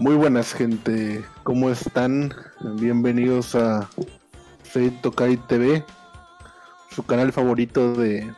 Muy 0.00 0.14
buenas 0.14 0.54
gente, 0.54 1.22
¿cómo 1.42 1.68
están? 1.68 2.32
Bienvenidos 2.80 3.54
a 3.54 3.86
Fate 4.62 4.92
Tokai 5.02 5.36
TV, 5.36 5.84
su 6.90 7.02
canal 7.02 7.34
favorito 7.34 7.92
de 7.92 8.32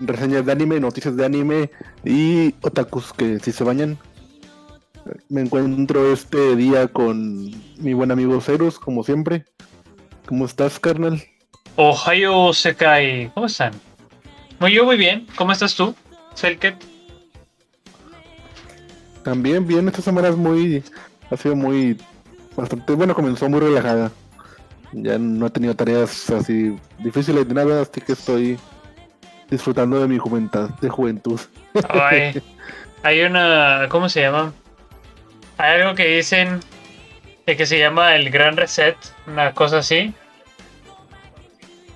reseñas 0.00 0.44
de 0.44 0.52
anime, 0.52 0.80
noticias 0.80 1.16
de 1.16 1.24
anime 1.24 1.70
y 2.04 2.54
otakus 2.60 3.14
que 3.14 3.38
si 3.38 3.52
se 3.52 3.64
bañan. 3.64 3.98
Me 5.30 5.40
encuentro 5.40 6.12
este 6.12 6.56
día 6.56 6.88
con 6.88 7.50
mi 7.78 7.94
buen 7.94 8.10
amigo 8.10 8.38
Cerus, 8.42 8.78
como 8.78 9.04
siempre. 9.04 9.46
¿Cómo 10.26 10.44
estás, 10.44 10.78
carnal? 10.78 11.22
Ohio 11.76 12.52
Sekai, 12.52 13.30
¿cómo 13.32 13.46
están? 13.46 13.72
Muy 14.60 14.74
yo 14.74 14.84
muy 14.84 14.98
bien, 14.98 15.26
¿cómo 15.36 15.52
estás 15.52 15.74
tú, 15.74 15.94
Selket? 16.34 16.87
También 19.28 19.66
bien, 19.66 19.86
esta 19.86 20.00
semana 20.00 20.28
es 20.28 20.36
muy, 20.36 20.82
ha 21.30 21.36
sido 21.36 21.54
muy, 21.54 22.00
bastante, 22.56 22.94
bueno, 22.94 23.14
comenzó 23.14 23.46
muy 23.46 23.60
relajada. 23.60 24.10
Ya 24.92 25.18
no 25.18 25.46
he 25.46 25.50
tenido 25.50 25.76
tareas 25.76 26.30
así 26.30 26.74
difíciles 27.00 27.46
de 27.46 27.52
nada, 27.52 27.82
así 27.82 28.00
que 28.00 28.12
estoy 28.12 28.58
disfrutando 29.50 30.00
de 30.00 30.08
mi 30.08 30.16
juventud. 30.16 30.70
De 30.80 30.88
juventud. 30.88 31.38
Ay, 31.90 32.42
hay 33.02 33.20
una, 33.20 33.86
¿cómo 33.90 34.08
se 34.08 34.22
llama? 34.22 34.54
Hay 35.58 35.82
algo 35.82 35.94
que 35.94 36.06
dicen 36.06 36.60
de 37.44 37.54
que 37.54 37.66
se 37.66 37.78
llama 37.78 38.16
el 38.16 38.30
Gran 38.30 38.56
Reset, 38.56 38.96
una 39.26 39.52
cosa 39.52 39.80
así. 39.80 40.14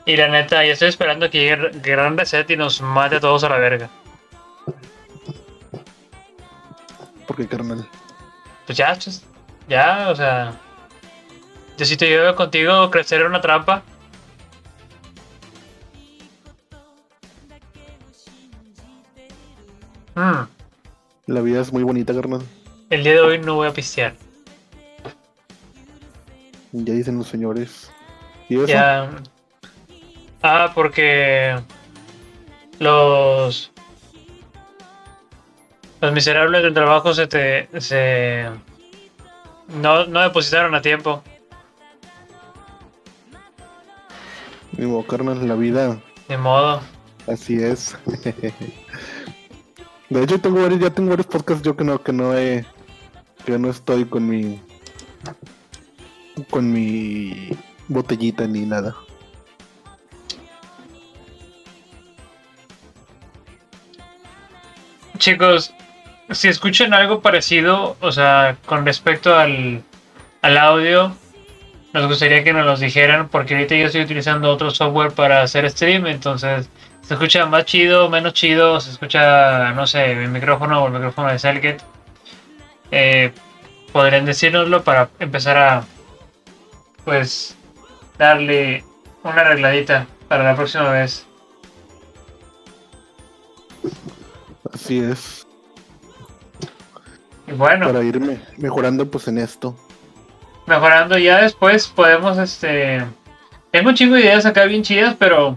Y 0.05 0.17
la 0.17 0.29
neta, 0.29 0.67
ya 0.67 0.75
estoy 0.75 0.89
esperando 0.91 1.31
que 1.31 1.39
llegue 1.39 1.69
el 1.69 1.81
Gran 1.81 2.19
Reset 2.19 2.51
y 2.51 2.59
nos 2.59 2.83
mate 2.83 3.17
a 3.17 3.21
todos 3.21 3.43
a 3.45 3.49
la 3.49 3.57
verga. 3.57 3.89
¿Por 7.27 7.37
qué, 7.37 7.47
carnal? 7.47 7.87
Pues 8.67 8.79
ya, 8.79 8.93
pues, 8.95 9.25
ya, 9.69 10.09
o 10.11 10.17
sea. 10.17 10.53
Yo 11.79 11.85
si 11.85 11.97
te 11.97 12.07
llevo 12.09 12.35
contigo 12.37 12.91
crecer 12.91 13.21
en 13.23 13.29
una 13.29 13.41
trampa. 13.41 13.83
Mm, 20.15 20.45
La 21.27 21.41
vida 21.41 21.61
es 21.61 21.73
muy 21.73 21.83
bonita, 21.83 22.15
carnal. 22.15 22.43
el 22.91 23.03
día 23.05 23.13
de 23.15 23.21
hoy 23.21 23.39
no 23.39 23.55
voy 23.55 23.69
a 23.69 23.73
pistear. 23.73 24.15
Ya 26.73 26.93
dicen 26.95 27.19
los 27.19 27.29
señores. 27.29 27.91
¿Y 28.49 28.57
eso? 28.57 28.67
Ya. 28.67 29.11
Ah, 30.43 30.73
porque 30.75 31.57
los 32.79 33.72
los 36.03 36.13
miserables 36.13 36.63
del 36.65 36.75
trabajo 36.75 37.15
se 37.15 37.29
te 37.29 37.69
se 37.81 38.47
no, 39.69 40.05
no 40.07 40.21
depositaron 40.21 40.75
a 40.75 40.83
tiempo. 40.83 41.23
Ni 44.77 44.87
modo, 44.87 45.07
carnal, 45.07 45.47
la 45.47 45.55
vida 45.55 46.01
De 46.29 46.37
modo. 46.37 46.81
así 47.29 47.63
es. 47.63 47.97
De 50.11 50.23
hecho, 50.23 50.41
tengo 50.41 50.61
varios, 50.61 50.81
ya 50.81 50.91
tengo 50.91 51.11
varios 51.11 51.29
podcasts 51.29 51.63
yo 51.63 51.77
que 51.77 51.85
no, 51.85 52.03
que 52.03 52.13
no 52.13 52.37
he, 52.37 52.67
que 53.47 53.59
no 53.59 53.71
estoy 53.71 54.05
con 54.05 54.29
mi, 54.29 54.61
con 56.51 56.71
mi 56.71 57.51
botellita 57.87 58.47
ni 58.47 58.67
nada. 58.67 58.95
Chicos, 65.19 65.73
si 66.31 66.49
escuchan 66.49 66.95
algo 66.95 67.21
parecido, 67.21 67.97
o 68.01 68.13
sea, 68.13 68.57
con 68.67 68.87
respecto 68.87 69.37
al, 69.37 69.83
al 70.43 70.59
audio, 70.59 71.15
nos 71.93 72.07
gustaría 72.07 72.43
que 72.43 72.53
nos 72.53 72.65
los 72.65 72.81
dijeran, 72.81 73.29
porque 73.29 73.55
ahorita 73.55 73.75
yo 73.75 73.87
estoy 73.87 74.03
utilizando 74.03 74.51
otro 74.51 74.71
software 74.71 75.13
para 75.13 75.43
hacer 75.43 75.69
stream, 75.71 76.07
entonces 76.07 76.69
se 77.03 77.15
escucha 77.15 77.45
más 77.47 77.65
chido, 77.65 78.09
menos 78.09 78.33
chido, 78.33 78.81
se 78.81 78.91
escucha, 78.91 79.73
no 79.73 79.87
sé, 79.87 80.15
mi 80.15 80.29
micrófono 80.29 80.83
o 80.83 80.87
el 80.87 80.93
micrófono 80.93 81.29
de 81.29 81.39
Selket. 81.39 81.83
Eh, 82.91 83.33
podrían 83.93 84.25
decírnoslo 84.25 84.83
para 84.83 85.11
empezar 85.19 85.59
a, 85.59 85.85
pues, 87.05 87.57
darle 88.19 88.85
una 89.23 89.43
arregladita 89.43 90.07
para 90.29 90.45
la 90.45 90.57
próxima 90.57 90.91
vez. 90.91 91.27
Así 94.73 94.99
es. 94.99 95.47
Bueno. 97.47 97.87
Para 97.87 98.03
irme 98.05 98.41
mejorando 98.57 99.11
pues 99.11 99.29
en 99.29 99.39
esto. 99.39 99.77
mejorando 100.67 101.19
ya 101.19 101.43
después 101.43 101.89
podemos 101.89 102.39
este 102.39 103.05
tengo 103.73 103.89
un 103.89 103.95
chingo 103.95 104.15
de 104.15 104.23
ideas 104.23 104.47
acá 104.47 104.65
bien 104.65 104.83
chidas 104.83 105.17
pero 105.19 105.57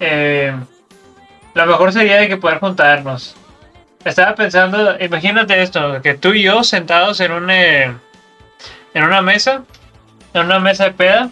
eh, 0.00 0.54
lo 1.54 1.66
mejor 1.66 1.92
sería 1.92 2.16
de 2.16 2.28
que 2.28 2.38
poder 2.38 2.58
juntarnos 2.60 3.36
estaba 4.04 4.34
pensando 4.34 4.96
imagínate 4.98 5.62
esto 5.62 6.00
que 6.02 6.14
tú 6.14 6.32
y 6.32 6.42
yo 6.44 6.64
sentados 6.64 7.20
en 7.20 7.32
un 7.32 7.50
eh, 7.50 7.94
en 8.94 9.04
una 9.04 9.20
mesa 9.20 9.64
en 10.32 10.46
una 10.46 10.58
mesa 10.58 10.84
de 10.84 10.92
peda 10.92 11.30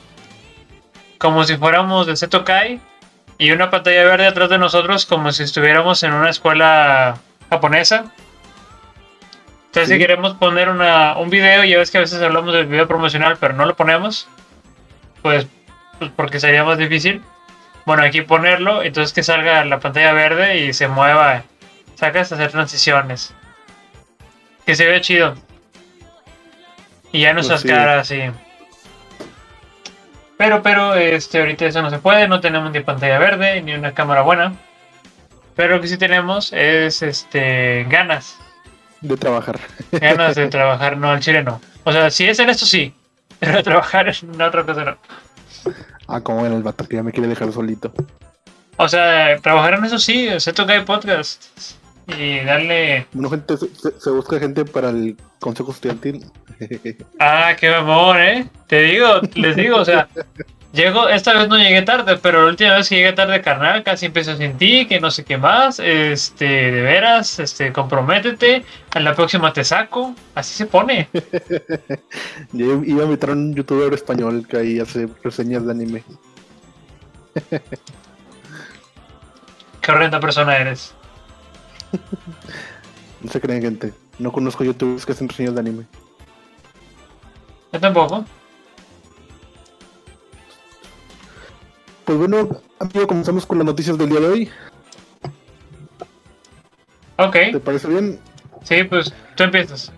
como 1.19 1.45
si 1.45 1.57
fuéramos 1.57 2.07
de 2.07 2.17
Seto 2.17 2.45
Kai 2.45 2.81
y 3.39 3.51
una 3.51 3.71
pantalla 3.71 4.05
verde 4.05 4.27
atrás 4.27 4.51
de 4.51 4.59
nosotros 4.59 5.07
como 5.07 5.33
si 5.33 5.43
estuviéramos 5.43 6.03
en 6.03 6.13
una 6.13 6.29
escuela 6.29 7.17
japonesa 7.49 8.13
entonces, 9.75 9.89
Sí. 9.89 9.95
si 9.95 9.99
queremos 9.99 10.35
poner 10.35 10.69
una, 10.69 11.17
un 11.19 11.31
video, 11.31 11.65
ya 11.65 11.79
ves 11.79 11.91
que 11.91 11.99
a 11.99 12.03
veces 12.03 12.23
hablamos 12.23 12.55
del 12.55 12.67
video 12.67 12.87
promocional, 12.87 13.37
pero 13.41 13.55
no 13.55 13.67
lo 13.67 13.75
ponemos, 13.75 14.29
pues, 15.21 15.49
pues 15.99 16.11
porque 16.15 16.39
sería 16.39 16.63
más 16.63 16.79
difícil. 16.79 17.23
Bueno, 17.85 18.05
aquí 18.05 18.23
ponerlo, 18.23 18.83
entonces 18.85 19.13
que 19.13 19.23
salga 19.25 19.65
la 19.65 19.81
pantalla 19.81 20.13
verde 20.13 20.59
y 20.59 20.73
se 20.73 20.87
mueva, 20.89 21.43
sacas 21.97 22.31
hacer 22.31 22.53
transiciones. 22.53 23.35
Que 24.65 24.77
se 24.77 24.87
vea 24.87 25.01
chido. 25.01 25.35
Y 27.13 27.21
ya 27.23 27.33
nuestras 27.35 27.63
Pues 27.63 27.73
sí. 27.73 27.77
caras, 27.77 28.09
sí. 28.09 28.21
Pero, 30.39 30.63
pero, 30.63 30.95
este, 30.95 31.41
ahorita 31.41 31.67
eso 31.67 31.83
no 31.83 31.91
se 31.91 31.99
puede, 31.99 32.27
no 32.29 32.41
tenemos 32.41 32.71
ni 32.73 32.81
pantalla 32.81 33.19
verde, 33.19 33.61
ni 33.63 33.75
una 33.75 33.93
cámara 33.93 34.23
buena. 34.23 34.55
Pero 35.55 35.77
lo 35.77 35.81
que 35.81 35.89
sí 35.89 35.97
tenemos 35.99 36.53
es, 36.53 37.03
este, 37.03 37.85
ganas. 37.89 38.39
De 39.05 39.17
trabajar. 39.17 39.61
Ganas 39.93 40.35
de 40.35 40.49
trabajar, 40.49 40.97
no, 40.97 41.11
al 41.11 41.21
chile 41.21 41.43
no. 41.45 41.61
O 41.85 41.93
sea, 41.93 42.11
si 42.11 42.25
es 42.25 42.39
en 42.39 42.49
esto 42.49 42.65
sí, 42.67 42.95
pero 43.39 43.63
trabajar 43.63 44.09
en 44.09 44.41
otra 44.41 44.65
cosa 44.65 44.85
no. 44.85 44.97
Ah, 46.09 46.21
como 46.21 46.45
era 46.45 46.55
el 46.55 46.63
vato 46.63 46.87
que 46.87 46.97
ya 46.97 47.03
me 47.03 47.13
quiere 47.13 47.29
dejar 47.29 47.53
solito. 47.53 47.93
O 48.77 48.89
sea, 48.89 49.37
trabajar 49.41 49.75
en 49.75 49.85
eso 49.85 49.99
sí, 49.99 50.29
se 50.39 50.53
toca 50.53 50.75
el 50.75 50.85
podcast 50.85 51.45
y 52.09 52.41
darle. 52.41 53.07
Bueno, 53.13 53.31
gente, 53.31 53.57
se, 53.57 53.69
se- 53.75 54.01
se 54.01 54.11
busca 54.11 54.39
gente 54.39 54.65
para 54.65 54.91
el 54.91 55.17
consejo 55.39 55.71
estudiantil. 55.73 56.25
Ah, 57.19 57.55
qué 57.59 57.75
amor, 57.75 58.19
eh. 58.21 58.47
Te 58.69 58.83
digo, 58.83 59.07
les 59.35 59.57
digo, 59.57 59.77
o 59.79 59.85
sea, 59.85 60.09
llego, 60.75 61.09
esta 61.09 61.33
vez 61.33 61.49
no 61.49 61.57
llegué 61.57 61.83
tarde, 61.83 62.19
pero 62.19 62.43
la 62.43 62.49
última 62.51 62.75
vez 62.75 62.89
que 62.89 62.97
llegué 62.97 63.13
tarde, 63.13 63.41
carnal, 63.41 63.83
casi 63.83 64.07
empiezo 64.07 64.37
sin 64.37 64.59
ti, 64.59 64.87
que 64.87 65.01
no 65.01 65.11
sé 65.11 65.25
qué 65.25 65.39
más. 65.39 65.79
Este, 65.79 66.45
de 66.45 66.83
veras, 66.83 67.39
este, 67.39 67.73
comprométete. 67.73 68.65
A 68.95 69.01
la 69.01 69.15
próxima 69.15 69.53
te 69.53 69.65
saco. 69.65 70.15
Así 70.35 70.55
se 70.55 70.67
pone. 70.67 71.09
Yo 72.53 72.83
iba 72.85 73.03
a 73.03 73.07
invitar 73.07 73.31
a 73.31 73.33
un 73.33 73.55
youtuber 73.55 73.95
español 73.95 74.47
que 74.47 74.57
ahí 74.59 74.81
hace 74.81 75.09
reseñas 75.23 75.65
de 75.65 75.71
anime. 75.71 76.03
Qué 79.81 79.93
horrenda 79.93 80.21
persona 80.21 80.57
eres. 80.57 80.95
No 83.23 83.31
se 83.31 83.41
creen, 83.41 83.63
gente. 83.63 83.95
No 84.19 84.31
conozco 84.31 84.65
youtubers 84.65 85.07
que 85.07 85.13
hacen 85.13 85.31
reseñas 85.31 85.55
de 85.55 85.61
anime. 85.61 85.87
Yo 87.73 87.81
tampoco. 87.81 88.27
Pues 92.05 92.19
bueno, 92.19 92.49
amigo, 92.79 93.07
comenzamos 93.07 93.47
con 93.47 93.59
las 93.59 93.67
noticias 93.67 93.97
del 93.97 94.11
día 94.11 94.21
de 94.21 94.27
hoy. 94.27 94.51
Ok, 97.17 97.33
¿Te 97.53 97.61
parece 97.61 97.89
bien? 97.89 98.19
sí, 98.65 98.85
pues 98.85 99.13
tú 99.37 99.45
empiezas. 99.45 99.93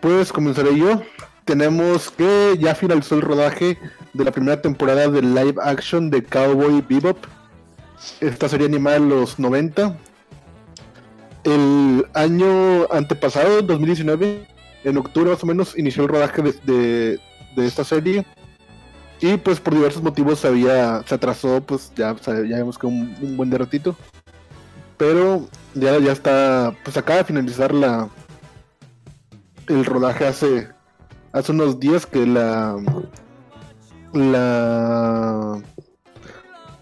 Pues 0.00 0.32
comenzaré 0.32 0.76
yo. 0.76 1.02
Tenemos 1.44 2.10
que 2.10 2.56
ya 2.60 2.74
finalizó 2.74 3.14
el 3.14 3.22
rodaje 3.22 3.78
de 4.12 4.24
la 4.24 4.30
primera 4.30 4.60
temporada 4.60 5.08
del 5.08 5.34
live 5.34 5.54
action 5.62 6.10
de 6.10 6.22
Cowboy 6.22 6.84
Bebop. 6.86 7.16
Esta 8.20 8.48
serie 8.48 8.66
animada 8.66 8.96
en 8.98 9.08
los 9.08 9.38
90. 9.38 9.96
El 11.44 12.06
año 12.12 12.86
antepasado, 12.92 13.62
2019, 13.62 14.46
en 14.84 14.96
octubre 14.98 15.30
más 15.30 15.42
o 15.42 15.46
menos, 15.46 15.76
inició 15.78 16.02
el 16.02 16.08
rodaje 16.10 16.42
de, 16.42 16.52
de- 16.64 17.20
de 17.56 17.66
esta 17.66 17.82
serie. 17.82 18.26
Y 19.20 19.36
pues 19.36 19.60
por 19.60 19.74
diversos 19.74 20.02
motivos 20.02 20.40
se, 20.40 20.48
había, 20.48 21.02
se 21.06 21.14
atrasó, 21.14 21.60
pues 21.60 21.92
ya, 21.96 22.14
ya 22.24 22.56
vemos 22.56 22.78
que 22.78 22.86
un, 22.86 23.36
buen 23.36 23.50
de 23.50 23.58
ratito. 23.58 23.96
Pero 24.96 25.48
ya, 25.74 25.98
ya 25.98 26.12
está, 26.12 26.74
pues 26.84 26.96
acaba 26.96 27.18
de 27.18 27.24
finalizar 27.24 27.74
la, 27.74 28.08
el 29.68 29.84
rodaje 29.84 30.26
hace 30.26 30.68
hace 31.32 31.52
unos 31.52 31.78
días 31.78 32.06
que 32.06 32.26
la 32.26 32.76
la 34.12 35.60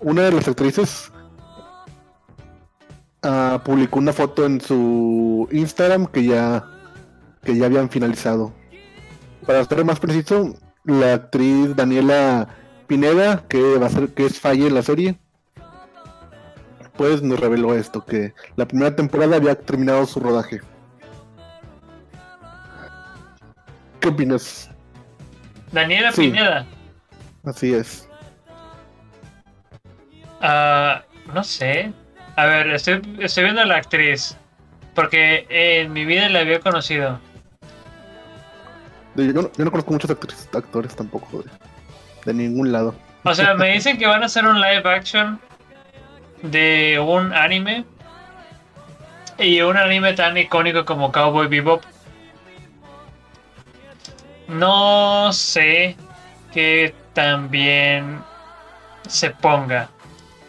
una 0.01 0.23
de 0.23 0.33
las 0.33 0.47
actrices 0.47 1.11
ah, 3.23 3.61
publicó 3.65 3.99
una 3.99 4.13
foto 4.13 4.47
en 4.47 4.61
su 4.61 5.49
Instagram 5.51 6.07
que 6.07 6.25
ya 6.25 6.65
que 7.43 7.57
ya 7.57 7.67
habían 7.67 7.89
finalizado. 7.89 8.53
Para 9.47 9.61
estar 9.61 9.85
más 9.85 10.01
preciso, 10.01 10.55
la 10.87 11.15
actriz 11.15 11.75
Daniela 11.77 12.49
Pineda, 12.87 13.45
que 13.49 13.79
va 13.79 13.87
a 13.87 13.91
ser 13.91 14.09
que 14.15 14.27
es 14.27 14.41
Falle 14.41 14.67
en 14.67 14.75
la 14.75 14.83
serie, 14.83 15.19
pues 16.97 17.23
nos 17.23 17.39
reveló 17.39 17.75
esto, 17.75 18.05
que 18.05 18.33
la 18.57 18.67
primera 18.67 18.95
temporada 18.97 19.37
había 19.37 19.55
terminado 19.55 20.07
su 20.07 20.21
rodaje. 20.21 20.61
¿Qué 24.01 24.09
opinas? 24.09 24.71
Daniela 25.73 26.13
Sí. 26.13 26.29
Pineda. 26.29 26.65
Así 27.45 27.75
es. 27.75 28.09
Ah, 30.41 31.03
no 31.35 31.43
sé. 31.43 31.93
A 32.37 32.47
ver, 32.47 32.69
estoy, 32.71 33.03
estoy 33.21 33.45
viendo 33.45 33.63
a 33.63 33.67
la 33.67 33.77
actriz. 33.77 34.37
Porque 34.95 35.47
en 35.51 35.93
mi 35.93 36.05
vida 36.07 36.29
la 36.31 36.41
había 36.41 36.61
conocido. 36.61 37.21
Yo 39.17 39.33
no, 39.33 39.71
conozco 39.71 39.93
muchos 39.93 40.11
actores 40.11 40.95
tampoco 40.97 41.43
de, 41.43 41.51
de 42.25 42.35
ningún 42.35 42.73
lado. 42.73 42.95
O 43.25 43.35
sea, 43.35 43.55
me 43.55 43.73
dicen 43.73 43.99
que 43.99 44.07
van 44.07 44.23
a 44.23 44.27
hacer 44.27 44.45
un 44.45 44.61
live 44.61 44.83
action 44.85 45.41
de 46.43 46.99
un 47.01 47.33
anime. 47.33 47.85
Y 49.39 49.61
un 49.61 49.77
anime 49.77 50.15
tan 50.15 50.37
icónico 50.37 50.85
como 50.85 51.13
Cowboy 51.13 51.49
Bebop. 51.49 51.83
No 54.49 55.33
sé 55.33 55.97
que 56.53 56.95
también 57.13 58.23
se 59.09 59.31
ponga. 59.31 59.91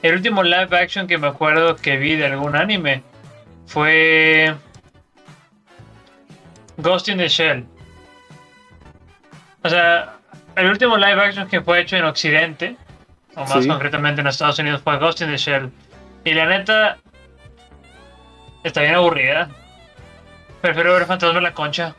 El 0.02 0.16
último 0.16 0.44
live 0.44 0.78
action 0.78 1.08
que 1.08 1.18
me 1.18 1.28
acuerdo 1.28 1.76
que 1.76 1.98
vi 1.98 2.16
de 2.16 2.28
algún 2.28 2.56
anime 2.56 3.04
fue 3.66 4.56
Ghost 6.78 7.10
in 7.10 7.18
the 7.18 7.28
Shell. 7.28 7.66
O 9.68 9.70
sea, 9.70 10.14
el 10.56 10.70
último 10.70 10.96
live 10.96 11.22
action 11.22 11.46
que 11.50 11.60
fue 11.62 11.82
hecho 11.82 11.98
en 11.98 12.06
Occidente, 12.06 12.78
o 13.36 13.42
más 13.46 13.64
Sí. 13.64 13.68
concretamente 13.68 14.22
en 14.22 14.28
Estados 14.28 14.58
Unidos, 14.60 14.82
fue 14.82 14.98
Ghost 14.98 15.20
in 15.20 15.28
the 15.28 15.36
Shell. 15.38 15.70
Y 16.24 16.34
la 16.34 16.46
neta, 16.46 16.98
está 18.64 18.80
bien 18.82 18.96
aburrida. 18.96 19.50
Prefiero 20.62 20.94
ver 20.94 21.06
Fantasma 21.06 21.38
en 21.40 21.44
la 21.44 21.54
Concha. 21.54 21.94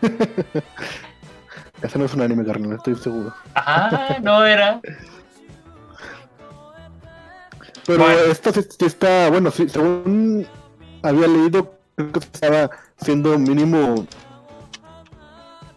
Ese 1.82 1.98
no 1.98 2.06
es 2.06 2.14
un 2.14 2.22
anime, 2.22 2.42
carnal, 2.46 2.76
estoy 2.76 2.94
seguro. 2.96 3.34
Ah, 3.54 4.16
no 4.22 4.42
era. 4.46 4.80
Pero 7.86 7.98
Bueno. 7.98 8.18
esta 8.30 8.50
sí, 8.50 8.62
sí 8.62 8.86
está, 8.86 9.28
bueno, 9.28 9.50
sí, 9.50 9.68
según 9.68 10.46
había 11.02 11.28
leído, 11.28 11.74
creo 11.96 12.12
que 12.12 12.18
estaba 12.20 12.70
siendo 12.96 13.38
mínimo 13.38 14.06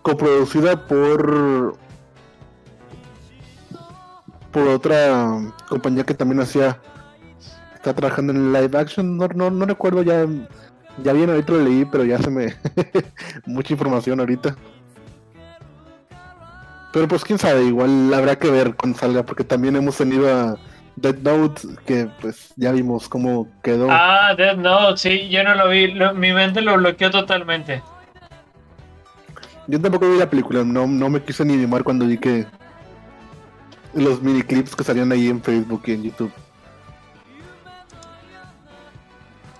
coproducida 0.02 0.88
por 0.88 1.76
por 4.52 4.68
otra 4.68 5.38
compañía 5.68 6.04
que 6.04 6.14
también 6.14 6.42
hacía 6.42 6.80
está 7.76 7.94
trabajando 7.94 8.34
en 8.34 8.52
live 8.52 8.78
action 8.78 9.18
no, 9.18 9.28
no, 9.28 9.50
no 9.52 9.66
recuerdo 9.66 10.02
ya 10.04 10.26
ya 11.04 11.14
bien 11.14 11.30
ahorita 11.30 11.54
lo 11.54 11.60
leí 11.64 11.86
pero 11.86 12.04
ya 12.04 12.18
se 12.18 12.30
me 12.32 12.56
mucha 13.46 13.74
información 13.74 14.20
ahorita 14.20 14.56
pero 16.92 17.08
pues 17.08 17.24
quién 17.24 17.38
sabe 17.38 17.64
igual 17.66 18.12
habrá 18.14 18.36
que 18.38 18.50
ver 18.50 18.76
cuando 18.76 18.98
salga 18.98 19.24
porque 19.24 19.44
también 19.44 19.76
hemos 19.76 19.98
tenido 19.98 20.34
a 20.34 20.58
Dead 20.96 21.16
Note 21.20 21.62
que 21.86 22.10
pues 22.20 22.52
ya 22.56 22.72
vimos 22.72 23.08
cómo 23.08 23.48
quedó 23.62 23.88
Ah, 23.92 24.34
Death 24.36 24.58
Note, 24.58 24.98
sí, 24.98 25.30
yo 25.30 25.44
no 25.44 25.54
lo 25.56 25.70
vi. 25.70 25.92
lo- 25.94 26.14
mi 26.16 26.34
mente 26.34 26.62
lo 26.62 26.76
bloqueó 26.76 27.10
totalmente. 27.12 27.82
Yo 29.70 29.80
tampoco 29.80 30.10
vi 30.10 30.18
la 30.18 30.28
película, 30.28 30.64
no, 30.64 30.88
no 30.88 31.10
me 31.12 31.22
quise 31.22 31.46
ni 31.46 31.54
animar 31.54 31.84
cuando 31.84 32.08
vi 32.08 32.18
que 32.18 32.48
los 33.94 34.20
mini 34.20 34.42
clips 34.42 34.76
que 34.76 34.84
salían 34.84 35.12
ahí 35.12 35.30
en 35.30 35.44
Facebook 35.44 35.84
y 35.86 35.92
en 35.92 36.04
YouTube. 36.04 36.32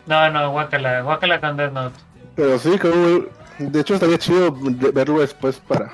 No, 0.08 0.32
no, 0.32 0.50
guácala, 0.50 1.02
guácala 1.02 1.40
con 1.40 1.58
Death 1.58 1.74
Note. 1.74 2.00
Pero 2.36 2.58
sí, 2.58 2.80
como, 2.80 3.26
de 3.60 3.80
hecho 3.80 3.94
estaría 3.94 4.18
chido 4.18 4.52
verlo 4.52 5.20
después 5.20 5.60
para 5.60 5.92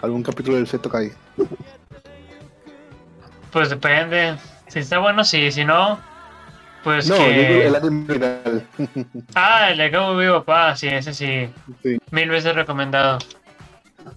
algún 0.00 0.22
capítulo 0.22 0.56
del 0.56 0.68
Seto 0.68 0.88
Kai. 0.88 1.10
Pues 3.50 3.68
depende. 3.68 4.36
Si 4.68 4.78
está 4.78 4.98
bueno, 4.98 5.24
sí. 5.24 5.50
Si 5.50 5.64
no, 5.64 5.98
pues 6.84 7.08
No, 7.08 7.16
que... 7.16 7.62
yo 7.62 7.68
el 7.68 7.74
anime 7.76 8.04
original. 8.08 8.66
Ah, 9.34 9.70
el 9.70 9.78
de 9.78 9.90
Cowboy 9.90 10.24
Vivo, 10.26 10.42
papá, 10.44 10.76
sí, 10.76 10.88
ese 10.88 11.12
sí. 11.14 11.48
Sí. 11.82 11.98
Mil 12.10 12.28
veces 12.30 12.54
recomendado. 12.54 13.18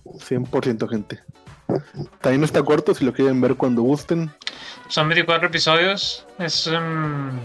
100% 0.06 0.90
gente. 0.90 1.20
También 2.22 2.44
está 2.44 2.62
corto 2.64 2.94
si 2.94 3.06
lo 3.06 3.14
quieren 3.14 3.42
ver 3.42 3.56
cuando 3.56 3.82
gusten. 3.82 4.32
Son 4.88 5.08
24 5.08 5.48
episodios. 5.48 6.26
Es 6.40 6.68
un... 6.68 7.40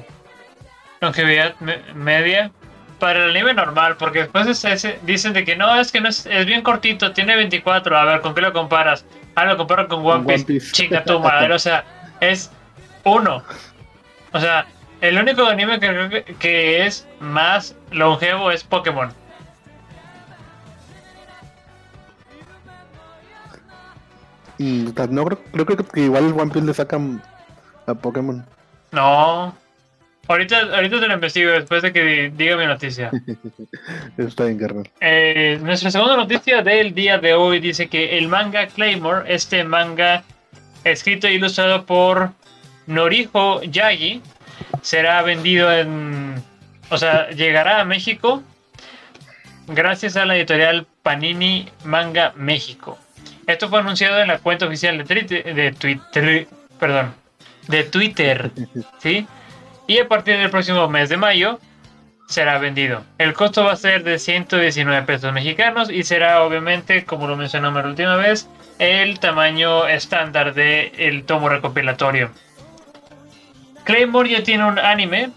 Longevidad 1.00 1.55
me- 1.61 1.82
media. 1.94 2.50
Para 2.99 3.25
el 3.25 3.31
anime 3.31 3.55
normal, 3.55 3.97
porque 3.97 4.20
después 4.23 4.49
es 4.49 4.65
ese- 4.65 4.99
dicen 5.05 5.32
de 5.32 5.44
que 5.44 5.55
no, 5.55 5.79
es 5.81 5.93
que 5.93 6.00
no 6.00 6.09
es, 6.09 6.26
es 6.26 6.44
bien 6.47 6.62
cortito, 6.62 7.12
tiene 7.12 7.37
24. 7.37 7.97
A 7.97 8.05
ver, 8.05 8.20
¿con 8.20 8.35
qué 8.35 8.41
lo 8.41 8.53
comparas? 8.53 9.05
Ah, 9.37 9.44
lo 9.44 9.56
comparo 9.56 9.87
con 9.87 10.00
One 10.00 10.15
One 10.15 10.26
Piece. 10.26 10.44
Piece. 10.44 10.73
Chica 10.73 11.05
tu 11.05 11.20
madre, 11.20 11.55
o 11.55 11.59
sea, 11.61 11.85
es 12.20 12.50
uno. 13.05 13.44
O 14.32 14.41
sea, 14.41 14.67
el 15.00 15.18
único 15.18 15.44
anime 15.44 15.78
que 15.80 15.88
creo 15.88 16.08
que, 16.10 16.24
que 16.38 16.86
es 16.86 17.06
más 17.20 17.74
longevo 17.90 18.50
es 18.50 18.64
Pokémon. 18.64 19.12
Mm, 24.58 24.88
No 25.10 25.24
creo, 25.24 25.66
que 25.66 26.00
igual 26.00 26.34
One 26.36 26.50
Piece 26.52 26.66
le 26.66 26.74
sacan 26.74 27.22
a 27.86 27.94
Pokémon. 27.94 28.44
No. 28.92 29.56
Ahorita, 30.26 30.60
ahorita 30.74 31.00
te 31.00 31.08
lo 31.08 31.14
investigo 31.14 31.52
después 31.52 31.80
de 31.82 31.92
que 31.92 32.30
diga 32.36 32.56
mi 32.56 32.66
noticia. 32.66 33.10
Está 34.18 34.44
bien, 34.44 34.58
carnal. 34.58 34.90
Eh, 35.00 35.58
nuestra 35.62 35.90
segunda 35.90 36.16
noticia 36.16 36.62
del 36.62 36.94
día 36.94 37.19
de 37.19 37.32
hoy 37.32 37.60
dice 37.60 37.88
que 37.88 38.19
el 38.19 38.28
manga 38.28 38.67
Claymore, 38.67 39.32
este 39.32 39.64
manga 39.64 40.22
escrito 40.84 41.26
e 41.26 41.34
ilustrado 41.34 41.86
por 41.86 42.32
Norijo 42.86 43.62
Yagi, 43.62 44.20
será 44.82 45.23
vendido 45.23 45.73
en... 45.73 46.43
O 46.91 46.97
sea, 46.99 47.29
llegará 47.31 47.81
a 47.81 47.85
México 47.85 48.43
gracias 49.67 50.17
a 50.17 50.25
la 50.25 50.37
editorial 50.37 50.87
Panini 51.03 51.69
Manga 51.85 52.32
México. 52.37 52.99
Esto 53.47 53.69
fue 53.69 53.81
anunciado 53.81 54.20
en 54.20 54.29
la 54.29 54.39
cuenta 54.39 54.67
oficial 54.67 54.99
de, 54.99 55.05
Twitter- 55.05 55.55
de 55.55 56.47
perdón, 56.79 57.15
de 57.67 57.85
Twitter, 57.85 58.51
¿sí? 58.99 59.27
Y 59.87 59.99
a 59.99 60.08
partir 60.08 60.39
del 60.39 60.51
próximo 60.51 60.89
mes 60.89 61.08
de 61.08 61.17
mayo 61.17 61.58
será 62.29 62.58
vendido. 62.58 63.05
El 63.17 63.32
costo 63.32 63.65
va 63.65 63.73
a 63.73 63.77
ser 63.77 64.05
de 64.05 64.19
119 64.19 65.03
pesos 65.06 65.32
mexicanos 65.32 65.91
y 65.91 66.03
será 66.05 66.43
obviamente, 66.43 67.05
como 67.05 67.27
lo 67.27 67.37
mencionamos 67.37 67.82
la 67.82 67.89
última 67.89 68.17
vez, 68.17 68.49
el 68.79 69.19
tamaño 69.19 69.87
estándar 69.89 70.53
del 70.55 70.93
el 70.99 71.25
tomo 71.25 71.49
recopilatorio. 71.49 72.31
Claymore 73.88 74.28
ya 74.28 74.42
tiene 74.42 74.66
un 74.66 74.78
anime, 74.78 75.30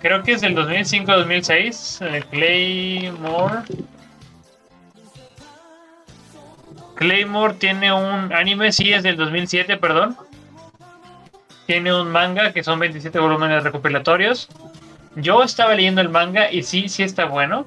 creo 0.00 0.24
que 0.24 0.32
es 0.32 0.40
del 0.40 0.56
2005-2006, 0.56 2.04
el 2.04 2.26
Claymore. 2.26 3.62
Claymore 6.96 7.54
tiene 7.54 7.92
un 7.92 8.32
anime, 8.32 8.72
sí, 8.72 8.92
es 8.92 9.04
del 9.04 9.16
2007, 9.16 9.76
perdón. 9.76 10.16
Tiene 11.66 11.94
un 11.94 12.10
manga 12.10 12.52
que 12.52 12.64
son 12.64 12.80
27 12.80 13.20
volúmenes 13.20 13.62
recopilatorios. 13.62 14.48
Yo 15.14 15.44
estaba 15.44 15.76
leyendo 15.76 16.00
el 16.00 16.08
manga 16.08 16.50
y 16.50 16.64
sí, 16.64 16.88
sí 16.88 17.04
está 17.04 17.26
bueno. 17.26 17.66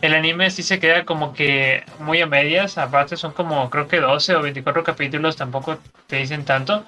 El 0.00 0.14
anime 0.14 0.50
sí 0.50 0.62
se 0.62 0.80
queda 0.80 1.04
como 1.04 1.34
que 1.34 1.84
muy 1.98 2.22
a 2.22 2.26
medias. 2.26 2.78
Aparte 2.78 3.18
son 3.18 3.32
como 3.32 3.68
creo 3.68 3.86
que 3.86 4.00
12 4.00 4.34
o 4.34 4.40
24 4.40 4.82
capítulos, 4.82 5.36
tampoco 5.36 5.76
te 6.06 6.16
dicen 6.16 6.46
tanto. 6.46 6.86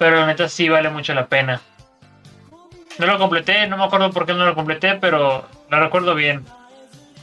Pero 0.00 0.16
la 0.16 0.26
neta 0.26 0.48
sí 0.48 0.66
vale 0.70 0.88
mucho 0.88 1.12
la 1.12 1.26
pena. 1.26 1.60
No 2.98 3.04
lo 3.04 3.18
completé, 3.18 3.66
no 3.66 3.76
me 3.76 3.84
acuerdo 3.84 4.10
por 4.10 4.24
qué 4.24 4.32
no 4.32 4.46
lo 4.46 4.54
completé, 4.54 4.94
pero 4.94 5.44
lo 5.68 5.78
recuerdo 5.78 6.14
bien. 6.14 6.42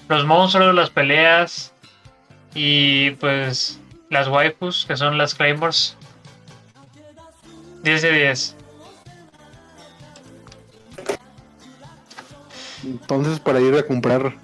Los 0.08 0.26
monstruos, 0.26 0.76
las 0.76 0.92
peleas 0.92 1.74
y 2.54 3.12
pues 3.12 3.80
las 4.12 4.28
waifus, 4.28 4.86
que 4.86 4.96
son 4.96 5.18
las 5.18 5.34
Claymores. 5.34 5.98
10 7.82 8.02
de 8.04 8.12
10. 8.12 8.56
Entonces, 12.84 13.40
para 13.40 13.60
ir 13.60 13.74
a 13.74 13.88
comprar 13.88 14.36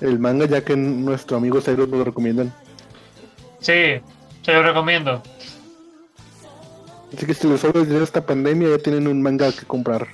el 0.00 0.20
manga, 0.20 0.46
ya 0.46 0.64
que 0.64 0.76
nuestro 0.76 1.38
amigo 1.38 1.60
Cyrus 1.60 1.88
nos 1.88 1.98
lo 1.98 2.04
recomiendan. 2.04 2.54
Sí, 3.58 4.00
se 4.42 4.52
lo 4.52 4.62
recomiendo. 4.62 5.24
Así 7.14 7.26
que 7.26 7.34
si 7.34 7.46
les 7.46 7.60
sobra 7.60 7.82
esta 8.02 8.26
pandemia, 8.26 8.70
ya 8.70 8.78
tienen 8.78 9.06
un 9.06 9.22
manga 9.22 9.52
que 9.52 9.64
comprar 9.64 10.08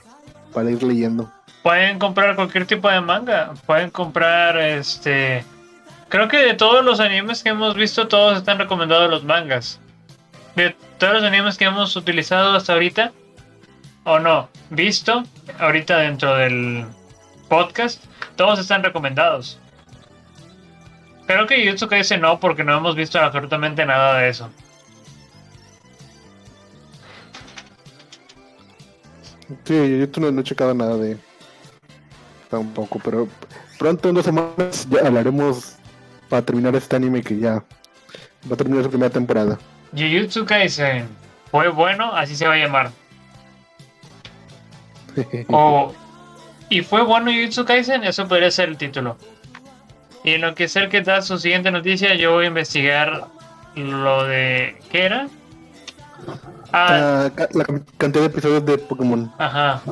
para 0.53 0.71
ir 0.71 0.83
leyendo. 0.83 1.33
Pueden 1.63 1.99
comprar 1.99 2.37
cualquier 2.37 2.67
tipo 2.67 2.91
de 2.91 3.01
manga. 3.01 3.55
Pueden 3.65 3.91
comprar 3.91 4.59
este. 4.59 5.43
Creo 6.11 6.29
que 6.29 6.39
de 6.39 6.55
todos 6.55 6.85
los 6.85 7.01
animes 7.01 7.43
que 7.43 7.51
hemos 7.51 7.75
visto, 7.75 8.07
todos 8.07 8.37
están 8.37 8.59
recomendados 8.59 9.11
los 9.11 9.25
mangas. 9.25 9.81
De 10.57 10.77
todos 10.99 11.15
los 11.15 11.25
animes 11.25 11.57
que 11.57 11.65
hemos 11.65 11.97
utilizado 11.97 12.55
hasta 12.55 12.75
ahorita, 12.75 13.13
o 14.05 14.19
no, 14.19 14.51
visto, 14.69 15.23
ahorita 15.59 15.99
dentro 15.99 16.35
del 16.35 16.85
podcast, 17.49 18.05
todos 18.37 18.59
están 18.59 18.83
recomendados. 18.83 19.59
Creo 21.27 21.47
que 21.47 21.67
Jutsu 21.67 21.89
Kaisen 21.89 22.21
no, 22.21 22.41
porque 22.41 22.65
no 22.65 22.77
hemos 22.77 22.95
visto 22.95 23.19
absolutamente 23.19 23.87
nada 23.87 24.19
de 24.19 24.29
eso. 24.29 24.51
Sí, 29.65 29.99
yo 29.99 30.21
no, 30.21 30.31
no 30.31 30.41
he 30.41 30.45
checado 30.45 30.75
nada 30.75 30.97
de 30.97 31.17
tampoco, 32.49 33.01
pero 33.03 33.29
pronto 33.79 34.09
en 34.09 34.15
dos 34.15 34.25
semanas 34.25 34.87
ya 34.91 35.07
hablaremos 35.07 35.77
para 36.29 36.43
terminar 36.43 36.75
este 36.77 36.97
anime 36.97 37.23
que 37.23 37.39
ya 37.39 37.65
va 38.49 38.55
a 38.55 38.57
terminar 38.57 38.85
su 38.85 38.91
primera 38.91 39.11
temporada. 39.11 39.59
Jujutsu 39.93 40.45
Kaisen 40.45 41.09
fue 41.51 41.69
bueno, 41.69 42.15
así 42.15 42.37
se 42.37 42.47
va 42.47 42.55
a 42.55 42.59
llamar. 42.59 42.91
o 45.49 45.95
y 46.69 46.83
fue 46.83 47.03
bueno 47.03 47.31
Jujutsu 47.31 47.65
Kaisen, 47.65 48.05
eso 48.05 48.29
podría 48.29 48.51
ser 48.51 48.69
el 48.69 48.77
título. 48.77 49.17
Y 50.23 50.33
en 50.33 50.43
lo 50.43 50.55
que 50.55 50.65
es 50.65 50.77
el 50.77 50.89
que 50.89 51.01
da 51.01 51.23
su 51.23 51.39
siguiente 51.39 51.71
noticia, 51.71 52.15
yo 52.15 52.33
voy 52.33 52.45
a 52.45 52.49
investigar 52.49 53.27
lo 53.75 54.25
de. 54.25 54.77
¿Qué 54.91 55.05
era? 55.05 55.29
Ah, 56.73 57.31
la 57.53 57.65
cantidad 57.99 58.23
de 58.23 58.27
episodios 58.27 58.65
de 58.65 58.79
Pokémon. 58.79 59.33
Ajá. 59.39 59.83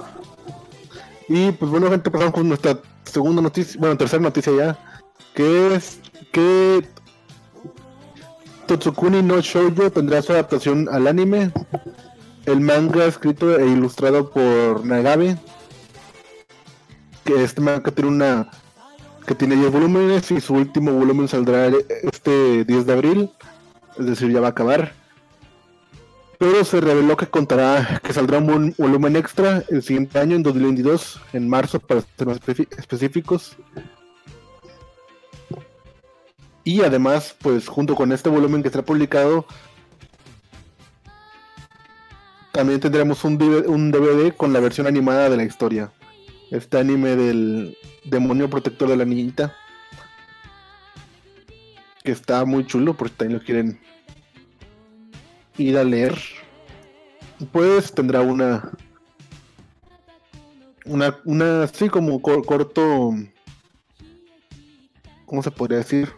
Y 1.28 1.52
pues 1.52 1.70
bueno, 1.70 1.90
gente, 1.90 2.10
pasamos 2.10 2.32
con 2.32 2.48
nuestra 2.48 2.78
segunda 3.04 3.42
noticia, 3.42 3.78
bueno, 3.78 3.96
tercera 3.96 4.22
noticia 4.22 4.52
ya, 4.56 4.78
que 5.34 5.74
es 5.74 6.00
que 6.32 6.86
Totsukuni 8.66 9.22
no 9.22 9.40
Shoujo 9.40 9.90
tendrá 9.90 10.22
su 10.22 10.32
adaptación 10.32 10.88
al 10.90 11.06
anime. 11.06 11.50
El 12.44 12.60
manga 12.60 13.04
escrito 13.06 13.58
e 13.58 13.66
ilustrado 13.66 14.30
por 14.30 14.84
Nagabe. 14.84 15.36
Que 17.24 17.44
este 17.44 17.60
manga 17.60 17.90
tiene 17.90 18.10
una 18.10 18.50
que 19.26 19.34
tiene 19.34 19.56
10 19.56 19.72
volúmenes 19.72 20.30
y 20.30 20.40
su 20.40 20.54
último 20.54 20.92
volumen 20.92 21.28
saldrá 21.28 21.70
este 22.02 22.64
10 22.64 22.86
de 22.86 22.92
abril, 22.94 23.30
es 23.98 24.06
decir, 24.06 24.32
ya 24.32 24.40
va 24.40 24.46
a 24.46 24.50
acabar. 24.50 24.94
Pero 26.38 26.64
se 26.64 26.80
reveló 26.80 27.16
que 27.16 27.26
contará 27.26 28.00
que 28.02 28.12
saldrá 28.12 28.38
un 28.38 28.72
volumen 28.78 29.16
extra 29.16 29.64
el 29.70 29.82
siguiente 29.82 30.20
año, 30.20 30.36
en 30.36 30.44
2022, 30.44 31.20
en 31.32 31.48
marzo, 31.48 31.80
para 31.80 32.02
ser 32.16 32.26
más 32.28 32.38
específicos. 32.78 33.56
Y 36.62 36.82
además, 36.82 37.34
pues 37.40 37.66
junto 37.66 37.96
con 37.96 38.12
este 38.12 38.28
volumen 38.28 38.62
que 38.62 38.70
será 38.70 38.84
publicado, 38.84 39.46
también 42.52 42.78
tendremos 42.78 43.24
un 43.24 43.38
DVD 43.38 44.32
con 44.36 44.52
la 44.52 44.60
versión 44.60 44.86
animada 44.86 45.28
de 45.30 45.36
la 45.36 45.44
historia. 45.44 45.90
Este 46.50 46.78
anime 46.78 47.16
del 47.16 47.76
demonio 48.04 48.48
protector 48.48 48.88
de 48.88 48.96
la 48.96 49.04
niñita. 49.04 49.56
Que 52.04 52.12
está 52.12 52.44
muy 52.44 52.64
chulo, 52.64 52.94
porque 52.94 53.16
también 53.16 53.40
lo 53.40 53.44
quieren 53.44 53.80
ir 55.58 55.76
a 55.76 55.84
leer, 55.84 56.16
pues 57.52 57.92
tendrá 57.92 58.20
una. 58.20 58.70
Una, 60.84 61.18
una 61.24 61.64
así 61.64 61.88
como 61.88 62.20
corto. 62.22 63.14
¿Cómo 65.26 65.42
se 65.42 65.50
podría 65.50 65.78
decir? 65.78 66.08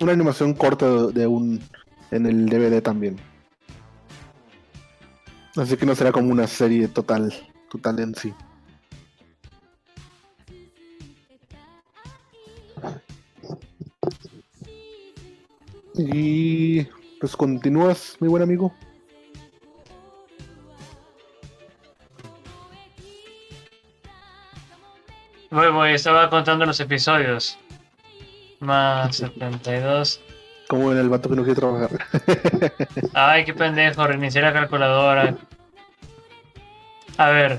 Una 0.00 0.12
animación 0.12 0.52
corta 0.52 1.06
de 1.06 1.26
un. 1.26 1.62
en 2.10 2.26
el 2.26 2.46
DVD 2.46 2.82
también. 2.82 3.16
Así 5.56 5.76
que 5.76 5.86
no 5.86 5.94
será 5.94 6.12
como 6.12 6.30
una 6.30 6.46
serie 6.46 6.86
total, 6.88 7.32
total 7.70 7.98
en 8.00 8.14
sí. 8.14 8.32
Y 15.98 16.84
pues 17.18 17.36
continúas, 17.36 18.16
mi 18.20 18.28
buen 18.28 18.44
amigo. 18.44 18.72
Voy, 25.50 25.92
estaba 25.92 26.30
contando 26.30 26.64
los 26.66 26.78
episodios. 26.78 27.58
Más 28.60 29.16
72. 29.16 30.20
Como 30.68 30.92
en 30.92 30.98
el 30.98 31.08
vato 31.08 31.28
que 31.28 31.36
no 31.36 31.42
quiere 31.42 31.58
trabajar. 31.58 31.90
Ay, 33.14 33.44
qué 33.44 33.54
pendejo, 33.54 34.06
reiniciar 34.06 34.44
la 34.44 34.52
calculadora. 34.52 35.36
A 37.16 37.30
ver, 37.30 37.58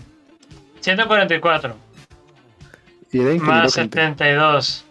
144. 0.79 1.75
más 3.41 3.73
72 3.73 4.85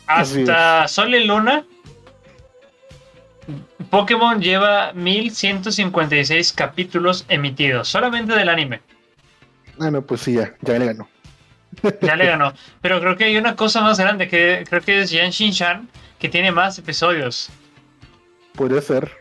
Hasta 0.06 0.88
Sol 0.88 1.14
y 1.14 1.24
Luna, 1.24 1.64
Pokémon 3.90 4.40
lleva 4.40 4.92
1156 4.92 6.52
capítulos 6.52 7.24
emitidos, 7.28 7.88
solamente 7.88 8.34
del 8.34 8.48
anime. 8.48 8.80
Ah, 9.78 9.90
no, 9.90 10.02
pues 10.02 10.22
sí, 10.22 10.34
ya, 10.34 10.54
ya 10.62 10.78
le 10.78 10.86
ganó. 10.86 11.08
Ya 12.00 12.16
le 12.16 12.26
ganó. 12.26 12.52
Pero 12.80 13.00
creo 13.00 13.16
que 13.16 13.24
hay 13.24 13.36
una 13.36 13.54
cosa 13.54 13.80
más 13.82 13.98
grande, 13.98 14.28
que 14.28 14.64
creo 14.68 14.80
que 14.80 15.02
es 15.02 15.10
Yan 15.10 15.30
Shan, 15.30 15.88
que 16.18 16.28
tiene 16.28 16.50
más 16.50 16.78
episodios. 16.78 17.50
Puede 18.54 18.80
ser. 18.80 19.12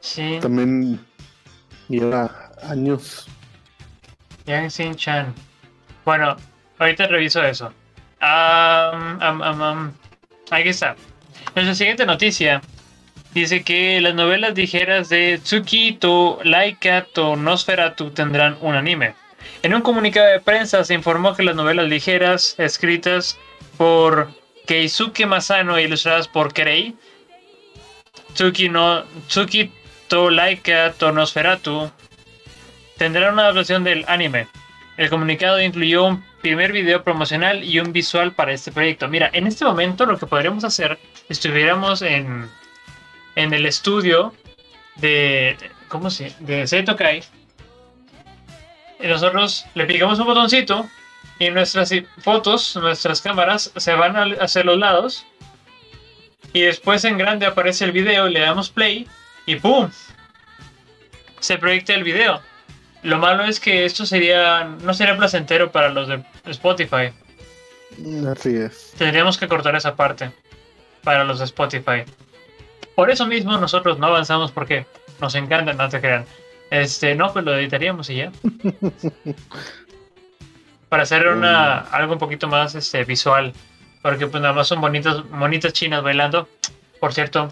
Sí. 0.00 0.38
También 0.40 1.04
lleva 1.88 2.52
años 2.62 3.28
Yang 4.48 4.70
Xin 4.70 4.96
Chan. 4.96 5.34
Bueno, 6.04 6.36
ahorita 6.78 7.06
reviso 7.06 7.44
eso. 7.44 7.72
Um, 8.20 9.20
um, 9.20 9.92
Aquí 10.50 10.70
está. 10.70 10.96
Nuestra 11.54 11.74
siguiente 11.74 12.06
noticia 12.06 12.62
dice 13.34 13.62
que 13.62 14.00
las 14.00 14.14
novelas 14.14 14.56
ligeras 14.56 15.10
de 15.10 15.38
Tsuki 15.38 15.92
to 16.00 16.38
Laika 16.42 17.06
to 17.12 17.36
Nosferatu 17.36 18.10
tendrán 18.10 18.56
un 18.62 18.74
anime. 18.74 19.14
En 19.62 19.74
un 19.74 19.82
comunicado 19.82 20.26
de 20.26 20.40
prensa 20.40 20.82
se 20.84 20.94
informó 20.94 21.34
que 21.34 21.42
las 21.42 21.54
novelas 21.54 21.86
ligeras 21.86 22.54
escritas 22.58 23.38
por 23.76 24.30
Keisuke 24.66 25.26
Masano 25.26 25.76
e 25.76 25.82
ilustradas 25.82 26.26
por 26.26 26.52
Kerei 26.52 26.96
Tsuki 28.34 28.68
no 28.68 29.04
Tsuki 29.28 29.70
to 30.08 30.30
Laika 30.30 30.94
to 30.98 31.12
Nosferatu 31.12 31.90
tendrá 32.98 33.32
una 33.32 33.44
adaptación 33.44 33.84
del 33.84 34.04
anime. 34.08 34.48
El 34.96 35.08
comunicado 35.08 35.60
incluyó 35.60 36.04
un 36.04 36.24
primer 36.42 36.72
video 36.72 37.02
promocional 37.04 37.64
y 37.64 37.78
un 37.78 37.92
visual 37.92 38.32
para 38.32 38.52
este 38.52 38.72
proyecto. 38.72 39.08
Mira, 39.08 39.30
en 39.32 39.46
este 39.46 39.64
momento 39.64 40.04
lo 40.04 40.18
que 40.18 40.26
podríamos 40.26 40.64
hacer, 40.64 40.98
estuviéramos 41.28 42.02
en, 42.02 42.50
en 43.36 43.54
el 43.54 43.64
estudio 43.64 44.34
de, 44.96 45.56
¿cómo 45.88 46.10
se? 46.10 46.34
De 46.40 46.66
Seito 46.66 46.96
Kai. 46.96 47.22
Y 49.00 49.06
nosotros 49.06 49.64
le 49.74 49.86
picamos 49.86 50.18
un 50.18 50.26
botoncito 50.26 50.88
y 51.38 51.50
nuestras 51.50 51.94
fotos, 52.18 52.74
nuestras 52.76 53.22
cámaras 53.22 53.72
se 53.76 53.94
van 53.94 54.16
hacia 54.40 54.64
los 54.64 54.78
lados. 54.78 55.24
Y 56.52 56.62
después 56.62 57.04
en 57.04 57.18
grande 57.18 57.46
aparece 57.46 57.84
el 57.84 57.92
video, 57.92 58.26
le 58.26 58.40
damos 58.40 58.70
play 58.70 59.06
y 59.46 59.56
¡pum! 59.56 59.88
se 61.40 61.58
proyecte 61.58 61.94
el 61.94 62.04
video. 62.04 62.42
Lo 63.02 63.18
malo 63.18 63.44
es 63.44 63.60
que 63.60 63.84
esto 63.84 64.04
sería 64.04 64.64
no 64.64 64.92
sería 64.94 65.16
placentero 65.16 65.70
para 65.70 65.88
los 65.88 66.08
de 66.08 66.22
Spotify. 66.46 67.12
Así 68.30 68.56
es. 68.56 68.94
Tendríamos 68.96 69.38
que 69.38 69.48
cortar 69.48 69.74
esa 69.76 69.94
parte 69.96 70.32
para 71.02 71.24
los 71.24 71.38
de 71.38 71.44
Spotify. 71.46 72.04
Por 72.94 73.10
eso 73.10 73.26
mismo 73.26 73.56
nosotros 73.58 73.98
no 73.98 74.06
avanzamos 74.08 74.52
porque 74.52 74.86
nos 75.20 75.34
encanta, 75.34 75.72
no 75.72 75.88
te 75.88 76.00
crean. 76.00 76.24
Este, 76.70 77.14
no, 77.14 77.32
pues 77.32 77.44
lo 77.44 77.56
editaríamos 77.56 78.10
y 78.10 78.16
ya. 78.16 78.32
para 80.88 81.02
hacer 81.02 81.28
una 81.28 81.78
algo 81.78 82.14
un 82.14 82.18
poquito 82.18 82.48
más 82.48 82.74
este, 82.74 83.04
visual. 83.04 83.52
Porque 84.02 84.26
pues 84.26 84.42
nada 84.42 84.54
más 84.54 84.68
son 84.68 84.80
bonitas, 84.80 85.28
bonitas 85.30 85.72
chinas 85.72 86.02
bailando. 86.02 86.48
Por 87.00 87.12
cierto, 87.12 87.48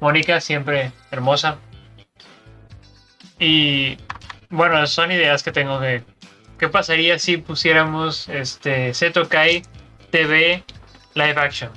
Mónica 0.00 0.40
siempre 0.40 0.92
hermosa. 1.10 1.58
Y 3.38 3.96
bueno, 4.50 4.86
son 4.86 5.12
ideas 5.12 5.42
que 5.42 5.52
tengo 5.52 5.78
de 5.80 6.02
qué 6.58 6.68
pasaría 6.68 7.18
si 7.18 7.36
pusiéramos 7.36 8.28
este 8.28 8.94
Seto 8.94 9.28
Kai 9.28 9.62
TV 10.10 10.64
live 11.14 11.40
action. 11.40 11.70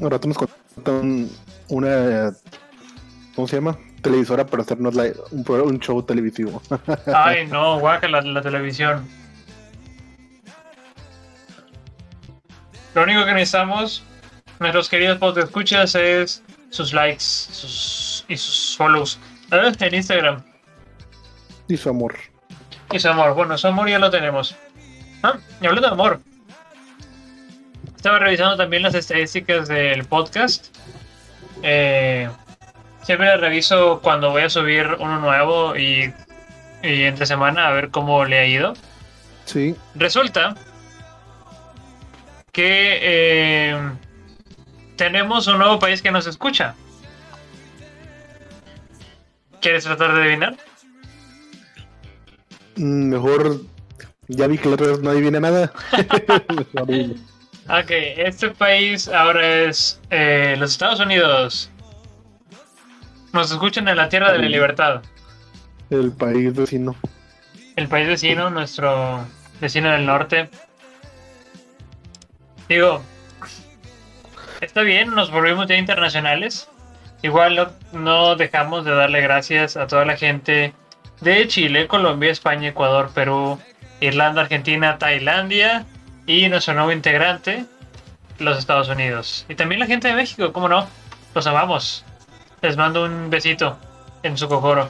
Ahora 0.00 0.18
nos 0.24 0.38
contan 0.38 1.28
una. 1.68 2.32
¿Cómo 3.34 3.46
se 3.46 3.56
llama? 3.56 3.78
Televisora 4.02 4.46
para 4.46 4.62
hacernos 4.62 4.94
la- 4.94 5.12
un, 5.30 5.78
show 5.78 6.02
televisivo. 6.02 6.62
Ay, 7.14 7.46
no, 7.46 7.78
guaca 7.78 8.08
la, 8.08 8.22
la 8.22 8.40
televisión. 8.40 9.06
Lo 12.94 13.02
único 13.02 13.24
que 13.24 13.32
necesitamos, 13.34 14.02
nuestros 14.58 14.88
queridos 14.88 15.36
escuchas, 15.36 15.94
es 15.94 16.42
sus 16.70 16.92
likes 16.92 17.22
sus, 17.22 18.24
y 18.28 18.36
sus 18.36 18.76
follows 18.76 19.18
¿eh? 19.52 19.72
en 19.78 19.94
Instagram. 19.94 20.42
y 21.68 21.76
su 21.76 21.90
amor. 21.90 22.16
Y 22.92 22.98
su 22.98 23.08
amor. 23.08 23.34
Bueno, 23.34 23.56
su 23.58 23.68
amor 23.68 23.88
ya 23.88 23.98
lo 23.98 24.10
tenemos. 24.10 24.56
Ah, 25.22 25.38
y 25.60 25.66
hablando 25.66 25.88
de 25.88 25.92
amor. 25.94 26.20
Estaba 27.94 28.18
revisando 28.18 28.56
también 28.56 28.82
las 28.82 28.94
estadísticas 28.94 29.68
del 29.68 30.04
podcast. 30.06 30.74
Eh, 31.62 32.28
siempre 33.02 33.26
las 33.28 33.40
reviso 33.40 34.00
cuando 34.00 34.30
voy 34.30 34.42
a 34.42 34.50
subir 34.50 34.96
uno 34.98 35.20
nuevo 35.20 35.76
y, 35.76 36.12
y 36.82 37.02
entre 37.02 37.26
semana 37.26 37.68
a 37.68 37.72
ver 37.72 37.90
cómo 37.90 38.24
le 38.24 38.38
ha 38.38 38.46
ido. 38.46 38.72
Sí. 39.44 39.76
Resulta 39.94 40.54
que 42.52 42.98
eh, 43.02 43.90
tenemos 45.00 45.46
un 45.46 45.56
nuevo 45.56 45.78
país 45.78 46.02
que 46.02 46.10
nos 46.10 46.26
escucha. 46.26 46.74
¿Quieres 49.62 49.84
tratar 49.84 50.14
de 50.14 50.20
adivinar? 50.20 50.58
Mm, 52.76 53.08
Mejor. 53.08 53.62
Ya 54.28 54.46
vi 54.46 54.58
que 54.58 54.68
la 54.68 54.74
otra 54.74 54.88
vez 54.88 55.00
no 55.00 55.08
adivina 55.10 55.40
nada. 55.40 55.72
Ok, 57.68 57.90
este 57.90 58.50
país 58.50 59.06
ahora 59.06 59.46
es 59.62 60.00
eh, 60.10 60.56
los 60.58 60.72
Estados 60.72 60.98
Unidos. 60.98 61.70
Nos 63.32 63.52
escuchan 63.52 63.86
en 63.86 63.96
la 63.96 64.08
Tierra 64.08 64.32
de 64.32 64.38
la 64.40 64.48
Libertad. 64.48 65.02
El 65.88 66.10
país 66.10 66.52
vecino. 66.52 66.96
El 67.76 67.86
país 67.86 68.08
vecino, 68.08 68.50
nuestro 68.50 69.24
vecino 69.60 69.92
del 69.92 70.04
norte. 70.04 70.50
Digo, 72.68 73.04
está 74.60 74.82
bien, 74.82 75.14
nos 75.14 75.30
volvimos 75.30 75.66
ya 75.66 75.76
internacionales. 75.76 76.68
Igual 77.22 77.72
no, 77.92 78.36
dejamos 78.36 78.84
de 78.84 78.92
darle 78.92 79.20
gracias 79.20 79.76
a 79.76 79.86
toda 79.86 80.04
la 80.04 80.16
gente 80.16 80.72
de 81.20 81.48
Chile, 81.48 81.86
Colombia, 81.86 82.30
España, 82.30 82.68
Ecuador, 82.68 83.10
Perú, 83.14 83.58
Irlanda, 84.00 84.42
Argentina, 84.42 84.98
Tailandia 84.98 85.84
y 86.26 86.48
nuestro 86.48 86.74
nuevo 86.74 86.92
integrante, 86.92 87.66
los 88.38 88.58
Estados 88.58 88.88
Unidos. 88.88 89.44
Y 89.48 89.54
también 89.54 89.80
la 89.80 89.86
gente 89.86 90.08
de 90.08 90.14
México, 90.14 90.52
¿cómo 90.52 90.68
no? 90.68 90.86
Los 91.34 91.46
amamos. 91.46 92.04
Les 92.62 92.76
mando 92.76 93.04
un 93.04 93.28
besito 93.28 93.76
en 94.22 94.38
su 94.38 94.48
cocoro. 94.48 94.88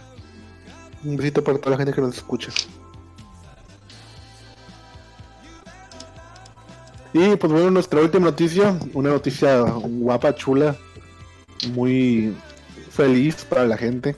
Un 1.02 1.16
besito 1.16 1.42
para 1.42 1.58
toda 1.58 1.72
la 1.72 1.76
gente 1.78 1.92
que 1.92 2.00
nos 2.00 2.16
escucha. 2.16 2.50
Y 7.12 7.36
pues 7.36 7.52
bueno, 7.52 7.70
nuestra 7.70 8.00
última 8.00 8.26
noticia, 8.26 8.78
una 8.94 9.10
noticia 9.10 9.60
guapa, 9.62 10.34
chula, 10.34 10.76
muy 11.72 12.34
feliz 12.90 13.44
para 13.44 13.66
la 13.66 13.76
gente. 13.76 14.14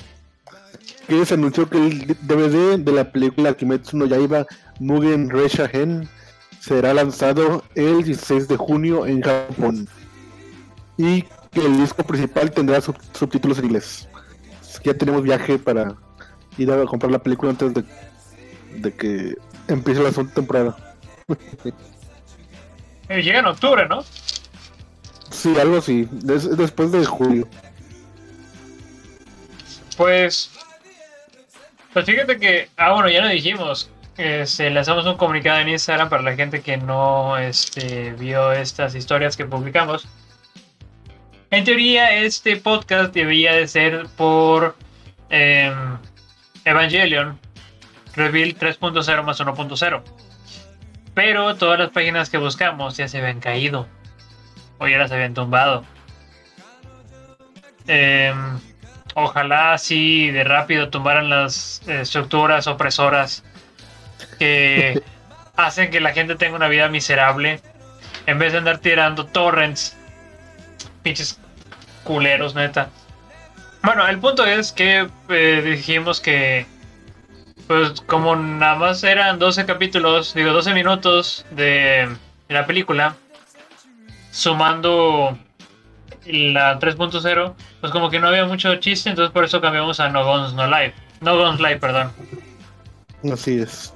Que 1.08 1.24
se 1.24 1.34
anunció 1.34 1.68
que 1.68 1.78
el 1.78 2.06
DVD 2.22 2.78
de 2.78 2.92
la 2.92 3.10
película 3.10 3.54
Kimetsu 3.54 3.96
no 3.96 4.06
Yaiba 4.06 4.46
Mugen 4.78 5.30
Resha 5.30 5.68
Gen 5.68 6.08
será 6.60 6.94
lanzado 6.94 7.64
el 7.74 8.04
16 8.04 8.46
de 8.48 8.56
junio 8.56 9.06
en 9.06 9.22
Japón. 9.22 9.88
Y 10.98 11.22
que 11.50 11.64
el 11.66 11.76
disco 11.78 12.02
principal 12.04 12.50
tendrá 12.50 12.80
sub- 12.80 12.96
subtítulos 13.14 13.58
en 13.58 13.64
inglés. 13.66 14.06
Así 14.60 14.78
que 14.82 14.92
ya 14.92 14.98
tenemos 14.98 15.22
viaje 15.22 15.58
para 15.58 15.94
ir 16.58 16.70
a 16.70 16.84
comprar 16.84 17.10
la 17.10 17.22
película 17.22 17.50
antes 17.50 17.72
de 18.76 18.92
que 18.94 19.34
empiece 19.68 20.02
la 20.02 20.10
segunda 20.10 20.34
temporada. 20.34 20.76
Eh, 23.08 23.22
Llega 23.22 23.40
en 23.40 23.46
octubre, 23.46 23.86
¿no? 23.88 24.04
Sí, 25.30 25.54
algo 25.58 25.78
así, 25.78 26.06
des- 26.10 26.56
después 26.56 26.92
de 26.92 27.04
julio. 27.04 27.48
Pues. 29.96 30.50
Pues 31.92 32.06
fíjate 32.06 32.38
que. 32.38 32.68
Ah, 32.76 32.92
bueno, 32.92 33.08
ya 33.08 33.20
lo 33.22 33.28
dijimos. 33.28 33.90
Este, 34.16 34.70
lanzamos 34.70 35.06
un 35.06 35.16
comunicado 35.16 35.58
en 35.60 35.68
Instagram 35.70 36.08
para 36.10 36.22
la 36.22 36.34
gente 36.36 36.60
que 36.60 36.76
no 36.76 37.38
este, 37.38 38.12
vio 38.12 38.52
estas 38.52 38.94
historias 38.94 39.36
que 39.36 39.44
publicamos. 39.46 40.06
En 41.50 41.64
teoría, 41.64 42.14
este 42.16 42.56
podcast 42.56 43.12
debería 43.14 43.52
de 43.54 43.66
ser 43.68 44.06
por 44.16 44.76
em, 45.30 45.98
Evangelion 46.64 47.38
Reveal 48.14 48.54
3.0 48.56 49.22
más 49.22 49.40
1.0. 49.40 50.02
Pero 51.14 51.56
todas 51.56 51.78
las 51.78 51.90
páginas 51.90 52.30
que 52.30 52.38
buscamos 52.38 52.96
ya 52.96 53.08
se 53.08 53.18
habían 53.18 53.40
caído. 53.40 53.86
O 54.78 54.88
ya 54.88 54.98
las 54.98 55.12
habían 55.12 55.34
tumbado. 55.34 55.84
Em, 57.86 58.58
ojalá 59.14 59.74
así 59.74 60.30
de 60.30 60.44
rápido 60.44 60.88
tumbaran 60.88 61.28
las 61.28 61.82
eh, 61.88 62.02
estructuras 62.02 62.66
opresoras 62.66 63.44
que 64.38 65.02
hacen 65.56 65.90
que 65.90 66.00
la 66.00 66.12
gente 66.12 66.36
tenga 66.36 66.56
una 66.56 66.68
vida 66.68 66.88
miserable 66.88 67.60
en 68.26 68.38
vez 68.38 68.52
de 68.52 68.58
andar 68.58 68.78
tirando 68.78 69.26
torrents 69.26 69.96
pinches 71.02 71.40
culeros 72.04 72.54
neta 72.54 72.88
bueno 73.82 74.06
el 74.06 74.18
punto 74.18 74.46
es 74.46 74.72
que 74.72 75.08
eh, 75.28 75.62
dijimos 75.64 76.20
que 76.20 76.66
pues 77.72 78.02
como 78.02 78.36
nada 78.36 78.74
más 78.74 79.02
eran 79.02 79.38
12 79.38 79.64
capítulos 79.64 80.34
digo 80.34 80.52
12 80.52 80.74
minutos 80.74 81.46
de, 81.52 82.06
la 82.50 82.66
película 82.66 83.16
sumando 84.30 85.38
la 86.26 86.78
3.0, 86.78 87.54
pues 87.80 87.90
como 87.90 88.10
que 88.10 88.20
no 88.20 88.28
había 88.28 88.44
mucho 88.44 88.76
chiste, 88.76 89.08
entonces 89.08 89.32
por 89.32 89.46
eso 89.46 89.62
cambiamos 89.62 90.00
a 90.00 90.10
No 90.10 90.22
Guns 90.22 90.52
No 90.52 90.66
Live. 90.66 90.92
No 91.22 91.38
Guns 91.38 91.60
Live, 91.60 91.78
perdón. 91.78 92.12
Así 93.32 93.60
es. 93.60 93.94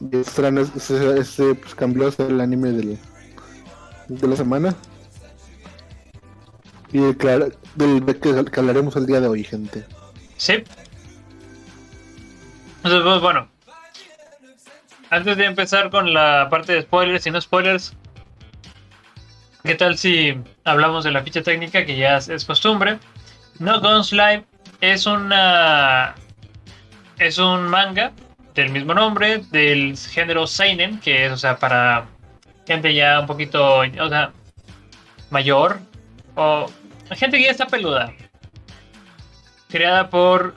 Y 0.00 0.18
este, 0.18 1.54
pues, 1.54 1.74
cambió 1.74 2.12
el 2.18 2.40
anime 2.42 2.72
del, 2.72 2.98
de 4.08 4.28
la 4.28 4.36
semana. 4.36 4.76
Y 6.92 7.14
que- 7.14 7.65
del 7.76 8.04
que, 8.04 8.44
que 8.44 8.60
hablaremos 8.60 8.96
el 8.96 9.06
día 9.06 9.20
de 9.20 9.28
hoy, 9.28 9.44
gente. 9.44 9.84
Sí. 10.36 10.64
Entonces, 12.76 13.02
pues 13.02 13.20
bueno. 13.20 13.48
Antes 15.10 15.36
de 15.36 15.44
empezar 15.44 15.90
con 15.90 16.12
la 16.12 16.48
parte 16.50 16.72
de 16.72 16.82
spoilers 16.82 17.26
y 17.26 17.30
no 17.30 17.40
spoilers, 17.40 17.94
¿qué 19.62 19.76
tal 19.76 19.96
si 19.96 20.36
hablamos 20.64 21.04
de 21.04 21.12
la 21.12 21.22
ficha 21.22 21.42
técnica 21.42 21.86
que 21.86 21.96
ya 21.96 22.16
es, 22.16 22.28
es 22.28 22.44
costumbre? 22.44 22.98
No 23.60 23.80
Guns 23.80 24.12
Live 24.12 24.44
es 24.80 25.06
una 25.06 26.14
es 27.18 27.38
un 27.38 27.68
manga 27.68 28.12
del 28.54 28.70
mismo 28.70 28.94
nombre 28.94 29.38
del 29.50 29.96
género 29.96 30.46
seinen, 30.46 30.98
que 31.00 31.26
es, 31.26 31.32
o 31.32 31.36
sea, 31.36 31.58
para 31.58 32.06
gente 32.66 32.94
ya 32.94 33.20
un 33.20 33.26
poquito, 33.26 33.80
o 33.80 34.08
sea, 34.08 34.32
mayor 35.30 35.78
o 36.34 36.70
gente 37.14 37.38
que 37.38 37.44
ya 37.44 37.50
está 37.50 37.66
peluda. 37.66 38.12
Creada 39.68 40.10
por 40.10 40.54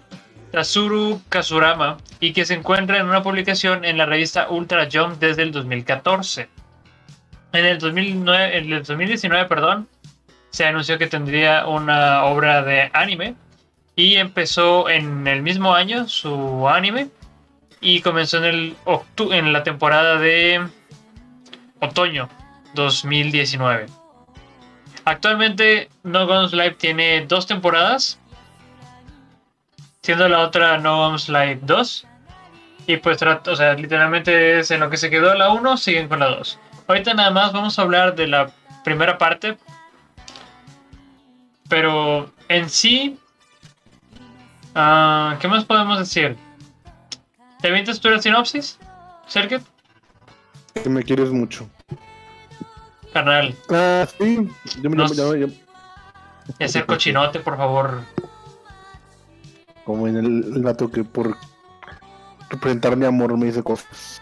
Tatsuru 0.51 1.21
Kazurama 1.29 1.97
y 2.19 2.33
que 2.33 2.45
se 2.45 2.55
encuentra 2.55 2.97
en 2.97 3.07
una 3.07 3.23
publicación 3.23 3.85
en 3.85 3.97
la 3.97 4.05
revista 4.05 4.49
Ultra 4.49 4.87
Jump 4.91 5.19
desde 5.19 5.43
el 5.43 5.51
2014. 5.51 6.49
En 7.51 7.65
el, 7.65 7.79
2009, 7.79 8.57
en 8.57 8.73
el 8.73 8.83
2019, 8.83 9.45
perdón, 9.47 9.87
se 10.51 10.65
anunció 10.65 10.97
que 10.97 11.07
tendría 11.07 11.67
una 11.67 12.23
obra 12.25 12.61
de 12.63 12.89
anime 12.93 13.35
y 13.95 14.15
empezó 14.15 14.89
en 14.89 15.27
el 15.27 15.41
mismo 15.41 15.73
año 15.73 16.07
su 16.07 16.67
anime 16.67 17.09
y 17.81 18.01
comenzó 18.01 18.37
en, 18.37 18.45
el 18.45 18.75
en 19.31 19.53
la 19.53 19.63
temporada 19.63 20.19
de 20.19 20.67
otoño 21.79 22.29
2019. 22.75 23.98
Actualmente 25.05 25.89
No 26.03 26.27
Guns 26.27 26.53
Live 26.53 26.75
tiene 26.75 27.25
dos 27.25 27.47
temporadas, 27.47 28.19
siendo 30.01 30.27
la 30.27 30.39
otra 30.39 30.77
No 30.77 31.09
Guns 31.09 31.29
Live 31.29 31.59
2. 31.63 32.05
Y 32.87 32.97
pues, 32.97 33.21
o 33.21 33.55
sea, 33.55 33.73
literalmente 33.75 34.59
es 34.59 34.71
en 34.71 34.79
lo 34.79 34.89
que 34.89 34.97
se 34.97 35.09
quedó 35.09 35.33
la 35.35 35.51
1, 35.51 35.77
siguen 35.77 36.07
con 36.07 36.19
la 36.19 36.27
2. 36.27 36.59
Ahorita 36.87 37.13
nada 37.13 37.29
más 37.29 37.53
vamos 37.53 37.77
a 37.77 37.83
hablar 37.83 38.15
de 38.15 38.27
la 38.27 38.51
primera 38.83 39.17
parte. 39.17 39.57
Pero 41.69 42.31
en 42.47 42.67
sí, 42.67 43.19
uh, 44.75 45.37
¿qué 45.39 45.47
más 45.47 45.65
podemos 45.65 45.99
decir? 45.99 46.35
¿Te 47.61 47.67
avientas 47.67 47.99
tú 47.99 48.09
la 48.09 48.19
sinopsis, 48.19 48.79
Sergio? 49.27 49.61
Que 50.73 50.89
me 50.89 51.03
quieres 51.03 51.29
mucho. 51.29 51.69
Carnal. 53.13 53.55
Ah, 53.69 54.07
sí. 54.17 54.49
Yo 54.81 54.89
me 54.89 54.97
llamo. 54.97 55.13
Yo, 55.13 55.35
yo, 55.35 55.47
Es 56.59 56.75
el 56.75 56.85
cochinote, 56.85 57.39
por 57.39 57.57
favor. 57.57 58.01
Como 59.83 60.07
en 60.07 60.17
el, 60.17 60.25
el 60.55 60.63
vato 60.63 60.91
que 60.91 61.03
por 61.03 61.35
representar 62.49 62.95
mi 62.95 63.05
amor 63.05 63.37
me 63.37 63.47
dice 63.47 63.63
cosas. 63.63 64.21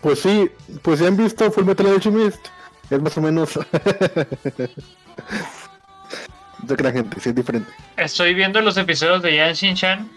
Pues 0.00 0.20
sí, 0.20 0.50
pues 0.82 1.00
ya 1.00 1.08
han 1.08 1.16
visto 1.16 1.50
Full 1.50 1.64
Metal 1.64 1.86
Alchemist. 1.86 2.46
Es 2.88 3.00
más 3.00 3.16
o 3.16 3.20
menos. 3.20 3.58
de 6.62 6.76
que 6.76 6.82
la 6.82 6.92
gente, 6.92 7.20
sí 7.20 7.28
es 7.30 7.34
diferente. 7.34 7.70
Estoy 7.96 8.34
viendo 8.34 8.60
los 8.60 8.76
episodios 8.76 9.22
de 9.22 9.36
Yan 9.36 9.54
Shin-Chan 9.54 10.10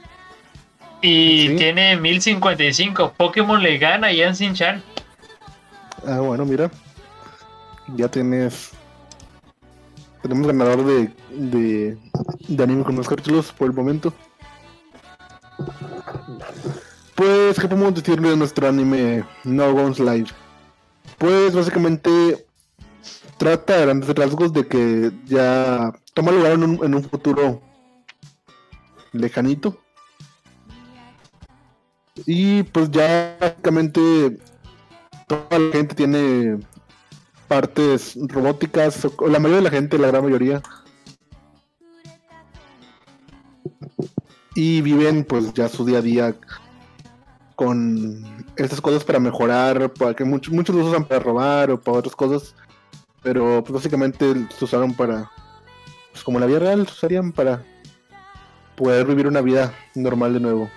y 1.01 1.55
tiene 1.55 1.97
1055. 1.97 3.13
Pokémon 3.17 3.61
le 3.61 3.77
gana 3.77 4.07
a 4.07 4.13
Yan 4.13 4.33
Shin-Chan. 4.33 4.81
Ah, 6.05 6.19
bueno, 6.19 6.45
mira. 6.45 6.69
Ya 7.95 8.09
tienes. 8.09 8.71
Tenemos 10.21 10.47
ganador 10.47 10.85
de, 10.85 11.13
de, 11.31 11.97
de 12.47 12.63
anime 12.63 12.83
con 12.83 12.95
los 12.95 13.07
capítulos 13.07 13.51
por 13.51 13.67
el 13.67 13.73
momento. 13.73 14.13
Pues, 17.15 17.59
¿qué 17.59 17.67
podemos 17.67 17.93
decir 17.93 18.19
de 18.21 18.35
nuestro 18.35 18.67
anime 18.67 19.25
No 19.43 19.71
Guns 19.73 19.99
Live? 19.99 20.29
Pues, 21.17 21.53
básicamente, 21.53 22.45
trata 23.37 23.75
a 23.75 23.81
grandes 23.81 24.15
rasgos 24.15 24.53
de 24.53 24.67
que 24.67 25.11
ya 25.25 25.93
toma 26.13 26.31
lugar 26.31 26.53
en 26.53 26.63
un, 26.63 26.85
en 26.85 26.95
un 26.95 27.03
futuro 27.03 27.61
lejanito. 29.11 29.77
Y 32.25 32.63
pues 32.63 32.91
ya 32.91 33.37
básicamente 33.39 34.37
toda 35.33 35.59
la 35.59 35.71
gente 35.71 35.95
tiene 35.95 36.59
partes 37.47 38.17
robóticas, 38.27 39.07
la 39.27 39.39
mayoría 39.39 39.57
de 39.57 39.61
la 39.61 39.69
gente, 39.69 39.97
la 39.97 40.07
gran 40.07 40.23
mayoría. 40.23 40.61
Y 44.55 44.81
viven 44.81 45.23
pues 45.23 45.53
ya 45.53 45.67
su 45.67 45.85
día 45.85 45.99
a 45.99 46.01
día 46.01 46.35
con 47.55 48.45
estas 48.55 48.81
cosas 48.81 49.03
para 49.03 49.19
mejorar, 49.19 49.91
para 49.93 50.13
que 50.13 50.23
muchos, 50.23 50.53
muchos 50.53 50.75
los 50.75 50.87
usan 50.87 51.05
para 51.05 51.19
robar 51.19 51.71
o 51.71 51.81
para 51.81 51.97
otras 51.97 52.15
cosas, 52.15 52.55
pero 53.21 53.63
pues 53.63 53.73
básicamente 53.73 54.47
se 54.55 54.65
usaron 54.65 54.93
para, 54.93 55.31
pues 56.11 56.23
como 56.23 56.39
la 56.39 56.45
vida 56.45 56.59
real, 56.59 56.81
usarían 56.81 57.31
para 57.31 57.63
poder 58.75 59.05
vivir 59.05 59.27
una 59.27 59.41
vida 59.41 59.73
normal 59.95 60.33
de 60.33 60.39
nuevo. 60.39 60.69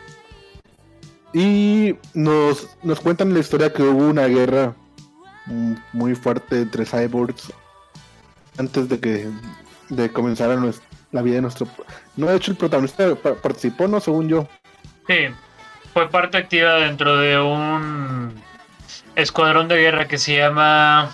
Y 1.32 1.96
nos, 2.14 2.68
nos 2.82 3.00
cuentan 3.00 3.34
la 3.34 3.40
historia 3.40 3.72
que 3.72 3.82
hubo 3.82 4.08
una 4.08 4.26
guerra 4.26 4.74
muy 5.92 6.14
fuerte 6.14 6.62
entre 6.62 6.84
cyborgs 6.84 7.52
antes 8.58 8.88
de 8.88 8.98
que 8.98 9.30
de 9.88 10.12
comenzar 10.12 10.58
la 11.12 11.22
vida 11.22 11.36
de 11.36 11.42
nuestro... 11.42 11.68
No, 12.16 12.26
de 12.26 12.36
hecho 12.36 12.50
el 12.50 12.56
protagonista 12.56 13.14
participó, 13.14 13.86
¿no? 13.86 14.00
Según 14.00 14.28
yo. 14.28 14.48
Sí, 15.06 15.28
fue 15.92 16.08
parte 16.10 16.38
activa 16.38 16.74
dentro 16.76 17.16
de 17.18 17.40
un 17.40 18.34
escuadrón 19.14 19.68
de 19.68 19.76
guerra 19.76 20.08
que 20.08 20.18
se 20.18 20.36
llama 20.36 21.10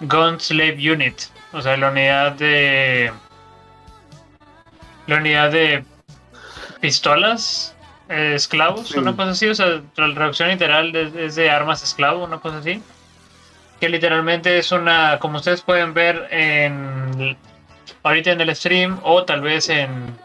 Gun 0.00 0.38
Slave 0.38 0.92
Unit. 0.92 1.14
O 1.52 1.60
sea, 1.60 1.76
la 1.76 1.90
unidad 1.90 2.32
de. 2.32 3.12
La 5.06 5.16
unidad 5.16 5.50
de 5.50 5.84
pistolas 6.80 7.73
eh, 8.08 8.32
esclavos, 8.34 8.90
una 8.92 9.14
cosa 9.16 9.30
así. 9.30 9.48
O 9.48 9.54
sea, 9.54 9.80
la 9.96 10.14
traducción 10.14 10.48
literal 10.48 10.94
es 10.94 11.34
de 11.34 11.50
armas 11.50 11.82
esclavo, 11.82 12.24
una 12.24 12.38
cosa 12.38 12.58
así. 12.58 12.82
Que 13.80 13.88
literalmente 13.88 14.58
es 14.58 14.72
una. 14.72 15.18
Como 15.18 15.38
ustedes 15.38 15.62
pueden 15.62 15.94
ver 15.94 16.28
en. 16.30 17.36
Ahorita 18.02 18.32
en 18.32 18.40
el 18.40 18.54
stream 18.54 18.98
o 19.02 19.24
tal 19.24 19.40
vez 19.40 19.68
en. 19.68 20.16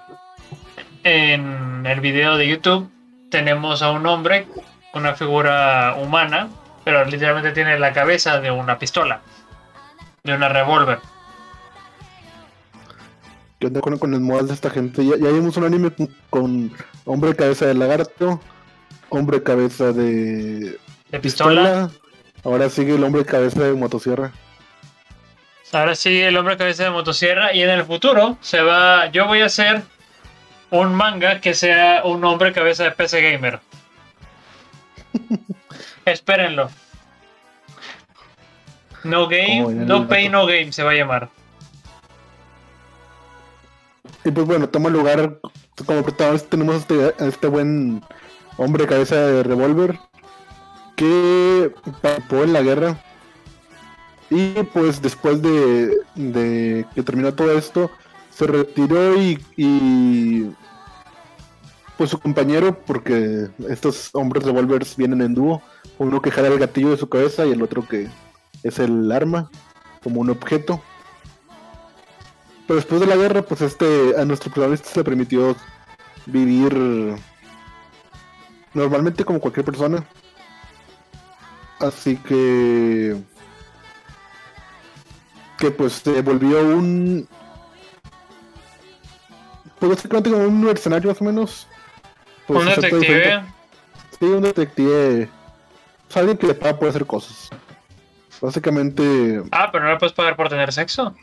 En 1.03 1.85
el 1.85 2.01
video 2.01 2.35
de 2.35 2.47
YouTube 2.47 2.91
tenemos 3.29 3.81
a 3.81 3.91
un 3.91 4.05
hombre, 4.05 4.47
una 4.93 5.15
figura 5.15 5.95
humana, 5.95 6.49
pero 6.83 7.05
literalmente 7.05 7.51
tiene 7.51 7.79
la 7.79 7.93
cabeza 7.93 8.41
de 8.41 8.51
una 8.51 8.77
pistola, 8.77 9.21
de 10.23 10.33
una 10.33 10.49
revólver. 10.49 10.99
¿Qué 13.59 13.67
onda 13.67 13.81
con, 13.81 14.13
el 14.13 14.21
modal 14.21 14.47
de 14.47 14.53
esta 14.53 14.69
gente? 14.69 15.05
Ya, 15.05 15.15
vimos 15.15 15.57
un 15.57 15.65
anime 15.65 15.91
con 16.29 16.71
hombre 17.09 17.35
cabeza 17.35 17.65
de 17.65 17.73
lagarto, 17.73 18.39
hombre 19.09 19.41
cabeza 19.41 19.91
de, 19.91 20.77
de 21.09 21.19
pistola. 21.19 21.89
Ahora 22.43 22.69
sigue 22.69 22.95
el 22.95 23.03
hombre 23.03 23.25
cabeza 23.25 23.63
de 23.63 23.73
motosierra. 23.73 24.31
Ahora 25.71 25.95
sigue 25.95 26.27
el 26.27 26.37
hombre 26.37 26.55
cabeza 26.55 26.83
de 26.83 26.91
motosierra 26.91 27.51
y 27.51 27.63
en 27.63 27.71
el 27.71 27.83
futuro 27.83 28.37
se 28.41 28.61
va. 28.61 29.07
Yo 29.07 29.25
voy 29.25 29.41
a 29.41 29.47
hacer 29.47 29.81
un 30.69 30.93
manga 30.93 31.41
que 31.41 31.55
sea 31.55 32.03
un 32.05 32.23
hombre 32.25 32.53
cabeza 32.53 32.83
de 32.83 32.91
PC 32.91 33.21
gamer. 33.23 33.59
Espérenlo. 36.05 36.69
No 39.03 39.27
game, 39.27 39.65
no 39.73 40.07
pay, 40.07 40.29
no 40.29 40.45
game 40.45 40.71
se 40.71 40.83
va 40.83 40.91
a 40.91 40.95
llamar. 40.95 41.29
Y 44.23 44.29
pues 44.29 44.45
bueno, 44.45 44.69
toma 44.69 44.89
lugar 44.89 45.39
como 45.85 46.03
protagonista 46.03 46.49
tenemos 46.49 46.75
a 46.75 46.77
este, 46.79 47.13
este 47.19 47.47
buen 47.47 48.03
hombre 48.57 48.87
cabeza 48.87 49.15
de 49.15 49.43
revólver 49.43 49.99
que 50.95 51.71
participó 52.01 52.43
en 52.43 52.53
la 52.53 52.61
guerra 52.61 52.97
y 54.29 54.53
pues 54.73 55.01
después 55.01 55.41
de, 55.41 55.97
de 56.15 56.85
que 56.93 57.03
terminó 57.03 57.33
todo 57.33 57.57
esto 57.57 57.89
se 58.39 58.47
retiró 58.47 59.21
y, 59.21 60.55
pues 61.97 62.09
su 62.09 62.19
compañero, 62.19 62.79
porque 62.85 63.49
estos 63.67 64.11
hombres 64.13 64.45
revolvers 64.45 64.95
vienen 64.95 65.21
en 65.21 65.33
dúo, 65.33 65.61
uno 65.97 66.21
que 66.21 66.31
jala 66.31 66.47
el 66.47 66.57
gatillo 66.57 66.91
de 66.91 66.97
su 66.97 67.09
cabeza 67.09 67.45
y 67.45 67.51
el 67.51 67.61
otro 67.61 67.85
que 67.85 68.07
es 68.63 68.79
el 68.79 69.11
arma, 69.11 69.51
como 70.01 70.21
un 70.21 70.29
objeto. 70.29 70.81
Pero 72.69 72.81
después 72.81 73.01
de 73.01 73.07
la 73.07 73.15
guerra, 73.15 73.41
pues 73.41 73.61
este 73.61 74.13
a 74.15 74.23
nuestro 74.25 74.51
protagonista 74.51 74.89
se 74.89 74.99
le 74.99 75.03
permitió 75.03 75.55
vivir 76.27 77.15
normalmente 78.75 79.25
como 79.25 79.39
cualquier 79.39 79.65
persona. 79.65 80.05
Así 81.79 82.15
que 82.17 83.17
que 85.57 85.71
pues 85.71 85.93
se 85.93 86.21
volvió 86.21 86.61
un 86.61 87.27
pues 89.79 89.91
básicamente 89.95 90.29
como 90.29 90.43
un 90.43 90.61
mercenario 90.61 91.09
más 91.09 91.21
o 91.21 91.25
menos. 91.25 91.67
Pues, 92.45 92.59
un 92.59 92.65
detective. 92.67 93.45
Sí, 94.19 94.25
un 94.25 94.43
detective. 94.43 95.27
O 96.15 96.19
alguien 96.19 96.37
que 96.37 96.45
le 96.45 96.53
paga 96.53 96.77
por 96.77 96.89
hacer 96.89 97.07
cosas. 97.07 97.49
Básicamente. 98.39 99.41
Ah, 99.51 99.69
pero 99.71 99.85
no 99.85 99.89
le 99.89 99.97
puedes 99.97 100.13
pagar 100.13 100.35
por 100.35 100.49
tener 100.49 100.71
sexo. 100.71 101.15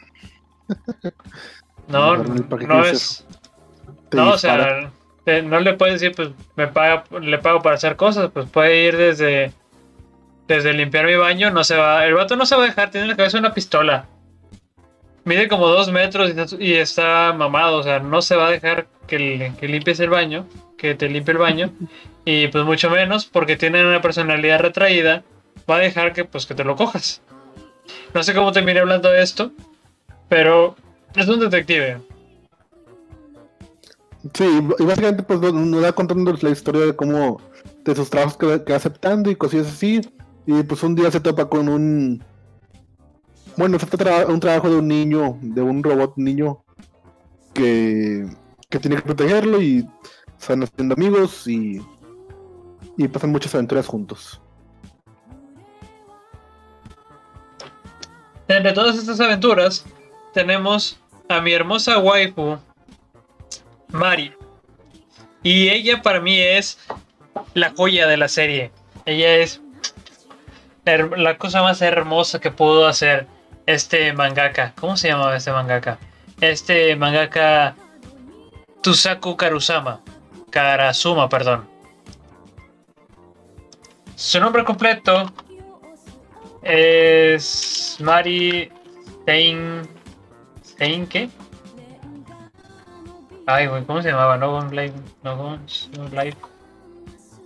no, 1.89 2.17
no 2.17 2.85
es. 2.85 3.27
No, 4.13 4.31
o 4.31 4.39
sea, 4.39 4.91
no 5.45 5.61
le 5.61 5.75
puedes 5.75 6.01
decir, 6.01 6.15
pues 6.15 6.31
me 6.57 6.69
paga, 6.69 7.05
le 7.21 7.39
pago 7.39 7.61
para 7.61 7.75
hacer 7.75 7.97
cosas. 7.97 8.31
Pues 8.33 8.49
puede 8.49 8.85
ir 8.85 8.97
desde. 8.97 9.53
Desde 10.49 10.73
limpiar 10.73 11.07
mi 11.07 11.17
baño, 11.17 11.51
no 11.51 11.65
se 11.65 11.77
va. 11.77 12.07
El 12.07 12.15
vato 12.15 12.37
no 12.37 12.47
se 12.47 12.55
va 12.55 12.63
a 12.63 12.67
dejar, 12.67 12.91
tiene 12.91 13.07
en 13.07 13.11
la 13.11 13.17
cabeza 13.17 13.39
una 13.39 13.53
pistola 13.53 14.07
mide 15.27 15.49
como 15.49 15.67
dos 15.67 15.91
metros 15.91 16.33
y 16.59 16.75
está, 16.75 17.35
mamado, 17.37 17.79
o 17.79 17.83
sea, 17.83 17.99
no 17.99 18.23
se 18.23 18.37
va 18.37 18.47
a 18.47 18.51
dejar 18.53 18.87
que, 19.09 19.53
que, 19.59 19.67
limpies 19.67 19.99
el 19.99 20.09
baño, 20.09 20.47
que 20.79 20.95
te 20.95 21.09
limpie 21.09 21.33
el 21.33 21.39
baño, 21.39 21.73
y 22.25 22.47
pues 22.47 22.65
mucho 22.65 22.89
menos 22.89 23.27
porque 23.27 23.57
tiene 23.57 23.85
una 23.85 24.01
personalidad 24.01 24.61
retraída 24.61 25.25
va 25.69 25.77
a 25.77 25.81
dejar 25.81 26.13
que, 26.13 26.25
pues, 26.25 26.47
que 26.47 26.55
te 26.55 26.65
lo 26.65 26.77
cojas. 26.77 27.23
No 28.15 28.23
sé 28.23 28.35
cómo 28.35 28.53
terminé 28.53 28.79
hablando 28.81 29.11
de 29.11 29.23
esto, 29.23 29.51
pero 30.29 30.77
es 31.15 31.29
un 31.29 31.41
detective. 31.41 32.01
Sí, 34.35 34.61
y 34.79 34.85
básicamente 34.85 35.23
pues 35.23 35.41
nos 35.41 35.85
va 35.85 35.93
contando 35.93 36.33
la 36.41 36.51
historia 36.51 36.87
de 36.87 36.97
cómo, 36.97 37.41
de 37.85 37.95
sus 37.95 38.11
trabajos 38.11 38.37
que, 38.37 38.65
que 38.65 38.73
va 38.73 38.77
aceptando 38.77 39.31
y 39.31 39.37
cosillas 39.37 39.69
así. 39.69 40.01
Y 40.47 40.63
pues 40.63 40.83
un 40.83 40.95
día 40.95 41.11
se 41.11 41.21
topa 41.21 41.49
con 41.49 41.69
un... 41.69 42.23
Bueno, 43.57 43.79
se 43.79 43.87
trata 43.87 44.27
un 44.27 44.41
trabajo 44.41 44.69
de 44.69 44.77
un 44.77 44.89
niño, 44.89 45.39
de 45.41 45.63
un 45.63 45.83
robot 45.83 46.15
niño 46.17 46.63
que, 47.55 48.29
que 48.69 48.79
tiene 48.79 48.97
que 48.97 49.03
protegerlo 49.03 49.61
y 49.63 49.89
están 50.39 50.63
haciendo 50.63 50.95
amigos 50.95 51.49
y, 51.49 51.81
y 52.97 53.09
pasan 53.09 53.31
muchas 53.31 53.55
aventuras 53.55 53.87
juntos. 53.87 54.41
Entre 58.49 58.73
todas 58.73 58.97
estas 58.97 59.19
aventuras 59.21 59.85
tenemos 60.37 61.01
a 61.31 61.41
mi 61.41 61.55
hermosa 61.55 61.97
waifu, 61.99 62.59
Mari. 63.89 64.35
Y 65.43 65.71
ella 65.71 66.03
para 66.03 66.21
mí 66.21 66.39
es 66.39 66.79
la 67.55 67.73
joya 67.75 68.07
de 68.07 68.19
la 68.19 68.29
serie. 68.29 68.71
Ella 69.07 69.37
es 69.37 69.63
la 70.85 71.39
cosa 71.39 71.63
más 71.63 71.81
hermosa 71.81 72.39
que 72.39 72.51
pudo 72.51 72.87
hacer 72.87 73.27
este 73.65 74.13
mangaka. 74.13 74.75
¿Cómo 74.79 74.99
se 74.99 75.09
llamaba 75.09 75.35
este 75.35 75.53
mangaka? 75.53 75.99
Este 76.43 76.95
mangaka 76.97 77.75
Tusaku 78.83 79.39
Karusama. 79.39 80.03
Karasuma, 80.51 81.31
perdón. 81.31 81.67
Su 84.17 84.39
nombre 84.39 84.65
completo 84.65 85.33
es 86.63 87.97
Mari 88.01 88.71
Stein. 89.23 89.96
¿Stein 90.77 91.07
qué? 91.07 91.31
Ay, 93.47 93.67
güey, 93.67 93.85
¿cómo 93.85 94.03
se 94.03 94.11
llamaba? 94.11 94.37
No 94.37 94.57
One 94.57 94.71
Life. 94.77 94.95
No 95.23 95.33
One 95.33 95.63
Life. 96.13 96.37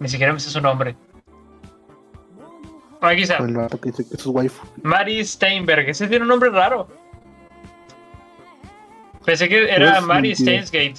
Ni 0.00 0.08
siquiera 0.08 0.32
me 0.32 0.40
sé 0.40 0.50
su 0.50 0.60
nombre. 0.60 0.96
Aquí 3.00 3.22
está. 3.22 3.38
Mari 4.82 5.24
Steinberg. 5.24 5.88
Ese 5.88 6.08
tiene 6.08 6.24
un 6.24 6.28
nombre 6.28 6.50
raro. 6.50 6.88
Pensé 9.24 9.48
que 9.48 9.70
era 9.70 10.00
Mari 10.00 10.34
Stainsgate. 10.34 10.96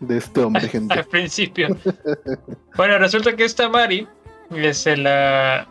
De 0.00 0.18
este 0.18 0.40
hombre, 0.40 0.68
gente. 0.68 0.94
Al 0.94 1.04
principio. 1.04 1.68
bueno, 2.76 2.98
resulta 2.98 3.36
que 3.36 3.44
esta 3.44 3.68
Mari 3.68 4.08
es 4.50 4.86
la, 4.86 5.68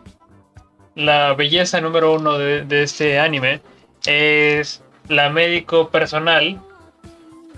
la 0.94 1.34
belleza 1.34 1.80
número 1.80 2.14
uno 2.14 2.38
de, 2.38 2.64
de 2.64 2.84
este 2.84 3.18
anime. 3.18 3.60
Es 4.06 4.82
la 5.08 5.30
médico 5.30 5.90
personal 5.90 6.60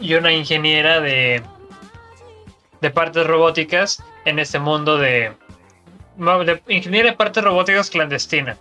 y 0.01 0.15
una 0.15 0.33
ingeniera 0.33 1.01
de, 1.01 1.43
de 2.81 2.91
partes 2.91 3.27
robóticas 3.27 4.03
en 4.25 4.39
este 4.39 4.59
mundo 4.59 4.99
de, 4.99 5.33
de 6.17 6.63
ingeniera 6.69 7.11
de 7.11 7.17
partes 7.17 7.45
robóticas 7.45 7.91
clandestina. 7.91 8.57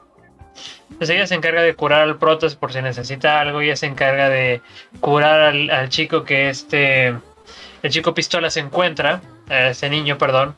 Entonces 0.90 1.16
ella 1.16 1.28
se 1.28 1.36
encarga 1.36 1.62
de 1.62 1.76
curar 1.76 2.02
al 2.02 2.18
protas 2.18 2.56
por 2.56 2.74
si 2.74 2.82
necesita 2.82 3.40
algo, 3.40 3.62
ella 3.62 3.76
se 3.76 3.86
encarga 3.86 4.30
de 4.30 4.62
curar 5.00 5.40
al, 5.40 5.90
chico 5.90 6.24
que 6.24 6.50
este, 6.50 7.08
el 7.08 7.90
chico 7.90 8.14
pistola 8.14 8.50
se 8.50 8.60
encuentra, 8.60 9.22
ese 9.50 9.90
niño, 9.90 10.18
perdón, 10.18 10.56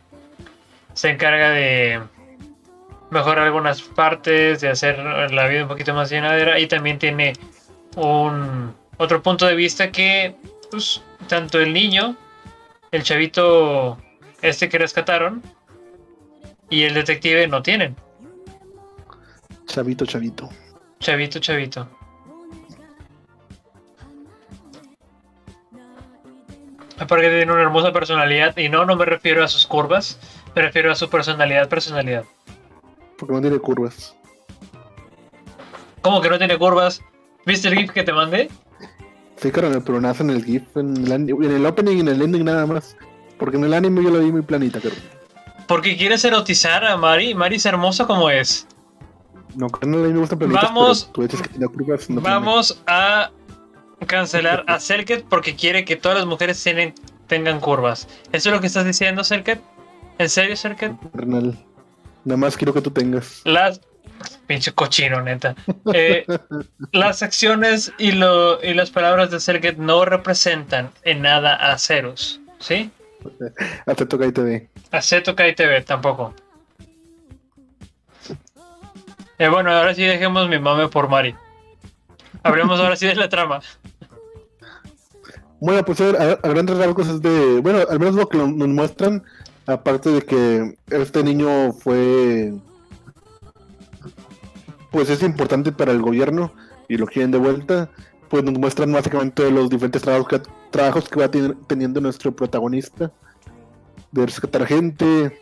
se 0.93 1.09
encarga 1.09 1.51
de 1.51 2.01
mejorar 3.11 3.45
algunas 3.45 3.81
partes, 3.81 4.61
de 4.61 4.69
hacer 4.69 4.97
la 4.97 5.47
vida 5.47 5.63
un 5.63 5.67
poquito 5.67 5.93
más 5.93 6.09
llenadera 6.09 6.59
y 6.59 6.67
también 6.67 6.97
tiene 6.97 7.33
un 7.95 8.73
otro 8.97 9.21
punto 9.21 9.45
de 9.45 9.55
vista 9.55 9.91
que 9.91 10.35
pues, 10.69 11.01
tanto 11.27 11.59
el 11.59 11.73
niño, 11.73 12.15
el 12.91 13.03
chavito 13.03 13.97
este 14.41 14.69
que 14.69 14.77
rescataron 14.77 15.41
y 16.69 16.83
el 16.83 16.93
detective 16.93 17.47
no 17.47 17.61
tienen. 17.61 17.95
Chavito, 19.65 20.05
chavito. 20.05 20.49
Chavito, 20.99 21.39
chavito. 21.39 21.87
Aparte 26.99 27.29
tiene 27.29 27.51
una 27.51 27.63
hermosa 27.63 27.91
personalidad 27.91 28.55
y 28.57 28.69
no, 28.69 28.85
no 28.85 28.95
me 28.95 29.05
refiero 29.05 29.43
a 29.43 29.47
sus 29.47 29.65
curvas, 29.65 30.19
me 30.55 30.61
refiero 30.61 30.91
a 30.91 30.95
su 30.95 31.09
personalidad, 31.09 31.67
personalidad. 31.67 32.25
Porque 33.17 33.33
no 33.33 33.41
tiene 33.41 33.57
curvas. 33.57 34.15
¿Cómo 36.01 36.21
que 36.21 36.29
no 36.29 36.37
tiene 36.37 36.57
curvas? 36.59 37.01
¿Viste 37.45 37.67
el 37.67 37.75
GIF 37.75 37.91
que 37.91 38.03
te 38.03 38.13
mandé? 38.13 38.49
Sí, 39.37 39.51
carnal, 39.51 39.81
pero 39.83 39.99
nace 39.99 40.21
en 40.23 40.29
el 40.29 40.45
GIF, 40.45 40.63
en 40.75 41.11
el, 41.11 41.65
opening 41.65 41.97
y 41.97 41.99
en 42.01 42.07
el 42.09 42.21
ending 42.21 42.45
nada 42.45 42.65
más. 42.67 42.95
Porque 43.39 43.57
en 43.57 43.63
el 43.63 43.73
anime 43.73 44.03
yo 44.03 44.11
lo 44.11 44.19
vi 44.19 44.31
muy 44.31 44.43
planita, 44.43 44.79
pero. 44.81 44.95
Porque 45.67 45.97
quieres 45.97 46.23
erotizar 46.23 46.85
a 46.85 46.95
Mari. 46.97 47.33
Mari 47.33 47.55
es 47.55 47.65
hermosa 47.65 48.05
como 48.05 48.29
es. 48.29 48.67
No, 49.55 49.67
mí 49.81 49.87
me 49.87 50.19
gusta 50.19 50.35
planita. 50.35 50.61
Vamos, 50.61 51.11
tú 51.11 51.27
que 51.27 51.49
tiene 51.49 51.67
curvas, 51.67 52.07
vamos 52.09 52.81
a 52.85 53.31
cancelar 54.07 54.63
a 54.67 54.79
Selket 54.79 55.25
porque 55.25 55.55
quiere 55.55 55.85
que 55.85 55.95
todas 55.95 56.19
las 56.19 56.27
mujeres 56.27 56.61
tienen, 56.63 56.93
tengan 57.27 57.59
curvas. 57.59 58.07
¿Eso 58.31 58.49
es 58.49 58.55
lo 58.55 58.61
que 58.61 58.67
estás 58.67 58.85
diciendo, 58.85 59.23
Selket? 59.23 59.61
¿En 60.19 60.29
serio, 60.29 60.55
Selket? 60.55 60.93
Carnal, 61.15 61.57
nada 62.25 62.37
más 62.37 62.55
quiero 62.55 62.73
que 62.73 62.81
tú 62.81 62.91
tengas. 62.91 63.41
Las 63.43 63.81
Pinche 64.47 64.73
cochino, 64.73 65.21
neta. 65.21 65.55
Eh, 65.93 66.25
las 66.91 67.23
acciones 67.23 67.93
y, 67.97 68.11
lo, 68.13 68.61
y 68.63 68.73
las 68.73 68.89
palabras 68.91 69.31
de 69.31 69.39
Serget 69.39 69.77
no 69.77 70.05
representan 70.05 70.91
en 71.03 71.21
nada 71.21 71.55
a 71.55 71.77
Cerus, 71.77 72.41
¿sí? 72.59 72.91
Aceto 73.85 74.17
KITV. 74.17 74.67
Aceto 74.91 75.35
KITV 75.35 75.85
tampoco. 75.85 76.33
Eh, 79.37 79.47
bueno, 79.47 79.71
ahora 79.71 79.95
sí 79.95 80.03
dejemos 80.03 80.47
mi 80.49 80.59
mame 80.59 80.87
por 80.87 81.09
Mari. 81.09 81.35
Hablemos 82.43 82.79
ahora 82.79 82.95
sí 82.95 83.07
de 83.07 83.15
la 83.15 83.29
trama. 83.29 83.61
Bueno, 85.59 85.85
pues 85.85 86.01
a, 86.01 86.35
grandes 86.43 86.77
rasgos 86.77 87.07
es 87.07 87.21
de. 87.21 87.59
Bueno, 87.61 87.79
al 87.89 87.99
menos 87.99 88.15
lo 88.15 88.27
que 88.27 88.37
nos 88.37 88.67
muestran, 88.67 89.23
aparte 89.67 90.09
de 90.09 90.21
que 90.23 90.75
este 90.89 91.23
niño 91.23 91.71
fue 91.73 92.53
pues 94.91 95.09
es 95.09 95.23
importante 95.23 95.71
para 95.71 95.91
el 95.91 96.01
gobierno 96.01 96.53
y 96.87 96.97
lo 96.97 97.07
quieren 97.07 97.31
de 97.31 97.37
vuelta, 97.37 97.89
pues 98.29 98.43
nos 98.43 98.57
muestran 98.57 98.91
básicamente 98.91 99.49
los 99.49 99.69
diferentes 99.69 100.01
trabajos 100.01 100.27
que, 100.27 100.41
trabajos 100.69 101.09
que 101.09 101.19
va 101.19 101.31
teniendo 101.67 102.01
nuestro 102.01 102.35
protagonista, 102.35 103.11
de 104.11 104.25
rescatar 104.25 104.65
gente, 104.65 105.41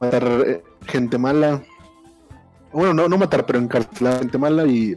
matar 0.00 0.24
eh, 0.46 0.62
gente 0.86 1.16
mala, 1.16 1.62
bueno, 2.72 2.92
no, 2.92 3.08
no 3.08 3.18
matar, 3.18 3.46
pero 3.46 3.58
encarcelar 3.58 4.18
gente 4.18 4.38
mala 4.38 4.66
y, 4.66 4.96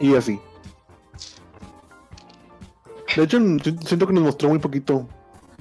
y 0.00 0.14
así. 0.14 0.38
De 3.16 3.24
hecho, 3.24 3.38
siento 3.86 4.06
que 4.06 4.12
nos 4.12 4.24
mostró 4.24 4.48
muy 4.48 4.58
poquito. 4.58 5.06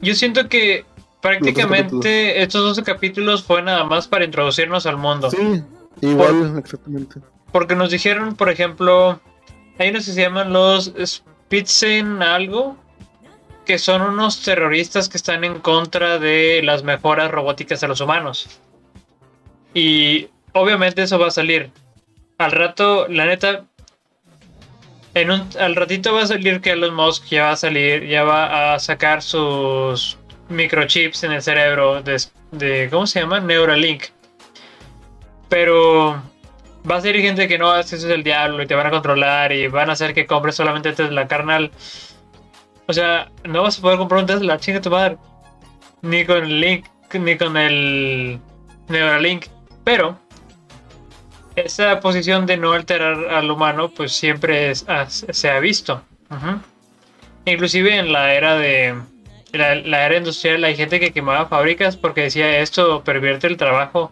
Yo 0.02 0.16
siento 0.16 0.48
que 0.48 0.86
prácticamente 1.22 2.42
estos 2.42 2.64
12 2.64 2.84
capítulos 2.84 3.44
fue 3.44 3.62
nada 3.62 3.84
más 3.84 4.08
para 4.08 4.26
introducirnos 4.26 4.86
al 4.86 4.98
mundo. 4.98 5.30
Sí, 5.30 5.64
Igual, 6.00 6.58
exactamente. 6.58 7.20
Porque 7.52 7.76
nos 7.76 7.92
dijeron, 7.92 8.36
por 8.36 8.50
ejemplo, 8.50 9.20
hay 9.78 9.90
unos 9.90 10.06
que 10.06 10.12
se 10.12 10.22
llaman 10.22 10.54
los 10.54 10.94
Spitzen 11.04 12.24
algo, 12.24 12.78
que 13.66 13.78
son 13.78 14.02
unos 14.02 14.42
terroristas 14.42 15.10
que 15.10 15.18
están 15.18 15.44
en 15.44 15.60
contra 15.60 16.18
de 16.18 16.62
las 16.64 16.84
mejoras 16.84 17.30
robóticas 17.30 17.82
de 17.82 17.88
los 17.88 18.00
humanos. 18.00 18.60
Y 19.74 20.30
obviamente 20.54 21.04
eso 21.04 21.20
va 21.20 21.28
a 21.28 21.32
salir. 21.32 21.72
Al 22.38 22.52
rato, 22.52 23.08
la 23.08 23.26
neta, 23.26 23.66
en 25.14 25.32
un, 25.32 25.48
al 25.60 25.76
ratito 25.76 26.14
va 26.14 26.24
a 26.24 26.28
salir 26.28 26.62
que 26.62 26.72
Elon 26.72 26.96
Musk 26.96 27.26
ya 27.26 27.44
va 27.44 27.52
a 27.52 27.56
salir, 27.58 28.08
ya 28.08 28.24
va 28.24 28.74
a 28.74 28.80
sacar 28.80 29.22
sus 29.22 30.18
microchips 30.50 31.24
en 31.24 31.34
el 31.34 31.42
cerebro 31.42 32.02
de, 32.02 32.22
de 32.52 32.90
¿cómo 32.90 33.08
se 33.08 33.20
llama? 33.20 33.40
Neuralink 33.40 34.06
pero 35.52 36.24
va 36.90 36.96
a 36.96 37.02
ser 37.02 37.20
gente 37.20 37.46
que 37.50 37.58
no, 37.58 37.78
eso 37.78 37.98
es 37.98 38.06
el 38.06 38.24
diablo 38.24 38.64
y 38.64 38.68
te 38.68 38.74
van 38.74 38.88
a 38.88 38.90
controlar 38.90 39.52
y 39.52 39.68
van 39.68 39.90
a 39.90 39.94
hacer 39.94 40.14
que 40.14 40.26
compres 40.26 40.56
solamente 40.56 40.94
Tesla 40.94 41.28
carnal. 41.28 41.72
O 42.88 42.94
sea, 42.94 43.30
no 43.44 43.62
vas 43.62 43.78
a 43.78 43.82
poder 43.82 43.98
comprar 43.98 44.22
un 44.22 44.28
Tesla, 44.28 44.58
chinga 44.58 44.80
tu 44.80 44.90
madre. 44.90 45.18
Ni 46.04 46.26
con 46.26 46.38
el 46.38 46.62
Link, 46.62 46.86
ni 47.14 47.38
con 47.38 47.58
el 47.58 48.40
Neuralink. 48.88 49.48
Pero 49.84 50.18
esa 51.58 52.00
posición 52.00 52.46
de 52.46 52.56
no 52.56 52.72
alterar 52.72 53.28
al 53.30 53.52
humano, 53.52 53.90
pues 53.90 54.14
siempre 54.14 54.74
se 54.74 55.50
ha 55.50 55.60
visto. 55.60 56.02
Inclusive 57.44 57.98
en 57.98 58.14
la 58.14 58.34
era 58.34 58.56
de 58.56 58.96
la, 59.52 60.06
era 60.06 60.16
industrial 60.16 60.64
hay 60.64 60.78
gente 60.78 61.02
que 61.02 61.12
quemaba 61.12 61.48
fábricas 61.48 61.98
porque 61.98 62.22
decía 62.22 62.60
esto 62.60 63.04
pervierte 63.04 63.48
el 63.48 63.58
trabajo 63.58 64.12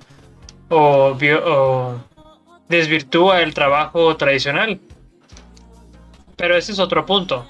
o, 0.69 1.17
o 1.45 1.95
desvirtúa 2.67 3.41
el 3.41 3.53
trabajo 3.53 4.15
tradicional. 4.15 4.79
Pero 6.36 6.55
ese 6.55 6.71
es 6.71 6.79
otro 6.79 7.05
punto. 7.05 7.45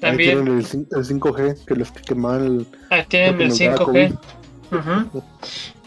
También 0.00 0.46
el, 0.46 0.66
5G, 0.66 1.64
que 1.64 1.74
los 1.74 1.90
que 1.90 2.02
queman 2.02 2.66
el, 2.90 3.06
tienen 3.08 3.40
el 3.40 3.50
5G. 3.50 4.18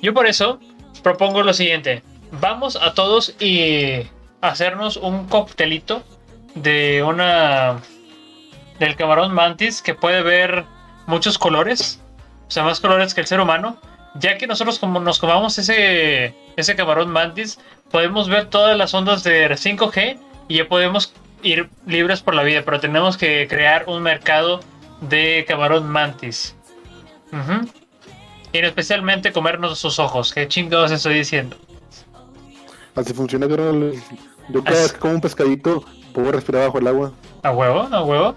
Yo 0.02 0.13
por 0.13 0.25
eso 0.25 0.60
propongo 1.04 1.43
lo 1.43 1.54
siguiente. 1.54 2.02
Vamos 2.41 2.75
a 2.75 2.93
todos 2.93 3.36
y 3.39 4.08
hacernos 4.41 4.97
un 4.97 5.28
coctelito 5.28 6.04
de 6.56 7.04
una 7.04 7.78
del 8.80 8.95
camarón 8.95 9.34
mantis 9.34 9.82
que 9.82 9.93
puede 9.93 10.21
ver 10.21 10.65
muchos 11.06 11.38
colores, 11.38 11.99
o 12.47 12.52
sea, 12.52 12.63
más 12.63 12.80
colores 12.80 13.13
que 13.13 13.21
el 13.21 13.28
ser 13.28 13.39
humano, 13.39 13.78
ya 14.15 14.38
que 14.38 14.48
nosotros 14.48 14.80
como 14.80 15.00
nos 15.00 15.19
comamos 15.19 15.58
ese 15.58 16.36
ese 16.56 16.76
camarón 16.76 17.10
mantis, 17.10 17.60
podemos 17.91 18.30
ver 18.30 18.45
todas 18.45 18.78
las 18.78 18.93
ondas 18.93 19.24
de 19.24 19.50
5G 19.50 20.19
y 20.48 20.58
ya 20.58 20.67
podemos 20.67 21.13
ir 21.43 21.69
libres 21.86 22.22
por 22.22 22.36
la 22.36 22.43
vida, 22.43 22.63
pero 22.65 22.80
tenemos 22.80 23.17
que 23.17 23.48
crear 23.48 23.86
un 23.88 24.02
mercado 24.04 24.60
de 25.02 25.45
camarón 25.48 25.88
mantis. 25.88 26.56
Y 28.52 28.58
especialmente 28.58 29.32
comernos 29.32 29.78
sus 29.78 30.00
ojos. 30.00 30.34
¿Qué 30.34 30.48
chingados 30.48 30.91
estoy 30.91 31.13
diciendo? 31.13 31.56
Así 32.95 33.13
funciona, 33.13 33.48
pero 33.48 33.91
yo 34.50 34.63
cada 34.63 34.82
vez 34.82 34.93
que 34.93 35.00
como 35.00 35.13
un 35.13 35.22
pescadito 35.22 35.86
puedo 36.13 36.32
respirar 36.32 36.65
bajo 36.65 36.80
el 36.80 36.88
agua. 36.88 37.13
¿A 37.43 37.52
huevo? 37.52 37.88
¿A 37.91 38.04
huevo? 38.04 38.36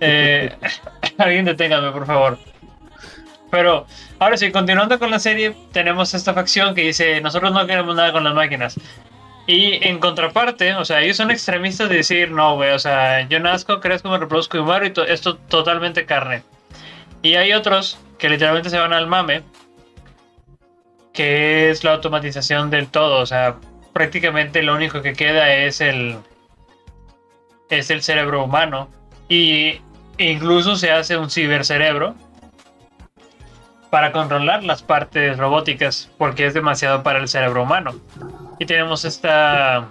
Eh, 0.00 0.50
alguien 1.18 1.44
deténgame, 1.44 1.92
por 1.92 2.06
favor. 2.06 2.38
Pero 3.54 3.86
ahora 4.18 4.36
sí, 4.36 4.50
continuando 4.50 4.98
con 4.98 5.12
la 5.12 5.20
serie, 5.20 5.54
tenemos 5.70 6.12
esta 6.12 6.34
facción 6.34 6.74
que 6.74 6.82
dice, 6.82 7.20
nosotros 7.20 7.52
no 7.52 7.64
queremos 7.68 7.94
nada 7.94 8.10
con 8.10 8.24
las 8.24 8.34
máquinas. 8.34 8.74
Y 9.46 9.78
en 9.86 10.00
contraparte, 10.00 10.74
o 10.74 10.84
sea, 10.84 11.02
ellos 11.02 11.18
son 11.18 11.30
extremistas 11.30 11.88
de 11.88 11.98
decir, 11.98 12.32
no, 12.32 12.56
güey, 12.56 12.72
o 12.72 12.80
sea, 12.80 13.28
yo 13.28 13.38
nazco, 13.38 13.78
crezco, 13.78 14.08
me 14.10 14.18
reproduzco 14.18 14.56
y 14.56 14.60
muero 14.60 14.86
y 14.86 14.92
esto 15.06 15.36
totalmente 15.36 16.04
carne. 16.04 16.42
Y 17.22 17.36
hay 17.36 17.52
otros 17.52 17.96
que 18.18 18.28
literalmente 18.28 18.70
se 18.70 18.78
van 18.80 18.92
al 18.92 19.06
mame, 19.06 19.44
que 21.12 21.70
es 21.70 21.84
la 21.84 21.92
automatización 21.92 22.70
del 22.70 22.88
todo, 22.88 23.20
o 23.20 23.26
sea, 23.26 23.54
prácticamente 23.92 24.64
lo 24.64 24.74
único 24.74 25.00
que 25.00 25.12
queda 25.12 25.54
es 25.54 25.80
el 25.80 26.16
es 27.70 27.88
el 27.90 28.02
cerebro 28.02 28.42
humano 28.42 28.90
y 29.28 29.80
incluso 30.18 30.74
se 30.74 30.90
hace 30.90 31.16
un 31.16 31.30
cibercerebro 31.30 32.16
para 33.94 34.10
controlar 34.10 34.64
las 34.64 34.82
partes 34.82 35.38
robóticas 35.38 36.10
porque 36.18 36.46
es 36.46 36.52
demasiado 36.52 37.04
para 37.04 37.20
el 37.20 37.28
cerebro 37.28 37.62
humano. 37.62 37.94
Y 38.58 38.66
tenemos 38.66 39.04
esta 39.04 39.88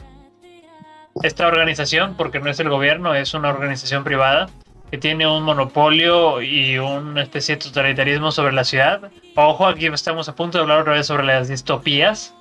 esta 1.21 1.47
organización 1.47 2.15
porque 2.17 2.41
no 2.41 2.49
es 2.49 2.59
el 2.59 2.67
gobierno, 2.67 3.15
es 3.15 3.33
una 3.33 3.47
organización 3.47 4.03
privada 4.03 4.49
que 4.91 4.97
tiene 4.97 5.25
un 5.25 5.43
monopolio 5.43 6.41
y 6.41 6.77
una 6.79 7.23
especie 7.23 7.55
de 7.55 7.61
totalitarismo 7.61 8.33
sobre 8.33 8.51
la 8.51 8.65
ciudad. 8.65 9.09
Ojo, 9.37 9.67
aquí 9.67 9.85
estamos 9.85 10.27
a 10.27 10.35
punto 10.35 10.57
de 10.57 10.63
hablar 10.63 10.79
otra 10.81 10.95
vez 10.95 11.07
sobre 11.07 11.23
las 11.23 11.47
distopías. 11.47 12.35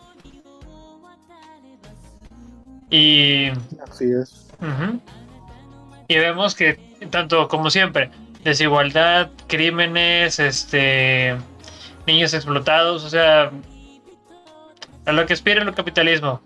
Y. 2.90 3.51
Así 3.88 4.11
es. 4.11 4.48
Y 6.09 6.16
vemos 6.16 6.57
que, 6.57 6.75
tanto 7.11 7.46
como 7.46 7.70
siempre, 7.70 8.11
desigualdad, 8.42 9.31
crímenes, 9.46 10.40
este. 10.40 11.37
Niños 12.06 12.34
explotados, 12.34 13.04
o 13.04 13.10
sea. 13.10 13.50
A 15.04 15.12
lo 15.12 15.26
que 15.26 15.32
aspira 15.32 15.62
el 15.62 15.74
capitalismo. 15.74 16.40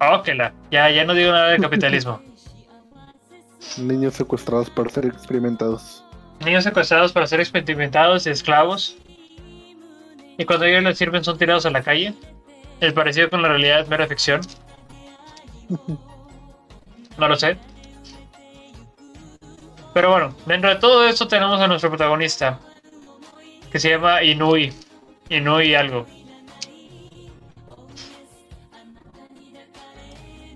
Óquela, 0.00 0.52
ya, 0.70 0.90
ya 0.90 1.04
no 1.04 1.14
digo 1.14 1.32
nada 1.32 1.50
de 1.50 1.58
capitalismo. 1.58 2.20
Niños 3.78 4.14
secuestrados 4.14 4.70
para 4.70 4.90
ser 4.90 5.06
experimentados. 5.06 6.04
Niños 6.44 6.64
secuestrados 6.64 7.12
para 7.12 7.26
ser 7.26 7.40
experimentados 7.40 8.26
y 8.26 8.30
esclavos. 8.30 8.96
Y 10.36 10.44
cuando 10.44 10.66
ellos 10.66 10.82
les 10.82 10.98
sirven 10.98 11.24
son 11.24 11.38
tirados 11.38 11.64
a 11.66 11.70
la 11.70 11.82
calle. 11.82 12.14
El 12.80 12.92
parecido 12.92 13.30
con 13.30 13.42
la 13.42 13.48
realidad 13.48 13.80
es 13.80 13.88
mera 13.88 14.06
ficción. 14.06 14.40
No 17.16 17.28
lo 17.28 17.36
sé. 17.36 17.56
Pero 19.92 20.10
bueno, 20.10 20.34
dentro 20.46 20.70
de 20.70 20.76
todo 20.76 21.06
esto 21.06 21.28
tenemos 21.28 21.60
a 21.60 21.68
nuestro 21.68 21.90
protagonista. 21.90 22.58
Que 23.74 23.80
se 23.80 23.90
llama 23.90 24.22
Inui. 24.22 24.72
Inui 25.30 25.74
algo. 25.74 26.06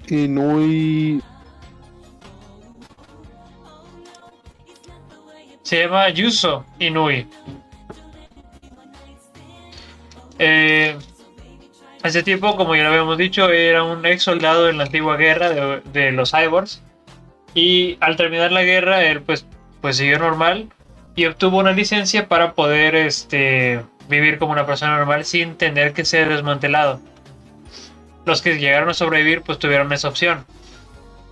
Inui 0.07 1.21
Se 5.65 5.83
llama 5.83 6.11
Yuso 6.11 6.65
Inui. 6.79 7.27
Eh, 10.39 10.97
ese 12.05 12.23
tipo, 12.23 12.55
como 12.57 12.77
ya 12.77 12.85
lo 12.85 12.91
habíamos 12.91 13.19
dicho, 13.19 13.51
era 13.51 13.83
un 13.83 14.07
ex 14.07 14.23
soldado 14.23 14.69
en 14.69 14.79
la 14.79 14.85
antigua 14.85 15.17
guerra 15.17 15.81
de, 15.81 16.13
los 16.13 16.31
cyborgs. 16.31 16.85
Y 17.53 17.99
al 17.99 18.15
terminar 18.15 18.53
la 18.53 18.63
guerra, 18.63 19.03
él 19.03 19.23
pues, 19.23 19.45
pues 19.81 19.97
siguió 19.97 20.21
normal 20.21 20.69
y 21.19 21.27
obtuvo 21.27 21.59
una 21.59 21.73
licencia 21.73 22.29
para 22.29 22.53
poder 22.53 22.95
este, 22.95 23.83
vivir 24.09 24.39
como 24.39 24.53
una 24.53 24.67
persona 24.67 24.99
normal 24.99 25.25
sin 25.25 25.57
tener 25.57 25.93
que 25.93 26.05
ser 26.05 26.29
desmantelado. 26.29 27.01
Los 28.25 28.41
que 28.41 28.57
llegaron 28.57 28.89
a 28.89 28.95
sobrevivir 28.95 29.43
pues 29.43 29.59
tuvieron 29.59 29.93
esa 29.93 30.09
opción. 30.09 30.45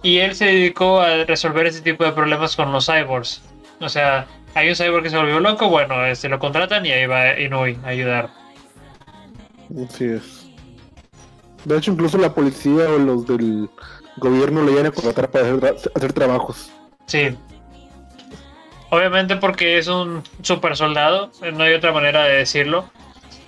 Y 0.02 0.18
él 0.18 0.34
se 0.34 0.46
dedicó 0.46 1.00
a 1.02 1.22
resolver 1.22 1.66
ese 1.66 1.82
tipo 1.82 2.02
de 2.02 2.10
problemas 2.10 2.56
con 2.56 2.72
los 2.72 2.86
cyborgs. 2.86 3.42
O 3.80 3.88
sea, 3.88 4.26
hay 4.54 4.70
un 4.70 4.74
cyborg 4.74 5.04
que 5.04 5.10
se 5.10 5.18
volvió 5.18 5.38
loco, 5.38 5.68
bueno, 5.68 6.04
este 6.04 6.28
lo 6.28 6.40
contratan 6.40 6.84
y 6.84 6.90
ahí 6.90 7.06
va 7.06 7.38
Inui 7.38 7.78
a 7.84 7.88
ayudar. 7.90 8.30
Así 9.88 10.06
es. 10.06 10.46
De 11.64 11.78
hecho, 11.78 11.92
incluso 11.92 12.18
la 12.18 12.34
policía 12.34 12.88
o 12.88 12.98
los 12.98 13.24
del 13.24 13.70
gobierno 14.16 14.64
le 14.64 14.72
iban 14.72 14.86
a 14.86 14.90
contratar 14.90 15.30
para 15.30 15.44
hacer, 15.44 16.12
trabajos. 16.12 16.72
Sí. 17.06 17.36
Obviamente 18.96 19.36
porque 19.36 19.78
es 19.78 19.88
un 19.88 20.22
super 20.42 20.76
soldado, 20.76 21.30
no 21.52 21.64
hay 21.64 21.74
otra 21.74 21.92
manera 21.92 22.24
de 22.24 22.36
decirlo. 22.36 22.90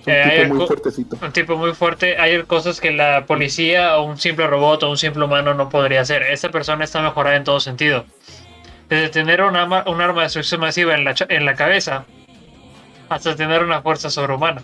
Un 0.05 0.13
eh, 0.13 0.41
tipo 0.43 0.55
muy 0.55 0.67
fuertecito. 0.67 1.17
Un 1.21 1.31
tipo 1.31 1.57
muy 1.57 1.73
fuerte. 1.73 2.17
Hay 2.17 2.43
cosas 2.43 2.79
que 2.79 2.91
la 2.91 3.25
policía 3.25 3.97
o 3.97 4.03
un 4.03 4.17
simple 4.17 4.47
robot 4.47 4.83
o 4.83 4.89
un 4.89 4.97
simple 4.97 5.25
humano 5.25 5.53
no 5.53 5.69
podría 5.69 6.01
hacer. 6.01 6.23
Esta 6.23 6.49
persona 6.49 6.83
está 6.83 7.01
mejorada 7.01 7.35
en 7.35 7.43
todo 7.43 7.59
sentido 7.59 8.05
desde 8.89 9.09
tener 9.09 9.41
un 9.41 9.55
arma, 9.55 9.83
un 9.87 10.01
arma 10.01 10.21
de 10.21 10.25
destrucción 10.25 10.61
masiva 10.61 10.95
en 10.95 11.03
la, 11.05 11.15
en 11.29 11.45
la 11.45 11.55
cabeza 11.55 12.05
hasta 13.07 13.35
tener 13.35 13.63
una 13.63 13.81
fuerza 13.81 14.09
sobrehumana. 14.09 14.63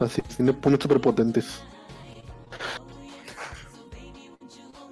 Así, 0.00 0.22
tiene 0.22 0.52
puños 0.52 0.80
superpotentes. 0.80 1.62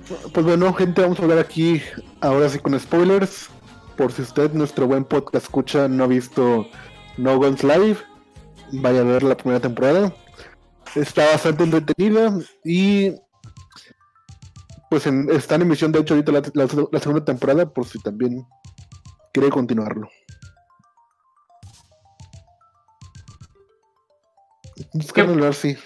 Pues 0.07 0.47
bueno, 0.47 0.73
gente, 0.73 1.03
vamos 1.03 1.19
a 1.19 1.23
hablar 1.23 1.39
aquí 1.39 1.83
ahora 2.21 2.49
sí 2.49 2.61
con 2.61 2.79
spoilers. 2.79 3.51
Por 3.97 4.13
si 4.13 4.23
usted, 4.23 4.53
nuestro 4.53 4.87
buen 4.87 5.05
podcast 5.05 5.47
escucha, 5.47 5.89
no 5.89 6.05
ha 6.05 6.07
visto 6.07 6.67
No 7.17 7.37
Guns 7.39 7.65
Live, 7.65 7.97
vaya 8.73 9.01
a 9.01 9.05
ver 9.05 9.25
la 9.25 9.37
primera 9.37 9.59
temporada. 9.59 10.15
Está 10.95 11.27
bastante 11.33 11.65
entretenida 11.65 12.39
y 12.65 13.15
pues 14.91 15.07
en, 15.09 15.29
está 15.31 15.57
en 15.57 15.63
emisión, 15.63 15.91
de 15.91 16.01
hecho, 16.01 16.15
ahorita 16.15 16.53
la, 16.55 16.69
segunda 17.01 17.25
temporada, 17.25 17.69
por 17.69 17.87
si 17.87 17.99
también 17.99 18.47
quiere 19.33 19.51
continuarlo. 19.51 20.09
¿Qué, 25.15 25.77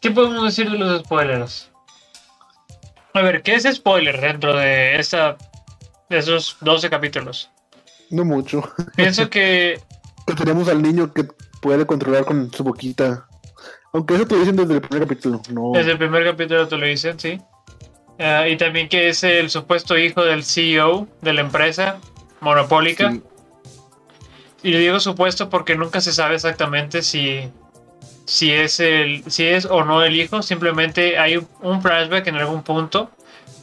¿Qué 0.00 0.10
podemos 0.10 0.44
decir 0.44 0.70
de 0.70 0.78
los 0.78 1.02
spoilers? 1.02 1.73
A 3.14 3.22
ver, 3.22 3.42
¿qué 3.42 3.54
es 3.54 3.62
spoiler 3.62 4.20
dentro 4.20 4.56
de 4.56 4.96
esta 4.96 5.36
de 6.10 6.18
esos 6.18 6.56
12 6.60 6.90
capítulos? 6.90 7.48
No 8.10 8.24
mucho. 8.24 8.62
Pienso 8.96 9.30
que... 9.30 9.80
que 10.26 10.34
tenemos 10.34 10.68
al 10.68 10.82
niño 10.82 11.12
que 11.12 11.28
puede 11.62 11.86
controlar 11.86 12.24
con 12.24 12.52
su 12.52 12.64
boquita. 12.64 13.26
Aunque 13.92 14.16
eso 14.16 14.26
te 14.26 14.34
lo 14.34 14.40
dicen 14.40 14.56
desde 14.56 14.74
el 14.74 14.80
primer 14.80 15.06
capítulo. 15.06 15.40
No. 15.50 15.70
Desde 15.72 15.92
el 15.92 15.98
primer 15.98 16.24
capítulo 16.24 16.66
te 16.66 16.76
lo 16.76 16.86
dicen, 16.86 17.18
sí. 17.18 17.40
Ah, 18.18 18.48
y 18.48 18.56
también 18.56 18.88
que 18.88 19.08
es 19.08 19.22
el 19.22 19.48
supuesto 19.48 19.96
hijo 19.96 20.24
del 20.24 20.42
CEO 20.44 21.06
de 21.22 21.32
la 21.32 21.40
empresa 21.40 22.00
monopólica. 22.40 23.16
Y 24.64 24.70
le 24.72 24.78
digo 24.80 24.98
supuesto 24.98 25.48
porque 25.48 25.76
nunca 25.76 26.00
se 26.00 26.12
sabe 26.12 26.34
exactamente 26.34 27.02
si, 27.02 27.48
si, 28.24 28.52
es 28.52 28.80
el, 28.80 29.24
si 29.30 29.46
es 29.46 29.64
o 29.64 29.84
no 29.84 30.02
el 30.02 30.16
hijo. 30.16 30.42
Simplemente 30.42 31.18
hay 31.18 31.44
un 31.60 31.82
flashback 31.82 32.26
en 32.26 32.36
algún 32.36 32.62
punto 32.62 33.10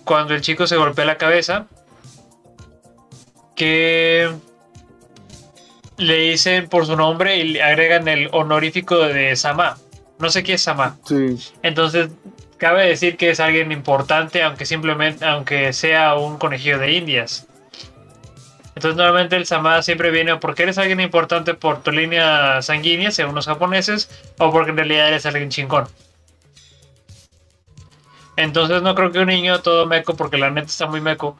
cuando 0.03 0.33
el 0.33 0.41
chico 0.41 0.67
se 0.67 0.77
golpea 0.77 1.05
la 1.05 1.17
cabeza 1.17 1.67
que 3.55 4.31
le 5.97 6.17
dicen 6.17 6.67
por 6.67 6.85
su 6.85 6.95
nombre 6.95 7.37
y 7.37 7.43
le 7.49 7.63
agregan 7.63 8.07
el 8.07 8.29
honorífico 8.31 8.97
de 8.97 9.35
Sama. 9.35 9.77
No 10.19 10.29
sé 10.29 10.43
qué 10.43 10.53
es 10.53 10.61
Sama. 10.61 10.97
Sí. 11.05 11.37
Entonces, 11.61 12.09
cabe 12.57 12.87
decir 12.87 13.17
que 13.17 13.29
es 13.29 13.39
alguien 13.39 13.71
importante, 13.71 14.43
aunque 14.43 14.65
simplemente, 14.65 15.25
aunque 15.25 15.73
sea 15.73 16.15
un 16.15 16.37
conejillo 16.37 16.79
de 16.79 16.93
indias. 16.93 17.47
Entonces, 18.75 18.95
normalmente 18.95 19.35
el 19.35 19.45
Sama 19.45 19.81
siempre 19.81 20.11
viene 20.11 20.37
porque 20.37 20.63
eres 20.63 20.77
alguien 20.77 20.99
importante 21.01 21.53
por 21.53 21.83
tu 21.83 21.91
línea 21.91 22.61
sanguínea, 22.61 23.11
según 23.11 23.35
los 23.35 23.45
japoneses, 23.45 24.09
o 24.37 24.51
porque 24.51 24.71
en 24.71 24.77
realidad 24.77 25.09
eres 25.09 25.25
alguien 25.25 25.49
chingón. 25.49 25.87
Entonces, 28.37 28.81
no 28.81 28.95
creo 28.95 29.11
que 29.11 29.19
un 29.19 29.27
niño 29.27 29.61
todo 29.61 29.85
meco, 29.85 30.15
porque 30.15 30.37
la 30.37 30.49
neta 30.49 30.67
está 30.67 30.87
muy 30.87 31.01
meco, 31.01 31.39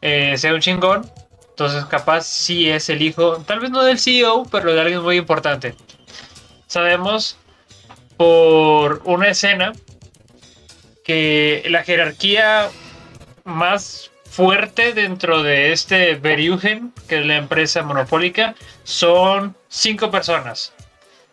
eh, 0.00 0.36
sea 0.38 0.54
un 0.54 0.60
chingón. 0.60 1.10
Entonces, 1.50 1.84
capaz 1.86 2.24
sí 2.24 2.70
es 2.70 2.88
el 2.88 3.02
hijo, 3.02 3.38
tal 3.38 3.58
vez 3.58 3.70
no 3.70 3.82
del 3.82 3.98
CEO, 3.98 4.46
pero 4.50 4.72
de 4.72 4.80
alguien 4.80 5.02
muy 5.02 5.16
importante. 5.16 5.74
Sabemos 6.68 7.36
por 8.16 9.02
una 9.04 9.28
escena 9.28 9.72
que 11.04 11.64
la 11.68 11.82
jerarquía 11.82 12.70
más 13.44 14.10
fuerte 14.38 14.92
dentro 14.92 15.42
de 15.42 15.72
este 15.72 16.14
Beryugen, 16.14 16.92
que 17.08 17.18
es 17.18 17.26
la 17.26 17.38
empresa 17.38 17.82
monopólica, 17.82 18.54
son 18.84 19.56
cinco 19.66 20.12
personas, 20.12 20.72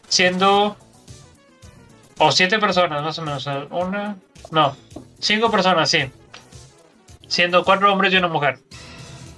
siendo 0.08 0.76
o 2.18 2.32
siete 2.32 2.58
personas 2.58 3.04
más 3.04 3.20
o 3.20 3.22
menos, 3.22 3.48
una, 3.70 4.18
no, 4.50 4.76
cinco 5.20 5.52
personas, 5.52 5.88
sí, 5.88 6.06
siendo 7.28 7.64
cuatro 7.64 7.94
hombres 7.94 8.12
y 8.12 8.18
una 8.18 8.28
mujer. 8.28 8.58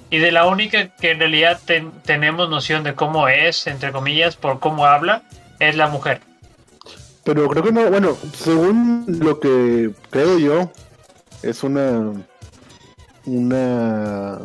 Y 0.10 0.20
de 0.20 0.32
la 0.32 0.46
única 0.46 0.96
que 0.96 1.12
en 1.12 1.20
realidad 1.20 1.60
tenemos 2.06 2.50
noción 2.50 2.84
de 2.84 2.96
cómo 2.96 3.28
es, 3.28 3.68
entre 3.68 3.92
comillas, 3.92 4.38
por 4.38 4.62
cómo 4.62 4.86
habla, 4.86 5.24
es 5.60 5.76
la 5.76 5.90
mujer. 5.90 6.22
Pero 7.26 7.50
creo 7.50 7.64
que 7.64 7.74
no, 7.74 7.90
bueno, 7.90 8.18
según 8.34 9.04
lo 9.20 9.42
que 9.42 9.92
creo 10.10 10.40
yo, 10.40 10.72
es 11.44 11.64
una 11.64 12.14
una 13.28 14.40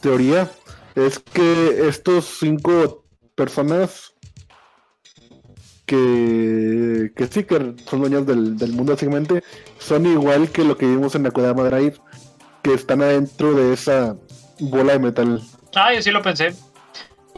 teoría 0.00 0.50
es 0.94 1.18
que 1.18 1.88
estos 1.88 2.36
cinco 2.38 3.04
personas 3.34 4.14
que, 5.86 7.12
que 7.16 7.26
sí 7.26 7.44
que 7.44 7.74
son 7.88 8.00
dueños 8.00 8.26
del, 8.26 8.56
del 8.56 8.72
mundo 8.72 8.92
básicamente 8.92 9.42
son 9.78 10.06
igual 10.06 10.50
que 10.50 10.64
lo 10.64 10.76
que 10.76 10.86
vimos 10.86 11.14
en 11.14 11.24
la 11.24 11.30
Kodama 11.30 11.64
Drive 11.64 11.96
que 12.62 12.74
están 12.74 13.02
adentro 13.02 13.54
de 13.54 13.72
esa 13.72 14.16
bola 14.60 14.92
de 14.92 14.98
metal. 15.00 15.42
Ah, 15.74 15.92
yo 15.92 16.02
sí 16.02 16.10
lo 16.10 16.22
pensé. 16.22 16.54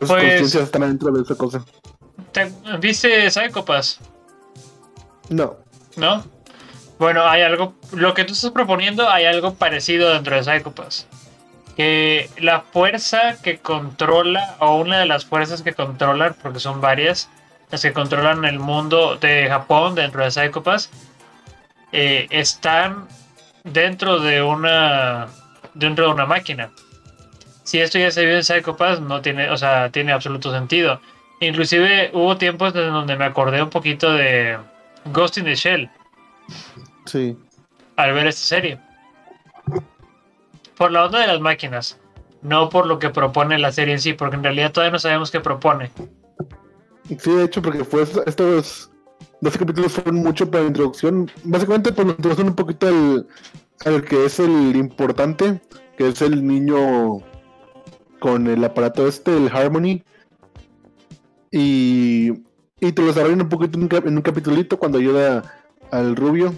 Las 0.01 0.11
pues, 0.11 0.22
conciencias 0.22 0.64
están 0.64 0.82
adentro 0.82 1.11
de 1.12 1.22
esa 1.22 1.35
cosa. 1.37 1.64
¿Viste 2.80 3.30
Psychopass? 3.30 4.01
No. 5.30 5.57
¿No? 5.97 6.24
Bueno, 6.99 7.26
hay 7.26 7.42
algo. 7.42 7.74
Lo 7.92 8.14
que 8.14 8.24
tú 8.24 8.32
estás 8.32 8.51
proponiendo, 8.51 9.09
hay 9.09 9.24
algo 9.24 9.55
parecido 9.55 10.12
dentro 10.12 10.36
de 10.36 10.45
Psychopass. 10.45 11.07
Que 11.76 12.30
la 12.38 12.61
fuerza 12.61 13.36
que 13.42 13.59
controla, 13.59 14.57
o 14.61 14.76
una 14.76 15.01
de 15.01 15.07
las 15.07 15.24
fuerzas 15.24 15.62
que 15.62 15.72
controlan, 15.72 16.36
porque 16.40 16.61
son 16.61 16.80
varias, 16.80 17.28
las 17.70 17.82
que 17.82 17.92
controlan 17.92 18.45
el 18.45 18.61
mundo 18.61 19.16
de 19.16 19.49
Japón 19.49 19.97
dentro 19.97 20.22
de 20.22 20.30
Psychopass, 20.30 20.90
eh, 21.90 22.28
están 22.30 23.09
dentro 23.64 24.20
de 24.20 24.42
una 24.42 25.26
dentro 25.74 26.07
de 26.07 26.12
una 26.12 26.26
máquina. 26.26 26.70
Si 27.64 27.80
esto 27.80 27.99
ya 27.99 28.11
se 28.11 28.24
vio 28.24 28.36
en 28.36 28.45
Psychopass, 28.45 29.01
no 29.01 29.20
tiene, 29.22 29.51
o 29.51 29.57
sea, 29.57 29.90
tiene 29.90 30.12
absoluto 30.12 30.53
sentido. 30.53 31.01
Inclusive 31.40 32.11
hubo 32.12 32.36
tiempos 32.36 32.74
en 32.74 32.92
donde 32.92 33.16
me 33.16 33.24
acordé 33.24 33.62
un 33.62 33.70
poquito 33.70 34.12
de 34.12 34.59
Ghost 35.07 35.38
in 35.38 35.45
the 35.45 35.55
Shell. 35.55 35.90
Sí. 37.07 37.36
Al 37.97 38.12
ver 38.12 38.26
esta 38.26 38.42
serie. 38.42 38.80
Por 40.76 40.90
la 40.90 41.05
onda 41.07 41.20
de 41.20 41.26
las 41.28 41.40
máquinas. 41.40 41.99
No 42.42 42.68
por 42.68 42.86
lo 42.86 42.99
que 42.99 43.11
propone 43.11 43.59
la 43.59 43.72
serie 43.72 43.95
en 43.95 44.01
sí, 44.01 44.12
porque 44.12 44.36
en 44.36 44.45
realidad 44.45 44.72
todavía 44.72 44.92
no 44.92 44.99
sabemos 44.99 45.30
qué 45.30 45.40
propone. 45.40 45.90
Sí, 47.09 47.30
de 47.30 47.45
hecho, 47.45 47.62
porque 47.62 47.84
fue 47.84 48.03
estos 48.03 48.90
dos 49.40 49.59
capítulos 49.59 49.92
fueron 49.92 50.16
mucho 50.16 50.51
para 50.51 50.62
la 50.64 50.68
introducción. 50.68 51.30
Básicamente, 51.45 51.92
por 51.92 52.07
la 52.07 52.12
introducción 52.12 52.49
un 52.49 52.55
poquito 52.55 52.88
al, 52.88 53.26
al 53.84 54.05
que 54.05 54.26
es 54.26 54.38
el 54.40 54.76
importante, 54.76 55.61
que 55.97 56.09
es 56.09 56.20
el 56.22 56.47
niño 56.47 57.22
con 58.20 58.47
el 58.47 58.64
aparato 58.64 59.07
este, 59.07 59.36
el 59.36 59.49
Harmony. 59.49 60.03
Y, 61.51 62.32
y 62.80 62.92
te 62.92 63.03
lo 63.03 63.09
desarrollan 63.09 63.42
un 63.42 63.49
poquito 63.49 63.78
en 63.78 64.16
un, 64.16 64.22
capitulito 64.22 64.78
cuando 64.78 64.99
ayuda 64.99 65.42
al 65.95 66.16
rubio. 66.16 66.55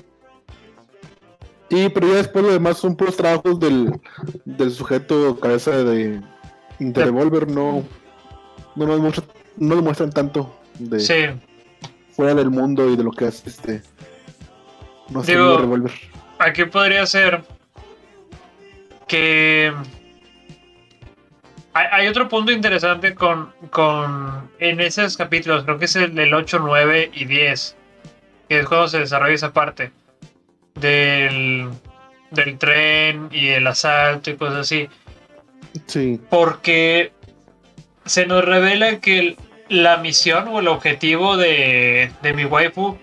Y 1.69 1.89
pero 1.89 2.09
ya 2.09 2.17
después 2.17 2.45
lo 2.45 2.53
demás 2.53 2.79
son 2.79 2.97
puros 2.97 3.17
trabajos 3.17 3.59
del, 3.59 3.93
del 4.45 4.71
sujeto 4.71 5.39
cabeza 5.41 5.73
de 5.83 6.21
Interrevolver, 6.79 7.49
no, 7.49 7.83
no 8.77 8.87
nos 8.87 9.01
muestran, 9.01 9.27
no 9.57 9.75
lo 9.75 9.83
muestran 9.83 10.11
tanto 10.11 10.55
de 10.79 11.35
fuera 12.13 12.35
del 12.35 12.51
mundo 12.51 12.89
y 12.91 12.97
de 12.97 13.03
lo 13.03 13.11
que 13.11 13.27
hace 13.27 13.49
este 13.49 13.83
no 15.09 15.23
sé, 15.23 15.35
Revolver. 15.35 15.93
Aquí 16.39 16.65
podría 16.65 17.07
ser 17.07 17.43
que 19.07 19.73
hay, 21.73 22.09
otro 22.09 22.29
punto 22.29 22.53
interesante 22.53 23.15
con, 23.15 23.53
con 23.71 24.51
en 24.59 24.81
esos 24.81 25.17
capítulos, 25.17 25.65
creo 25.65 25.79
que 25.79 25.85
es 25.85 25.97
el 25.97 26.15
del 26.15 26.33
8, 26.33 26.59
9 26.61 27.11
y 27.15 27.25
10, 27.27 27.77
que 28.49 28.61
es 28.61 28.67
cuando 28.67 28.89
se 28.89 29.01
desarrolla 29.01 29.35
esa 29.35 29.53
parte 29.53 29.93
del, 30.75 31.71
del 32.31 32.59
tren 32.59 33.29
y 33.33 33.49
el 33.49 33.67
asalto 33.67 34.31
y 34.31 34.37
cosas 34.37 34.59
así. 34.59 34.89
Sí. 35.87 36.21
Porque 36.31 37.13
se 38.05 38.27
nos 38.27 38.45
revela 38.45 39.01
que 39.01 39.37
la 39.69 39.97
misión 39.99 40.49
o 40.49 40.61
el 40.61 40.69
objetivo 40.69 41.37
de, 41.37 42.13
de 42.23 42.33
mi 42.33 42.45
waifu, 42.45 42.99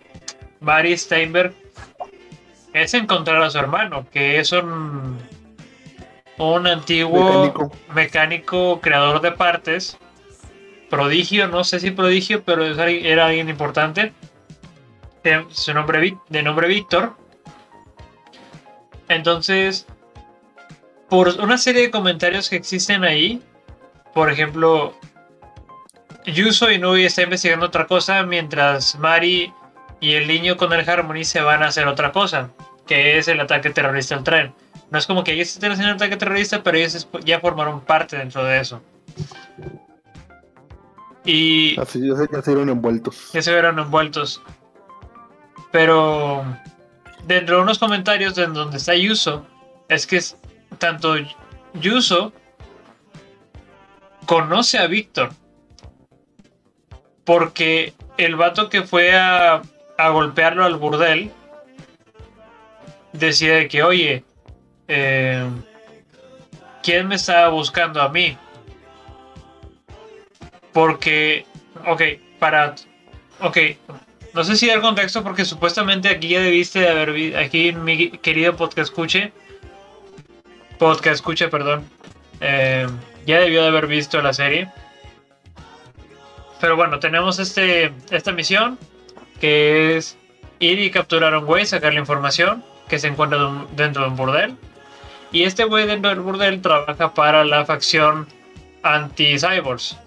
Mary 0.60 0.98
Steinberg, 0.98 1.54
es 2.74 2.94
encontrar 2.94 3.42
a 3.44 3.50
su 3.50 3.60
hermano, 3.60 4.08
que 4.12 4.40
es 4.40 4.52
un 4.52 5.20
un 6.38 6.68
antiguo 6.68 7.72
mecánico. 7.94 8.80
creador 8.82 9.22
de 9.22 9.32
partes, 9.32 9.98
prodigio, 10.90 11.48
no 11.48 11.64
sé 11.64 11.80
si 11.80 11.92
prodigio, 11.92 12.44
pero 12.44 12.66
era 12.66 13.26
alguien 13.26 13.50
importante, 13.50 14.14
su 15.50 15.74
nombre, 15.74 16.18
de 16.30 16.44
nombre 16.44 16.68
Víctor. 16.68 17.16
Entonces, 19.10 19.86
por 21.10 21.30
una 21.40 21.58
serie 21.58 21.84
de 21.84 21.92
comentarios 21.92 22.50
que 22.50 22.56
existen 22.56 23.04
ahí, 23.04 23.42
por 24.14 24.32
ejemplo, 24.32 24.94
Yuso 26.26 26.72
Inui 26.72 27.06
está 27.06 27.24
investigando 27.24 27.66
otra 27.66 27.88
cosa 27.88 28.24
mientras 28.24 28.98
Mari 28.98 29.54
y 30.00 30.14
el 30.14 30.28
niño 30.28 30.58
con 30.58 30.72
el 30.74 30.88
Harmony 30.88 31.24
se 31.24 31.42
van 31.42 31.64
a 31.64 31.68
hacer 31.68 31.88
otra 31.88 32.12
cosa, 32.12 32.50
que 32.88 33.18
es 33.18 33.28
el 33.28 33.40
ataque 33.40 33.70
terrorista 33.70 34.16
al 34.16 34.24
tren. 34.24 34.54
No 34.92 35.00
es 35.00 35.08
como 35.08 35.24
que 35.24 35.34
ellos 35.34 35.50
estén 35.50 35.72
haciendo 35.72 35.94
un 35.94 35.96
ataque 35.96 36.18
terrorista, 36.18 36.62
pero 36.62 36.78
ellos 36.78 37.08
ya 37.24 37.40
formaron 37.40 37.82
parte 37.82 38.18
dentro 38.18 38.44
de 38.44 38.60
eso. 38.60 38.82
Y. 41.26 41.80
Así 41.80 42.06
ya 42.06 42.16
se, 42.16 42.28
ya 42.32 42.42
se 42.42 42.52
vieron 42.52 42.70
envueltos. 42.70 43.32
Ya 43.34 43.42
se 43.42 43.52
vieron 43.52 43.80
envueltos. 43.80 44.42
Pero. 45.74 46.46
Dentro 47.26 47.56
de 47.56 47.62
unos 47.64 47.80
comentarios 47.80 48.38
en 48.38 48.54
donde 48.54 48.78
está 48.78 48.96
Yuso, 48.96 49.48
es 49.88 50.06
que 50.06 50.22
tanto 50.78 51.16
Yuso 51.74 52.34
conoce 54.26 54.78
a 54.78 54.88
Víctor. 54.88 55.30
Porque 57.24 57.94
el 58.18 58.36
vato 58.36 58.70
que 58.70 58.84
fue 58.84 59.16
a, 59.16 59.62
a 59.98 60.10
golpearlo 60.10 60.66
al 60.66 60.76
burdel 60.76 61.32
decía 63.14 63.68
que, 63.70 63.84
oye, 63.84 64.26
eh, 64.90 65.50
¿quién 66.84 67.08
me 67.08 67.16
estaba 67.16 67.48
buscando 67.50 68.02
a 68.02 68.10
mí? 68.10 68.38
Porque, 70.74 71.46
ok, 71.88 72.02
para, 72.38 72.76
ok, 73.40 73.58
no 74.34 74.44
sé 74.44 74.56
si 74.56 74.70
el 74.70 74.82
contexto 74.82 75.24
porque 75.24 75.46
supuestamente 75.46 76.10
aquí 76.10 76.30
ya 76.30 76.42
debiste 76.42 76.80
de 76.80 76.90
haber 76.90 77.12
visto, 77.14 77.38
aquí 77.38 77.72
mi 77.72 78.10
querido 78.12 78.56
podcast 78.56 78.90
escuche, 78.90 79.32
podcast 80.80 81.16
escuche, 81.16 81.48
perdón, 81.50 81.88
eh, 82.42 82.88
ya 83.26 83.40
debió 83.40 83.62
de 83.62 83.68
haber 83.68 83.88
visto 83.88 84.22
la 84.22 84.34
serie. 84.34 84.70
Pero 86.60 86.76
bueno, 86.76 87.00
tenemos 87.00 87.40
este, 87.40 87.94
esta 88.10 88.32
misión 88.32 88.80
que 89.40 89.98
es 89.98 90.18
ir 90.60 90.80
y 90.80 90.90
capturar 90.92 91.34
a 91.34 91.40
un 91.40 91.46
güey, 91.46 91.66
sacar 91.66 91.94
la 91.94 92.00
información 92.00 92.64
que 92.88 93.00
se 93.00 93.08
encuentra 93.08 93.40
dentro 93.76 94.04
de 94.04 94.10
un 94.10 94.16
burdel 94.16 94.58
y 95.34 95.44
este 95.44 95.64
güey 95.64 95.88
del 95.88 96.00
burdel 96.20 96.62
trabaja 96.62 97.14
para 97.14 97.44
la 97.44 97.66
facción 97.66 98.28
anti-cyborgs. 98.84 99.98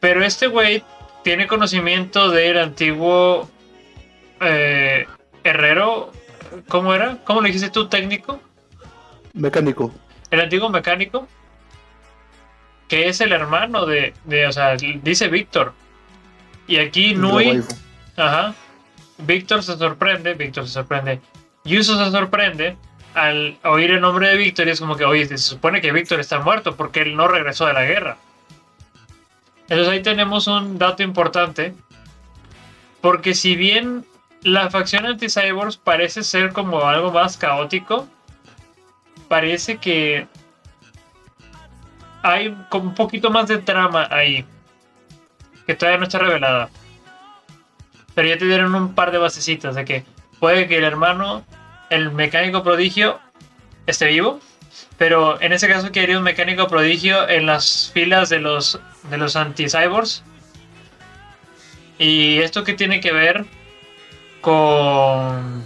Pero 0.00 0.24
este 0.24 0.46
güey 0.46 0.82
tiene 1.24 1.48
conocimiento 1.48 2.30
del 2.30 2.58
antiguo 2.58 3.50
eh, 4.40 5.06
herrero. 5.42 6.12
¿Cómo 6.68 6.94
era? 6.94 7.18
¿Cómo 7.24 7.40
le 7.40 7.48
dijiste 7.48 7.70
tú, 7.70 7.88
técnico? 7.88 8.40
Mecánico. 9.32 9.92
El 10.30 10.40
antiguo 10.40 10.68
mecánico. 10.68 11.26
Que 12.86 13.08
es 13.08 13.20
el 13.20 13.32
hermano 13.32 13.86
de. 13.86 14.14
de 14.24 14.46
o 14.46 14.52
sea, 14.52 14.76
dice 14.76 15.28
Víctor. 15.28 15.72
Y 16.68 16.76
aquí 16.76 17.14
Nui. 17.14 17.64
Ajá. 18.16 18.54
Víctor 19.18 19.62
se 19.62 19.76
sorprende. 19.76 20.34
Víctor 20.34 20.66
se 20.66 20.74
sorprende. 20.74 21.20
Yuso 21.64 22.02
se 22.04 22.10
sorprende 22.10 22.76
al 23.14 23.56
oír 23.64 23.92
el 23.92 24.00
nombre 24.00 24.28
de 24.28 24.36
Víctor 24.36 24.68
y 24.68 24.72
es 24.72 24.80
como 24.80 24.96
que, 24.96 25.04
oye, 25.04 25.26
se 25.26 25.38
supone 25.38 25.80
que 25.80 25.92
Víctor 25.92 26.20
está 26.20 26.40
muerto 26.40 26.76
porque 26.76 27.00
él 27.00 27.16
no 27.16 27.26
regresó 27.28 27.66
de 27.66 27.72
la 27.72 27.84
guerra. 27.84 28.18
Entonces 29.74 29.92
ahí 29.92 30.02
tenemos 30.02 30.46
un 30.46 30.78
dato 30.78 31.02
importante. 31.02 31.74
Porque 33.00 33.34
si 33.34 33.56
bien 33.56 34.06
la 34.42 34.70
facción 34.70 35.04
anti-cyborgs 35.04 35.78
parece 35.78 36.22
ser 36.22 36.52
como 36.52 36.82
algo 36.82 37.10
más 37.10 37.36
caótico, 37.36 38.06
parece 39.26 39.78
que 39.78 40.28
hay 42.22 42.56
como 42.68 42.90
un 42.90 42.94
poquito 42.94 43.30
más 43.30 43.48
de 43.48 43.58
trama 43.58 44.06
ahí. 44.12 44.44
Que 45.66 45.74
todavía 45.74 45.98
no 45.98 46.04
está 46.04 46.20
revelada. 46.20 46.70
Pero 48.14 48.28
ya 48.28 48.38
te 48.38 48.44
dieron 48.44 48.76
un 48.76 48.94
par 48.94 49.10
de 49.10 49.18
basecitas 49.18 49.74
de 49.74 49.84
que 49.84 50.04
puede 50.38 50.68
que 50.68 50.78
el 50.78 50.84
hermano, 50.84 51.44
el 51.90 52.12
mecánico 52.12 52.62
prodigio, 52.62 53.18
esté 53.88 54.06
vivo. 54.06 54.38
Pero 54.96 55.40
en 55.40 55.52
ese 55.52 55.68
caso 55.68 55.90
quedaría 55.90 56.18
un 56.18 56.24
mecánico 56.24 56.68
prodigio 56.68 57.28
en 57.28 57.46
las 57.46 57.90
filas 57.92 58.28
de 58.28 58.38
los, 58.40 58.78
de 59.10 59.18
los 59.18 59.36
anti-cyborgs. 59.36 60.22
Y 61.98 62.38
esto 62.38 62.64
que 62.64 62.74
tiene 62.74 63.00
que 63.00 63.12
ver 63.12 63.44
con... 64.40 65.64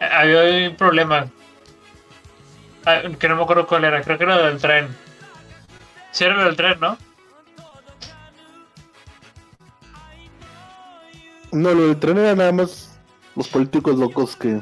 Había 0.00 0.68
un 0.68 0.76
problema. 0.76 1.26
Ah, 2.84 3.02
Que 3.18 3.28
no 3.28 3.36
me 3.36 3.42
acuerdo 3.42 3.66
cuál 3.66 3.84
era, 3.84 4.02
creo 4.02 4.18
que 4.18 4.24
era 4.24 4.38
del 4.38 4.58
tren. 4.58 4.88
Sí, 6.12 6.24
era 6.24 6.44
del 6.44 6.56
tren, 6.56 6.78
¿no? 6.80 6.96
No, 11.52 11.72
lo 11.72 11.86
del 11.88 11.98
tren 11.98 12.18
era 12.18 12.34
nada 12.34 12.52
más 12.52 12.98
los 13.34 13.48
políticos 13.48 13.96
locos 13.96 14.36
que, 14.36 14.60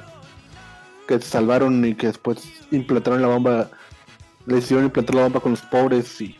que 1.06 1.20
se 1.20 1.28
salvaron 1.28 1.84
y 1.84 1.94
que 1.94 2.08
después 2.08 2.48
implantaron 2.70 3.22
la 3.22 3.28
bomba. 3.28 3.70
Le 4.46 4.58
hicieron 4.58 4.84
implantar 4.84 5.14
la 5.14 5.22
bomba 5.22 5.40
con 5.40 5.52
los 5.52 5.62
pobres 5.62 6.20
y. 6.20 6.38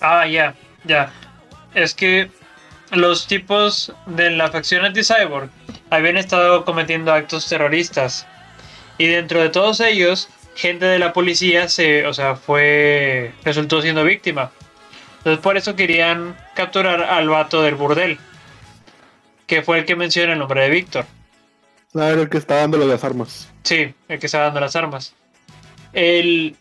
Ah, 0.00 0.26
ya, 0.26 0.54
ya. 0.84 1.12
Es 1.74 1.94
que 1.94 2.30
los 2.92 3.26
tipos 3.26 3.92
de 4.06 4.30
la 4.30 4.50
facción 4.50 4.84
anti-cyborg 4.84 5.50
habían 5.90 6.16
estado 6.16 6.64
cometiendo 6.64 7.12
actos 7.12 7.48
terroristas. 7.48 8.26
Y 8.98 9.06
dentro 9.06 9.40
de 9.40 9.50
todos 9.50 9.80
ellos, 9.80 10.28
gente 10.54 10.86
de 10.86 10.98
la 10.98 11.12
policía 11.12 11.68
se, 11.68 12.06
o 12.06 12.14
sea, 12.14 12.36
fue 12.36 13.32
resultó 13.44 13.82
siendo 13.82 14.04
víctima. 14.04 14.50
Entonces 15.18 15.42
por 15.42 15.56
eso 15.56 15.76
querían 15.76 16.36
capturar 16.54 17.02
al 17.02 17.28
vato 17.28 17.62
del 17.62 17.74
burdel, 17.74 18.18
que 19.46 19.62
fue 19.62 19.78
el 19.78 19.84
que 19.84 19.96
menciona 19.96 20.32
el 20.32 20.38
nombre 20.38 20.62
de 20.62 20.70
Víctor. 20.70 21.06
Era 21.94 22.10
el 22.10 22.28
que 22.28 22.38
está 22.38 22.56
dándole 22.56 22.86
las 22.86 23.04
armas. 23.04 23.50
Sí, 23.62 23.94
el 24.08 24.18
que 24.18 24.26
está 24.26 24.40
dando 24.40 24.60
las 24.60 24.76
armas. 24.76 25.14
El, 25.92 26.56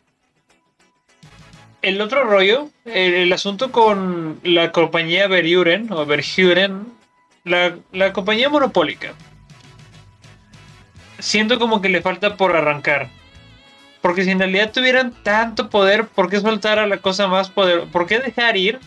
el 1.81 1.99
otro 1.99 2.23
rollo, 2.23 2.69
el, 2.85 3.13
el 3.13 3.33
asunto 3.33 3.71
con 3.71 4.39
la 4.43 4.71
compañía 4.71 5.27
Verhuren, 5.27 5.91
o 5.91 6.05
Verhuren, 6.05 6.87
la, 7.43 7.75
la 7.91 8.13
compañía 8.13 8.49
monopólica. 8.49 9.13
Siento 11.19 11.59
como 11.59 11.81
que 11.81 11.89
le 11.89 12.01
falta 12.01 12.37
por 12.37 12.55
arrancar. 12.55 13.09
Porque 14.01 14.23
si 14.23 14.31
en 14.31 14.39
realidad 14.39 14.71
tuvieran 14.71 15.11
tanto 15.23 15.69
poder, 15.69 16.07
¿por 16.07 16.29
qué 16.29 16.39
soltar 16.39 16.77
a 16.79 16.87
la 16.87 16.97
cosa 16.97 17.27
más 17.27 17.49
poderosa? 17.49 17.91
¿Por 17.91 18.05
qué 18.05 18.19
dejar 18.19 18.55
ir 18.55 18.79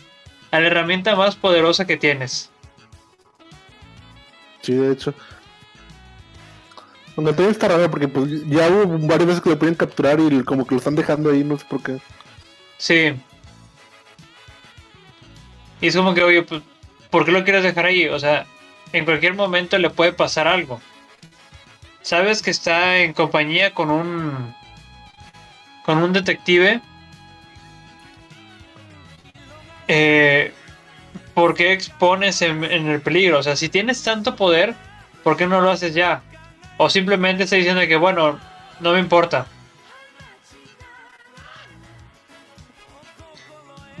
a 0.51 0.59
la 0.59 0.67
herramienta 0.67 1.15
más 1.15 1.35
poderosa 1.35 1.85
que 1.85 1.97
tienes? 1.97 2.49
Sí, 4.61 4.73
de 4.73 4.91
hecho. 4.91 5.13
Aunque 7.15 7.33
también 7.33 7.51
está 7.51 7.67
raro 7.67 7.89
porque 7.91 8.07
pues 8.07 8.47
ya 8.47 8.69
hubo 8.69 8.97
varias 9.07 9.27
veces 9.27 9.41
que 9.41 9.49
lo 9.49 9.59
pueden 9.59 9.75
capturar 9.75 10.19
y 10.19 10.43
como 10.43 10.65
que 10.65 10.75
lo 10.75 10.79
están 10.79 10.95
dejando 10.95 11.31
ahí, 11.31 11.43
no 11.43 11.57
sé 11.57 11.65
por 11.69 11.83
qué. 11.83 11.99
Sí. 12.77 13.13
Y 15.81 15.87
es 15.87 15.95
como 15.95 16.13
que, 16.13 16.23
oye, 16.23 16.43
pues, 16.43 16.61
¿por 17.09 17.25
qué 17.25 17.31
lo 17.31 17.43
quieres 17.43 17.63
dejar 17.63 17.85
ahí? 17.85 18.07
O 18.07 18.19
sea, 18.19 18.45
en 18.93 19.05
cualquier 19.05 19.33
momento 19.33 19.77
le 19.77 19.89
puede 19.89 20.13
pasar 20.13 20.47
algo. 20.47 20.81
Sabes 22.01 22.41
que 22.41 22.51
está 22.51 22.97
en 22.99 23.13
compañía 23.13 23.73
con 23.73 23.91
un. 23.91 24.55
con 25.85 25.97
un 26.01 26.13
detective. 26.13 26.81
Eh, 29.87 30.53
¿Por 31.33 31.53
qué 31.53 31.73
expones 31.73 32.41
en, 32.41 32.63
en 32.63 32.87
el 32.87 33.01
peligro? 33.01 33.39
O 33.39 33.43
sea, 33.43 33.55
si 33.55 33.69
tienes 33.69 34.03
tanto 34.03 34.35
poder, 34.35 34.75
¿por 35.23 35.37
qué 35.37 35.47
no 35.47 35.61
lo 35.61 35.69
haces 35.69 35.93
ya? 35.93 36.21
O 36.77 36.89
simplemente 36.89 37.43
está 37.43 37.55
diciendo 37.55 37.81
que, 37.87 37.95
bueno, 37.95 38.39
no 38.79 38.93
me 38.93 38.99
importa. 38.99 39.45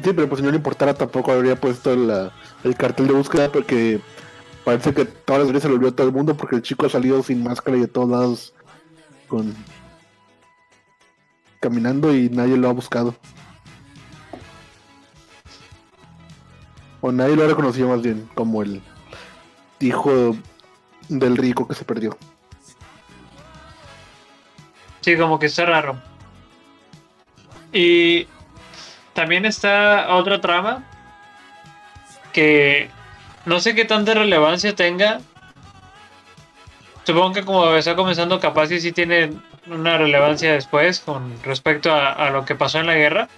Sí, 0.03 0.11
pero 0.13 0.29
pues 0.29 0.39
si 0.39 0.45
no 0.45 0.51
le 0.51 0.57
importara 0.57 0.93
tampoco 0.93 1.31
habría 1.31 1.57
puesto 1.57 1.91
el 1.91 2.75
cartel 2.77 3.07
de 3.07 3.13
búsqueda 3.13 3.51
porque 3.51 3.99
parece 4.63 4.93
que 4.93 5.03
todas 5.03 5.41
las 5.41 5.49
veces 5.49 5.63
se 5.63 5.69
lo 5.69 5.75
olvidó 5.75 5.89
a 5.89 5.95
todo 5.95 6.07
el 6.07 6.13
mundo 6.13 6.37
porque 6.37 6.55
el 6.55 6.61
chico 6.61 6.85
ha 6.85 6.89
salido 6.89 7.21
sin 7.21 7.43
máscara 7.43 7.75
y 7.75 7.81
de 7.81 7.87
todos 7.87 8.09
lados 8.09 8.53
con 9.27 9.53
caminando 11.59 12.15
y 12.15 12.29
nadie 12.29 12.55
lo 12.55 12.69
ha 12.69 12.73
buscado. 12.73 13.13
O 17.01 17.11
nadie 17.11 17.35
lo 17.35 17.43
ha 17.43 17.47
reconocido 17.47 17.87
más 17.87 18.01
bien 18.01 18.29
como 18.35 18.61
el 18.61 18.81
hijo 19.79 20.35
del 21.07 21.37
rico 21.37 21.67
que 21.67 21.75
se 21.75 21.85
perdió. 21.85 22.17
Sí, 25.01 25.17
como 25.17 25.39
que 25.39 25.47
está 25.47 25.65
raro. 25.65 25.97
Y 27.71 28.27
también 29.13 29.45
está 29.45 30.15
otra 30.15 30.41
trama 30.41 30.83
que 32.33 32.89
no 33.45 33.59
sé 33.59 33.75
qué 33.75 33.85
tanta 33.85 34.13
relevancia 34.13 34.75
tenga. 34.75 35.21
Supongo 37.05 37.33
que 37.33 37.45
como 37.45 37.73
está 37.75 37.95
comenzando 37.95 38.39
capaz 38.39 38.71
y 38.71 38.79
sí 38.79 38.91
tiene 38.91 39.33
una 39.67 39.97
relevancia 39.97 40.53
después 40.53 40.99
con 40.99 41.41
respecto 41.43 41.91
a, 41.91 42.11
a 42.11 42.29
lo 42.29 42.45
que 42.45 42.55
pasó 42.55 42.79
en 42.79 42.87
la 42.87 42.95
guerra. 42.95 43.29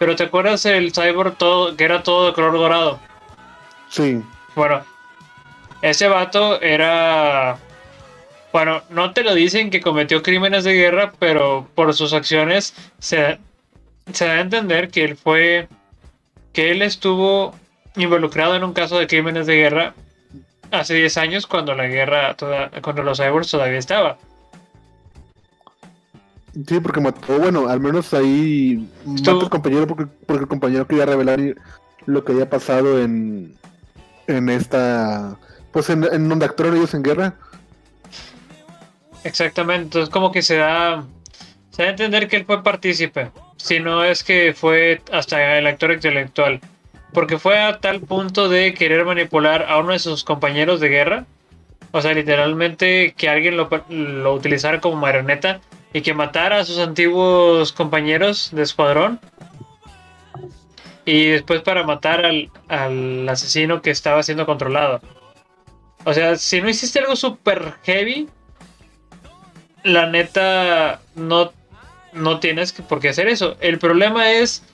Pero 0.00 0.16
¿te 0.16 0.22
acuerdas 0.22 0.64
el 0.64 0.94
cyborg 0.94 1.36
todo, 1.36 1.76
que 1.76 1.84
era 1.84 2.02
todo 2.02 2.28
de 2.28 2.32
color 2.32 2.54
dorado? 2.54 2.98
Sí, 3.90 4.22
Bueno, 4.54 4.82
ese 5.82 6.08
vato 6.08 6.58
era. 6.62 7.58
Bueno, 8.50 8.82
no 8.88 9.12
te 9.12 9.22
lo 9.22 9.34
dicen 9.34 9.68
que 9.68 9.82
cometió 9.82 10.22
crímenes 10.22 10.64
de 10.64 10.72
guerra, 10.72 11.12
pero 11.18 11.68
por 11.74 11.92
sus 11.92 12.14
acciones 12.14 12.74
se, 12.98 13.38
se 14.10 14.24
da 14.24 14.32
a 14.36 14.40
entender 14.40 14.88
que 14.88 15.04
él 15.04 15.16
fue. 15.18 15.68
que 16.54 16.70
él 16.70 16.80
estuvo 16.80 17.54
involucrado 17.94 18.56
en 18.56 18.64
un 18.64 18.72
caso 18.72 18.98
de 18.98 19.06
crímenes 19.06 19.46
de 19.46 19.56
guerra 19.56 19.94
hace 20.70 20.94
10 20.94 21.16
años 21.18 21.46
cuando 21.46 21.74
la 21.74 21.88
guerra 21.88 22.34
toda, 22.36 22.70
contra 22.80 23.04
los 23.04 23.18
cyborgs 23.18 23.50
todavía 23.50 23.78
estaba. 23.78 24.16
Sí, 26.66 26.80
porque 26.80 27.00
mató, 27.00 27.38
bueno, 27.38 27.68
al 27.68 27.80
menos 27.80 28.12
ahí 28.14 28.88
mató 29.04 29.40
al 29.40 29.50
compañero 29.50 29.86
porque, 29.86 30.06
porque 30.26 30.42
el 30.42 30.48
compañero 30.48 30.86
quería 30.86 31.06
revelar 31.06 31.40
lo 32.06 32.24
que 32.24 32.32
había 32.32 32.48
pasado 32.48 33.00
en, 33.00 33.54
en 34.26 34.48
esta, 34.48 35.38
pues 35.72 35.90
en, 35.90 36.04
en 36.04 36.28
donde 36.28 36.46
actuaron 36.46 36.76
ellos 36.76 36.94
en 36.94 37.02
guerra. 37.02 37.34
Exactamente, 39.24 39.84
entonces 39.84 40.10
como 40.10 40.32
que 40.32 40.42
se 40.42 40.56
da, 40.56 41.04
se 41.70 41.82
da 41.82 41.88
a 41.88 41.90
entender 41.92 42.28
que 42.28 42.36
él 42.36 42.44
fue 42.46 42.62
partícipe, 42.62 43.30
si 43.56 43.80
no 43.80 44.02
es 44.02 44.24
que 44.24 44.54
fue 44.54 45.02
hasta 45.12 45.58
el 45.58 45.66
actor 45.66 45.92
intelectual, 45.92 46.60
porque 47.12 47.38
fue 47.38 47.58
a 47.60 47.80
tal 47.80 48.00
punto 48.00 48.48
de 48.48 48.72
querer 48.72 49.04
manipular 49.04 49.66
a 49.68 49.78
uno 49.78 49.92
de 49.92 49.98
sus 49.98 50.24
compañeros 50.24 50.80
de 50.80 50.88
guerra, 50.88 51.26
o 51.92 52.00
sea, 52.00 52.14
literalmente 52.14 53.14
que 53.16 53.28
alguien 53.28 53.56
lo, 53.56 53.68
lo 53.88 54.34
utilizara 54.34 54.80
como 54.80 54.96
marioneta 54.96 55.60
y 55.92 56.02
que 56.02 56.14
matara 56.14 56.58
a 56.60 56.64
sus 56.64 56.78
antiguos 56.78 57.72
compañeros 57.72 58.50
de 58.52 58.62
escuadrón. 58.62 59.20
Y 61.04 61.26
después 61.28 61.62
para 61.62 61.82
matar 61.82 62.24
al, 62.24 62.50
al 62.68 63.28
asesino 63.28 63.82
que 63.82 63.90
estaba 63.90 64.22
siendo 64.22 64.46
controlado. 64.46 65.00
O 66.04 66.12
sea, 66.14 66.36
si 66.36 66.60
no 66.60 66.68
hiciste 66.68 66.98
algo 67.00 67.16
super 67.16 67.74
heavy, 67.84 68.28
la 69.82 70.06
neta 70.06 71.00
no 71.14 71.52
no 72.12 72.40
tienes 72.40 72.72
que- 72.72 72.82
por 72.82 72.98
qué 73.00 73.10
hacer 73.10 73.28
eso. 73.28 73.56
El 73.60 73.78
problema 73.78 74.32
es 74.32 74.64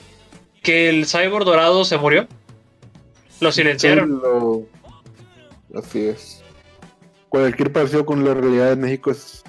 que 0.63 0.89
el 0.89 1.07
cyborg 1.07 1.45
dorado 1.45 1.85
se 1.85 1.99
murió. 1.99 2.27
Lo 3.41 3.53
silenciaron. 3.53 4.21
Lo- 4.23 4.63
Así 5.79 6.07
es. 6.07 6.43
Cualquier 7.29 7.73
parecido 7.73 8.07
con 8.07 8.25
la 8.25 8.33
realidad 8.33 8.71
de 8.71 8.77
México 8.77 9.11
es. 9.11 9.45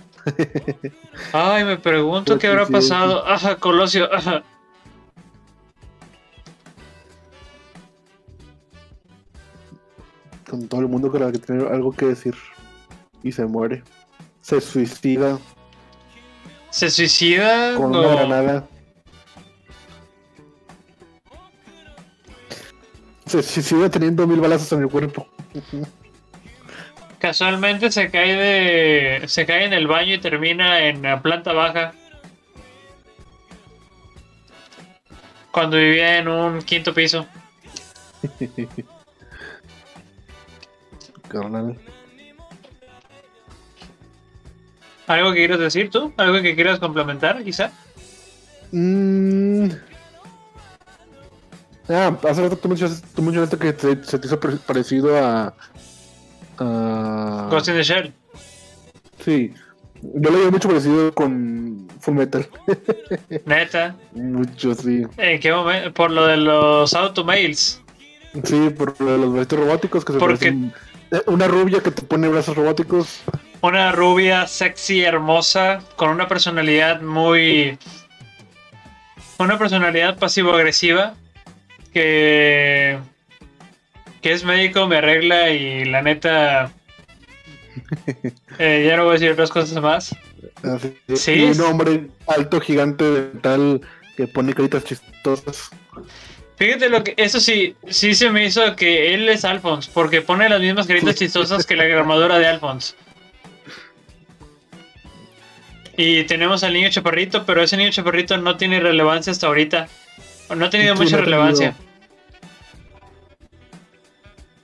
Ay, 1.34 1.64
me 1.64 1.78
pregunto 1.78 2.38
qué 2.38 2.48
habrá 2.48 2.66
sí, 2.66 2.68
sí, 2.68 2.74
pasado. 2.74 3.26
Ajá, 3.26 3.56
Colosio. 3.58 4.14
Ajá. 4.14 4.44
Con 10.50 10.68
todo 10.68 10.82
el 10.82 10.88
mundo 10.88 11.12
que 11.12 11.20
que 11.32 11.40
tiene 11.40 11.68
algo 11.68 11.92
que 11.92 12.08
decir. 12.08 12.36
Y 13.24 13.32
se 13.32 13.46
muere. 13.46 13.84
Se 14.42 14.62
suicida 14.62 15.40
Se 16.70 16.90
suicida. 16.90 17.76
con 17.76 17.96
una 17.96 18.08
granada. 18.08 18.68
Se 23.26 23.44
suicida 23.44 23.90
teniendo 23.90 24.26
mil 24.26 24.40
balazos 24.40 24.72
en 24.72 24.84
el 24.84 24.90
cuerpo. 24.90 25.28
Casualmente 27.20 27.92
se 27.92 28.10
cae 28.12 28.36
de. 28.36 29.28
se 29.28 29.46
cae 29.46 29.66
en 29.66 29.74
el 29.74 29.88
baño 29.88 30.14
y 30.14 30.20
termina 30.20 30.86
en 30.88 31.02
la 31.02 31.22
planta 31.22 31.52
baja. 31.54 31.94
Cuando 35.52 35.78
vivía 35.78 36.18
en 36.20 36.28
un 36.28 36.62
quinto 36.62 36.94
piso. 36.94 37.26
Carnal. 41.28 41.78
¿Algo 45.08 45.32
que 45.32 45.38
quieras 45.38 45.60
decir 45.60 45.90
tú? 45.90 46.14
¿Algo 46.18 46.42
que 46.42 46.54
quieras 46.56 46.80
complementar, 46.80 47.44
quizá? 47.44 47.72
Mm. 48.72 49.70
Ah, 51.90 52.18
hace 52.30 52.42
rato 52.42 52.58
tú 52.58 52.68
mencionaste, 52.68 53.08
tú 53.16 53.22
mencionaste 53.22 53.58
que 53.58 53.72
te- 53.74 54.04
se 54.04 54.20
te 54.20 54.28
hizo 54.28 54.40
parecido 54.40 55.18
a. 55.18 55.54
a... 56.60 57.48
Ghost 57.50 57.68
in 57.70 57.76
the 57.76 57.84
Shell. 57.84 58.14
Sí. 59.24 59.54
Yo 60.02 60.30
lo 60.30 60.38
veo 60.38 60.52
mucho 60.52 60.68
parecido 60.68 61.12
con 61.14 61.88
Full 62.02 62.14
Metal. 62.16 62.48
Neta. 63.46 63.96
mucho, 64.14 64.74
sí. 64.76 65.04
¿En 65.18 65.40
qué 65.40 65.52
momento? 65.52 65.94
Por 65.94 66.12
lo 66.12 66.28
de 66.28 66.38
los 66.38 66.94
automails. 66.94 67.82
Sí, 68.44 68.70
por 68.70 69.00
lo 69.02 69.14
de 69.14 69.18
los 69.18 69.34
bracitos 69.34 69.60
robóticos 69.60 70.06
que 70.06 70.14
se 70.14 70.20
Porque- 70.20 70.48
eh, 71.12 71.22
Una 71.26 71.48
rubia 71.48 71.82
que 71.82 71.90
te 71.92 72.04
pone 72.04 72.28
brazos 72.28 72.56
robóticos. 72.56 73.22
Una 73.62 73.92
rubia 73.92 74.46
sexy, 74.46 75.02
hermosa, 75.02 75.80
con 75.96 76.10
una 76.10 76.28
personalidad 76.28 77.02
muy. 77.02 77.78
Una 79.40 79.58
personalidad 79.58 80.18
pasivo-agresiva. 80.20 81.16
Que. 81.94 83.00
Que 84.28 84.34
es 84.34 84.44
médico, 84.44 84.88
me 84.88 84.98
arregla 84.98 85.52
y 85.52 85.86
la 85.86 86.02
neta. 86.02 86.74
eh, 88.60 88.84
ya 88.86 88.98
no 88.98 89.06
voy 89.06 89.12
a 89.12 89.14
decir 89.14 89.32
otras 89.32 89.50
cosas 89.50 89.82
más. 89.82 90.14
Sí, 91.16 91.44
un 91.44 91.62
hombre 91.62 92.08
alto, 92.28 92.60
gigante, 92.60 93.06
de 93.06 93.22
tal, 93.40 93.80
que 94.18 94.28
pone 94.28 94.54
caritas 94.54 94.84
chistosas. 94.84 95.70
Fíjate 96.58 96.90
lo 96.90 97.06
que. 97.06 97.14
Eso 97.16 97.40
sí, 97.40 97.78
sí 97.88 98.16
se 98.16 98.30
me 98.30 98.46
hizo 98.46 98.76
que 98.76 99.14
él 99.14 99.30
es 99.30 99.46
Alphonse, 99.46 99.90
porque 99.94 100.22
pone 100.22 100.50
las 100.50 100.60
mismas 100.60 100.88
caritas 100.88 101.16
chistosas 101.20 101.66
que 101.66 101.78
la 101.78 101.86
armadura 101.86 102.38
de 102.38 102.48
Alphonse. 102.48 102.96
Y 105.96 106.26
tenemos 106.26 106.66
al 106.66 106.74
niño 106.74 106.90
chaparrito, 106.90 107.46
pero 107.46 107.64
ese 107.64 107.78
niño 107.78 107.92
chaparrito 107.92 108.38
no 108.38 108.58
tiene 108.58 108.82
relevancia 108.82 109.32
hasta 109.32 109.48
ahorita. 109.48 109.88
O 110.50 110.56
No 110.56 110.66
ha 110.66 110.70
tenido 110.70 110.96
mucha 110.96 111.16
no 111.16 111.24
tenido. 111.24 111.87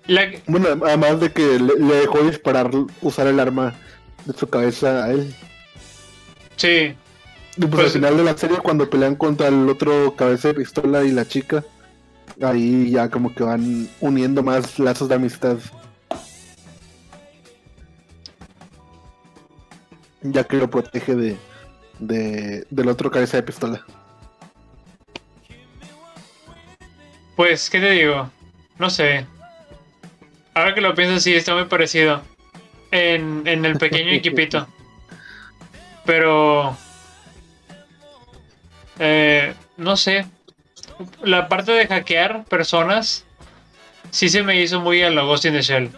La- 0.07 0.31
Bueno, 0.47 0.67
además 0.85 1.19
de 1.21 1.31
que 1.31 1.59
le, 1.59 1.75
le 1.79 1.95
dejó 1.95 2.19
disparar, 2.23 2.69
usar 3.01 3.27
el 3.27 3.39
arma 3.39 3.73
de 4.25 4.33
su 4.33 4.47
cabeza 4.47 5.05
a 5.05 5.11
él. 5.11 5.33
sí, 6.57 6.95
Y 7.55 7.61
pues, 7.61 7.69
Pues- 7.71 7.85
al 7.85 7.91
final 7.91 8.17
de 8.17 8.23
la 8.23 8.37
serie, 8.37 8.57
cuando 8.57 8.89
pelean 8.89 9.15
contra 9.15 9.47
el 9.47 9.69
otro 9.69 10.15
cabeza 10.15 10.49
de 10.49 10.55
pistola 10.55 11.03
y 11.03 11.11
la 11.11 11.25
chica, 11.27 11.63
ahí 12.41 12.89
ya 12.91 13.09
como 13.09 13.33
que 13.33 13.43
van 13.43 13.87
uniendo 14.01 14.41
más 14.43 14.79
lazos 14.79 15.07
de 15.07 15.15
amistad. 15.15 15.57
Ya 20.21 20.43
que 20.45 20.55
lo 20.57 20.69
protege 20.69 21.15
de, 21.15 21.37
de 21.99 22.65
del 22.69 22.87
otro 22.87 23.11
cabeza 23.11 23.37
de 23.37 23.43
pistola. 23.43 23.85
pues, 27.35 27.69
¿qué 27.69 27.79
te 27.79 27.89
digo? 27.91 28.29
No 28.79 28.89
sé. 28.89 29.25
Ahora 30.53 30.75
que 30.75 30.81
lo 30.81 30.93
pienso, 30.95 31.19
sí, 31.19 31.33
está 31.33 31.55
muy 31.55 31.65
parecido. 31.65 32.21
En, 32.91 33.47
en 33.47 33.65
el 33.65 33.77
pequeño 33.77 34.11
equipito. 34.13 34.67
Pero. 36.05 36.77
eh, 38.99 39.53
no 39.77 39.97
sé. 39.97 40.25
La 41.23 41.47
parte 41.47 41.71
de 41.71 41.87
hackear 41.87 42.45
personas. 42.45 43.25
Sí 44.11 44.29
se 44.29 44.43
me 44.43 44.61
hizo 44.61 44.79
muy 44.79 45.01
a 45.01 45.09
la 45.09 45.23
Ghost 45.23 45.45
in 45.45 45.53
the 45.53 45.61
Shell. 45.61 45.89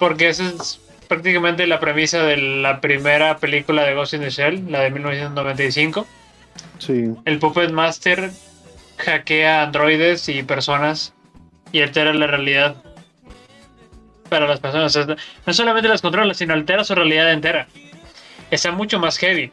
Porque 0.00 0.28
esa 0.28 0.44
es 0.48 0.80
prácticamente 1.08 1.66
la 1.66 1.78
premisa 1.78 2.22
de 2.22 2.36
la 2.36 2.80
primera 2.80 3.38
película 3.38 3.84
de 3.84 3.94
Ghost 3.94 4.14
in 4.14 4.20
the 4.20 4.30
Shell, 4.30 4.70
la 4.70 4.80
de 4.80 4.90
1995. 4.90 6.06
Sí. 6.78 7.04
El 7.24 7.38
Puppet 7.38 7.70
Master 7.70 8.30
hackea 8.98 9.62
androides 9.62 10.28
y 10.28 10.42
personas 10.42 11.14
y 11.72 11.82
altera 11.82 12.12
la 12.12 12.26
realidad 12.26 12.82
para 14.28 14.46
las 14.46 14.60
personas. 14.60 14.94
O 14.94 15.04
sea, 15.04 15.16
no 15.46 15.52
solamente 15.52 15.88
las 15.88 16.02
controla, 16.02 16.34
sino 16.34 16.54
altera 16.54 16.84
su 16.84 16.94
realidad 16.94 17.32
entera. 17.32 17.68
Está 18.50 18.72
mucho 18.72 18.98
más 18.98 19.18
heavy. 19.18 19.52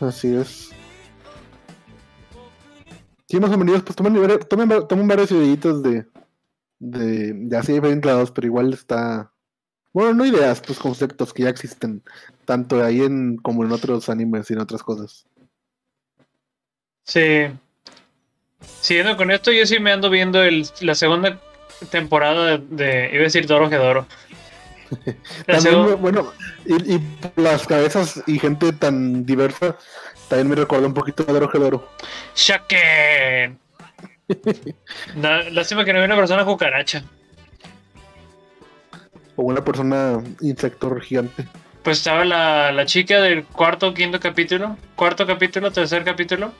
Así 0.00 0.34
es. 0.34 0.70
Sí, 3.28 3.40
más 3.40 3.50
bienvenidos, 3.50 3.82
pues 3.82 3.96
tomen, 3.96 4.14
tomen, 4.48 4.86
tomen 4.86 5.08
varios 5.08 5.32
videitos 5.32 5.82
de, 5.82 6.06
de, 6.78 7.32
de 7.34 7.56
así 7.56 7.78
bien 7.80 8.00
clavados, 8.00 8.30
pero 8.30 8.46
igual 8.46 8.72
está... 8.72 9.32
Bueno, 9.92 10.14
no 10.14 10.26
ideas, 10.26 10.60
pues 10.60 10.78
conceptos 10.78 11.32
que 11.32 11.44
ya 11.44 11.48
existen, 11.48 12.02
tanto 12.44 12.84
ahí 12.84 13.00
en 13.00 13.38
como 13.38 13.64
en 13.64 13.72
otros 13.72 14.08
animes 14.10 14.50
y 14.50 14.52
en 14.52 14.60
otras 14.60 14.82
cosas. 14.82 15.26
Sí. 17.02 17.46
Siguiendo 18.80 19.16
con 19.16 19.30
esto, 19.30 19.50
yo 19.52 19.66
sí 19.66 19.78
me 19.80 19.92
ando 19.92 20.10
viendo 20.10 20.42
el- 20.42 20.66
la 20.80 20.94
segunda 20.94 21.38
temporada 21.90 22.58
de, 22.58 22.58
de- 22.70 23.08
Iba 23.12 23.20
a 23.20 23.24
decir 23.24 23.46
Doro 23.46 23.68
Gedoro. 23.68 24.06
También, 25.46 26.00
bueno, 26.00 26.32
y, 26.64 26.94
y 26.94 27.00
las 27.36 27.66
cabezas 27.66 28.22
y 28.26 28.38
gente 28.38 28.72
tan 28.72 29.26
diversa, 29.26 29.76
también 30.28 30.48
me 30.48 30.54
recuerda 30.54 30.86
un 30.86 30.94
poquito 30.94 31.24
a 31.28 31.32
Doro 31.32 31.48
Gedoro. 31.48 31.88
¡Shaken! 32.36 33.58
Lástima 35.52 35.84
que 35.84 35.92
no 35.92 35.98
hay 35.98 36.04
una 36.04 36.16
persona 36.16 36.44
cucaracha. 36.44 37.02
O 39.36 39.42
una 39.42 39.62
persona 39.64 40.22
insector 40.40 41.00
gigante. 41.02 41.44
Pues 41.82 41.98
estaba 41.98 42.24
la, 42.24 42.72
la 42.72 42.86
chica 42.86 43.20
del 43.20 43.44
cuarto 43.44 43.88
o 43.88 43.94
quinto 43.94 44.18
capítulo. 44.18 44.76
Cuarto 44.96 45.26
capítulo, 45.26 45.70
tercer 45.70 46.04
capítulo. 46.04 46.52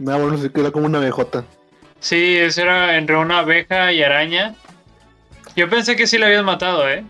Ah, 0.00 0.16
bueno, 0.16 0.36
sí 0.38 0.50
que 0.50 0.60
era 0.60 0.70
como 0.70 0.86
una 0.86 0.98
abejota. 0.98 1.44
Sí, 2.00 2.36
eso 2.36 2.62
era 2.62 2.96
entre 2.98 3.16
una 3.16 3.38
abeja 3.40 3.92
y 3.92 4.02
araña. 4.02 4.54
Yo 5.56 5.68
pensé 5.70 5.96
que 5.96 6.06
sí 6.06 6.18
la 6.18 6.26
habían 6.26 6.44
matado, 6.44 6.88
¿eh? 6.88 7.04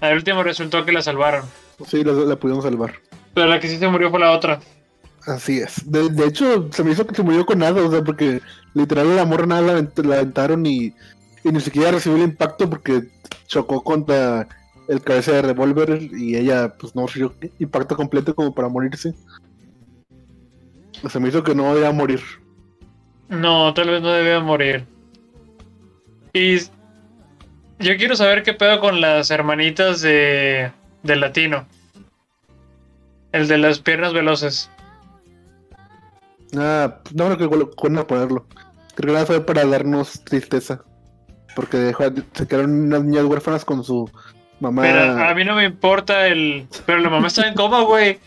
Al 0.00 0.16
último 0.16 0.42
resultó 0.42 0.84
que 0.84 0.92
la 0.92 1.00
salvaron. 1.02 1.44
Sí, 1.86 2.02
la, 2.04 2.12
la 2.12 2.36
pudimos 2.36 2.64
salvar. 2.64 2.94
Pero 3.34 3.46
la 3.46 3.60
que 3.60 3.68
sí 3.68 3.78
se 3.78 3.88
murió 3.88 4.10
fue 4.10 4.20
la 4.20 4.32
otra. 4.32 4.60
Así 5.26 5.58
es. 5.60 5.90
De, 5.90 6.10
de 6.10 6.26
hecho, 6.26 6.68
se 6.72 6.82
me 6.82 6.90
hizo 6.90 7.06
que 7.06 7.14
se 7.14 7.22
murió 7.22 7.46
con 7.46 7.60
nada, 7.60 7.80
o 7.80 7.90
sea, 7.90 8.02
porque 8.02 8.40
literal 8.74 9.14
la 9.14 9.24
morra 9.24 9.46
nada 9.46 9.62
la, 9.62 9.78
avent- 9.78 10.04
la 10.04 10.16
aventaron 10.16 10.66
y, 10.66 10.92
y 11.44 11.52
ni 11.52 11.60
siquiera 11.60 11.92
recibió 11.92 12.16
el 12.18 12.24
impacto 12.30 12.68
porque 12.68 13.04
chocó 13.46 13.84
contra 13.84 14.48
el 14.88 15.00
cabeza 15.00 15.32
de 15.32 15.42
revólver 15.42 16.02
y 16.12 16.36
ella 16.36 16.74
pues 16.76 16.96
no 16.96 17.06
recibió 17.06 17.32
impacto 17.60 17.96
completo 17.96 18.34
como 18.34 18.52
para 18.52 18.68
morirse. 18.68 19.14
Se 21.08 21.20
me 21.20 21.28
hizo 21.28 21.42
que 21.42 21.54
no 21.54 21.76
iba 21.76 21.88
a 21.88 21.92
morir. 21.92 22.20
No, 23.28 23.72
tal 23.74 23.88
vez 23.90 24.02
no 24.02 24.10
debía 24.10 24.40
morir. 24.40 24.86
Y 26.32 26.58
yo 27.78 27.96
quiero 27.96 28.16
saber 28.16 28.42
qué 28.42 28.54
pedo 28.54 28.80
con 28.80 29.00
las 29.00 29.30
hermanitas 29.30 30.00
de 30.00 30.70
del 31.02 31.20
latino. 31.20 31.66
El 33.32 33.48
de 33.48 33.58
las 33.58 33.78
piernas 33.80 34.12
veloces. 34.12 34.70
Ah, 36.56 36.98
no 37.14 37.34
creo 37.36 37.50
que 37.50 37.66
van 37.82 37.98
a 37.98 38.06
ponerlo. 38.06 38.46
Creo 38.94 39.08
que 39.08 39.12
nada 39.12 39.26
fue 39.26 39.44
para 39.44 39.64
darnos 39.64 40.22
tristeza. 40.24 40.82
Porque 41.56 41.78
dejó, 41.78 42.04
se 42.32 42.46
quedaron 42.46 42.86
unas 42.86 43.04
niñas 43.04 43.24
huérfanas 43.24 43.64
con 43.64 43.82
su 43.82 44.10
mamá. 44.60 44.82
Pero 44.82 45.24
a 45.24 45.34
mí 45.34 45.44
no 45.44 45.54
me 45.56 45.64
importa 45.64 46.26
el. 46.26 46.66
Pero 46.86 46.98
la 46.98 47.10
mamá 47.10 47.28
está 47.28 47.48
en 47.48 47.54
coma, 47.54 47.82
güey. 47.82 48.18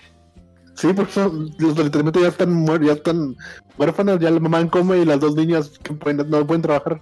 Sí, 0.76 0.92
por 0.94 1.08
eso 1.08 1.32
los 1.58 1.78
literalmente 1.78 2.22
ya 2.22 2.28
están 2.28 2.52
muertos, 2.54 2.88
ya 2.88 2.94
están 2.94 3.36
huérfanos, 3.78 4.20
ya 4.20 4.30
la 4.30 4.40
mamá 4.40 4.70
come 4.70 4.98
y 4.98 5.06
las 5.06 5.20
dos 5.20 5.36
niñas 5.36 5.70
que 5.82 5.94
pueden- 5.94 6.30
no 6.30 6.46
pueden 6.46 6.62
trabajar. 6.62 7.00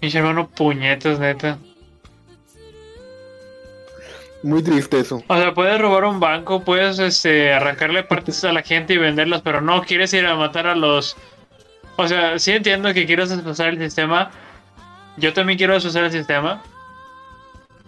Mis 0.00 0.14
hermano, 0.14 0.48
puñetas, 0.48 1.18
neta. 1.18 1.58
Muy 4.42 4.62
triste 4.62 5.00
eso. 5.00 5.22
O 5.28 5.36
sea, 5.36 5.52
puedes 5.52 5.78
robar 5.78 6.04
un 6.04 6.18
banco, 6.18 6.64
puedes 6.64 6.98
este, 6.98 7.52
arrancarle 7.52 8.02
partes 8.04 8.42
a 8.44 8.52
la 8.52 8.62
gente 8.62 8.94
y 8.94 8.96
venderlas, 8.96 9.42
pero 9.42 9.60
no 9.60 9.82
quieres 9.82 10.14
ir 10.14 10.24
a 10.24 10.34
matar 10.34 10.66
a 10.66 10.74
los. 10.74 11.14
O 11.96 12.08
sea, 12.08 12.38
sí 12.38 12.52
entiendo 12.52 12.94
que 12.94 13.04
quieres 13.04 13.28
desplazar 13.28 13.68
el 13.68 13.78
sistema. 13.78 14.30
Yo 15.18 15.34
también 15.34 15.58
quiero 15.58 15.74
desplazar 15.74 16.04
el 16.04 16.12
sistema. 16.12 16.62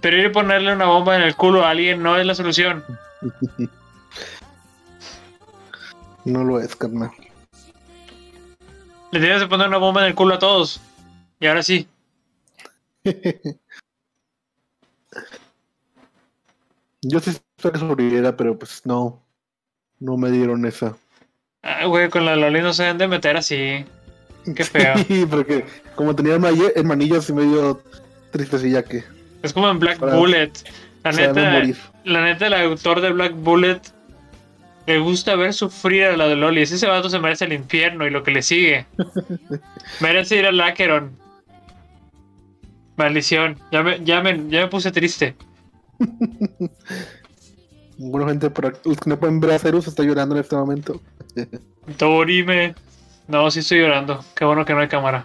Pero 0.03 0.19
ir 0.19 0.27
a 0.27 0.33
ponerle 0.33 0.75
una 0.75 0.85
bomba 0.87 1.17
en 1.17 1.23
el 1.23 1.35
culo 1.37 1.65
a 1.65 1.71
alguien 1.71 2.03
no 2.03 2.19
es 2.19 2.27
la 2.27 2.35
solución. 2.35 2.85
No 6.25 6.45
lo 6.45 6.61
es, 6.61 6.75
carnal. 6.77 7.11
Le 9.11 9.21
tienes 9.21 9.43
que 9.43 9.49
poner 9.49 9.69
una 9.69 9.79
bomba 9.79 10.01
en 10.03 10.07
el 10.09 10.15
culo 10.15 10.35
a 10.35 10.39
todos. 10.39 10.81
Y 11.41 11.47
ahora 11.47 11.63
sí. 11.63 11.87
Yo 17.03 17.19
sí 17.21 17.31
estoy 17.57 17.79
sobreviviera, 17.81 18.37
pero 18.37 18.59
pues 18.59 18.83
no. 18.87 19.21
No 19.99 20.17
me 20.17 20.31
dieron 20.31 20.65
esa. 20.67 20.97
Ah, 21.63 21.87
güey, 21.87 22.09
con 22.11 22.25
la 22.25 22.35
Loli 22.37 22.61
no 22.61 22.73
se 22.73 22.83
deben 22.85 22.99
de 22.99 23.09
meter 23.09 23.37
así. 23.37 23.85
Qué 24.57 24.65
feo. 24.65 24.95
Sí, 25.09 25.27
porque 25.29 25.65
como 25.95 26.15
tenía 26.15 26.35
herma- 26.37 26.73
hermanillas 26.75 27.29
y 27.29 27.33
medio 27.33 27.81
tristecilla 28.33 28.83
que 28.83 29.05
Es 29.43 29.53
como 29.53 29.69
en 29.71 29.79
Black 29.79 30.01
Bullet. 30.01 30.51
La 31.05 31.13
neta, 31.13 31.63
la 32.05 32.25
neta, 32.25 32.47
el 32.47 32.55
autor 32.55 33.01
de 33.01 33.11
Black 33.13 33.35
Bullet 33.35 33.81
le 34.87 34.99
gusta 34.99 35.37
ver 35.37 35.53
sufrir 35.53 36.05
a 36.05 36.17
la 36.17 36.29
de 36.29 36.37
Loli. 36.37 36.63
Ese 36.63 36.87
vato 36.87 37.09
se 37.09 37.19
merece 37.19 37.45
el 37.45 37.53
infierno 37.53 38.07
y 38.07 38.11
lo 38.11 38.23
que 38.23 38.31
le 38.31 38.43
sigue. 38.43 38.87
merece 40.01 40.37
ir 40.37 40.47
al 40.47 40.61
Acheron. 40.61 41.17
Maldición. 42.97 43.59
Ya 43.71 43.83
me, 43.83 44.05
ya 44.05 44.21
me, 44.21 44.49
ya 44.49 44.63
me 44.63 44.69
puse 44.69 44.91
triste. 44.91 45.37
Bueno, 47.99 48.27
gente, 48.27 48.51
los 48.85 48.99
que 48.99 49.11
no 49.11 49.21
pueden 49.21 49.39
ver 49.39 49.53
a 49.53 49.59
Cerus 49.61 49.87
está 49.87 50.03
llorando 50.03 50.35
en 50.35 50.41
este 50.41 50.57
momento. 50.57 51.01
Dorime. 51.99 52.75
No, 53.29 53.49
sí 53.49 53.61
estoy 53.61 53.79
llorando. 53.79 54.25
Qué 54.35 54.45
bueno 54.45 54.65
que 54.65 54.73
no 54.75 54.81
hay 54.81 54.89
cámara. 54.89 55.25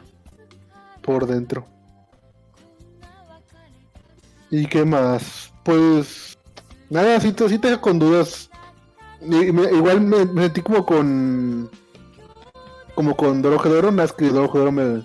por 1.02 1.26
dentro. 1.26 1.66
¿Y 4.52 4.68
qué 4.68 4.86
más? 4.86 5.52
Pues 5.64 6.38
nada, 6.90 7.20
sí 7.20 7.32
te, 7.34 7.50
sí 7.50 7.58
te 7.58 7.70
deja 7.70 7.82
con 7.82 7.98
dudas. 7.98 8.50
Y 9.22 9.52
me- 9.52 9.72
igual 9.72 10.02
me, 10.02 10.26
me 10.26 10.44
sentí 10.44 10.62
como 10.62 10.86
con 10.86 11.70
como 12.96 13.16
con 13.16 13.42
Dorojedoro, 13.42 13.92
nada 13.92 14.04
más 14.04 14.14
que 14.14 14.30
Dorojedoro 14.30 14.72
me, 14.72 15.04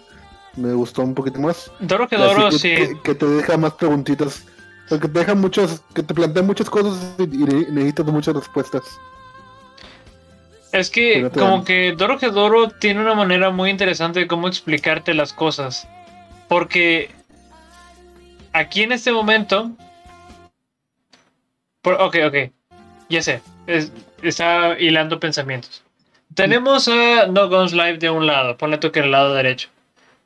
me 0.56 0.72
gustó 0.72 1.02
un 1.02 1.14
poquito 1.14 1.40
más. 1.40 1.70
Doro 1.80 2.08
que 2.08 2.16
Así 2.16 2.24
Doro, 2.24 2.48
que, 2.50 2.58
sí. 2.58 2.74
que, 2.74 3.00
que 3.02 3.14
te 3.14 3.26
deja 3.26 3.56
más 3.56 3.74
preguntitas. 3.74 4.44
Porque 4.88 5.08
te 5.08 5.18
deja 5.20 5.34
muchas, 5.34 5.82
que 5.94 6.02
te 6.02 6.12
plantea 6.14 6.42
muchas 6.42 6.68
cosas 6.68 7.14
y, 7.18 7.22
y 7.22 7.44
necesitas 7.70 8.06
muchas 8.06 8.34
respuestas. 8.34 8.82
Es 10.72 10.88
que 10.90 11.30
como 11.30 11.56
dan. 11.56 11.64
que 11.64 11.92
Doro 11.96 12.18
que 12.18 12.28
Doro 12.30 12.68
tiene 12.70 13.00
una 13.00 13.14
manera 13.14 13.50
muy 13.50 13.68
interesante 13.70 14.20
de 14.20 14.26
cómo 14.26 14.48
explicarte 14.48 15.12
las 15.14 15.32
cosas. 15.32 15.86
Porque 16.48 17.10
aquí 18.52 18.82
en 18.82 18.92
este 18.92 19.12
momento... 19.12 19.70
Por, 21.82 21.94
ok, 21.94 22.16
ok. 22.26 22.36
Ya 23.08 23.22
sé. 23.22 23.42
Es- 23.66 23.92
está 24.22 24.78
hilando 24.78 25.18
pensamientos. 25.20 25.82
Tenemos 26.34 26.88
a 26.88 27.26
No 27.26 27.48
Guns 27.48 27.72
Live 27.72 27.98
de 27.98 28.08
un 28.10 28.26
lado. 28.26 28.56
Ponle 28.56 28.78
tú 28.78 28.90
que 28.90 29.00
el 29.00 29.10
lado 29.10 29.34
derecho. 29.34 29.68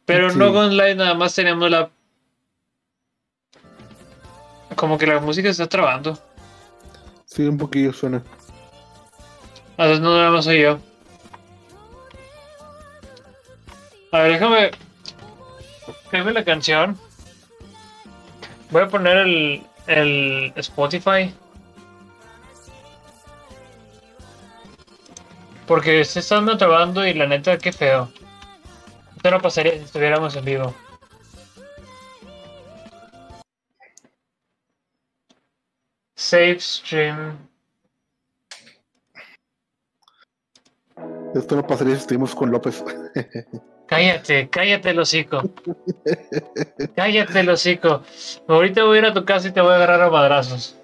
Pero 0.05 0.31
Sí. 0.31 0.39
No 0.39 0.53
Guns 0.53 0.73
Live 0.73 0.95
nada 0.95 1.15
más 1.15 1.35
tenemos 1.35 1.69
la... 1.71 1.91
Como 4.77 4.99
que 4.99 5.07
la 5.07 5.21
música 5.21 5.49
se 5.49 5.63
está 5.63 5.69
trabando. 5.69 6.19
Sí, 7.25 7.43
un 7.43 7.59
poquillo 7.59 7.93
suena. 7.93 8.23
A 9.79 9.85
veces 9.87 10.01
no 10.01 10.15
nada 10.17 10.31
más 10.31 10.45
soy 10.45 10.63
yo. 10.63 10.79
A 14.13 14.21
ver, 14.21 14.33
déjame. 14.33 14.71
Déjame 16.13 16.33
la 16.33 16.45
canción. 16.45 16.99
Voy 18.71 18.83
a 18.83 18.89
poner 18.89 19.17
el, 19.19 19.63
el 19.87 20.53
Spotify. 20.57 21.35
Porque 25.67 26.05
se 26.05 26.21
está 26.21 26.57
trabando 26.57 27.07
y 27.07 27.15
la 27.15 27.27
neta, 27.27 27.59
qué 27.59 27.73
feo. 27.73 28.11
Esto 29.17 29.31
no 29.31 29.41
pasaría 29.41 29.73
si 29.73 29.79
estuviéramos 29.79 30.37
en 30.37 30.45
vivo. 30.45 30.75
Save 36.15 36.61
stream. 36.61 37.37
Esto 41.35 41.57
no 41.57 41.67
pasaría 41.67 41.95
si 41.95 42.01
estuvimos 42.01 42.35
con 42.35 42.51
López. 42.51 42.83
Cállate, 43.87 44.49
cállate 44.49 44.91
el 44.91 44.99
hocico. 44.99 45.43
Cállate 46.97 47.41
el 47.41 47.51
hocico. 47.51 48.03
Ahorita 48.49 48.85
voy 48.85 48.97
a 48.97 49.01
ir 49.01 49.07
a 49.07 49.15
tu 49.15 49.25
casa 49.25 49.49
y 49.49 49.53
te 49.53 49.61
voy 49.61 49.73
a 49.73 49.77
agarrar 49.77 50.03
a 50.03 50.11
madrazos. 50.11 50.77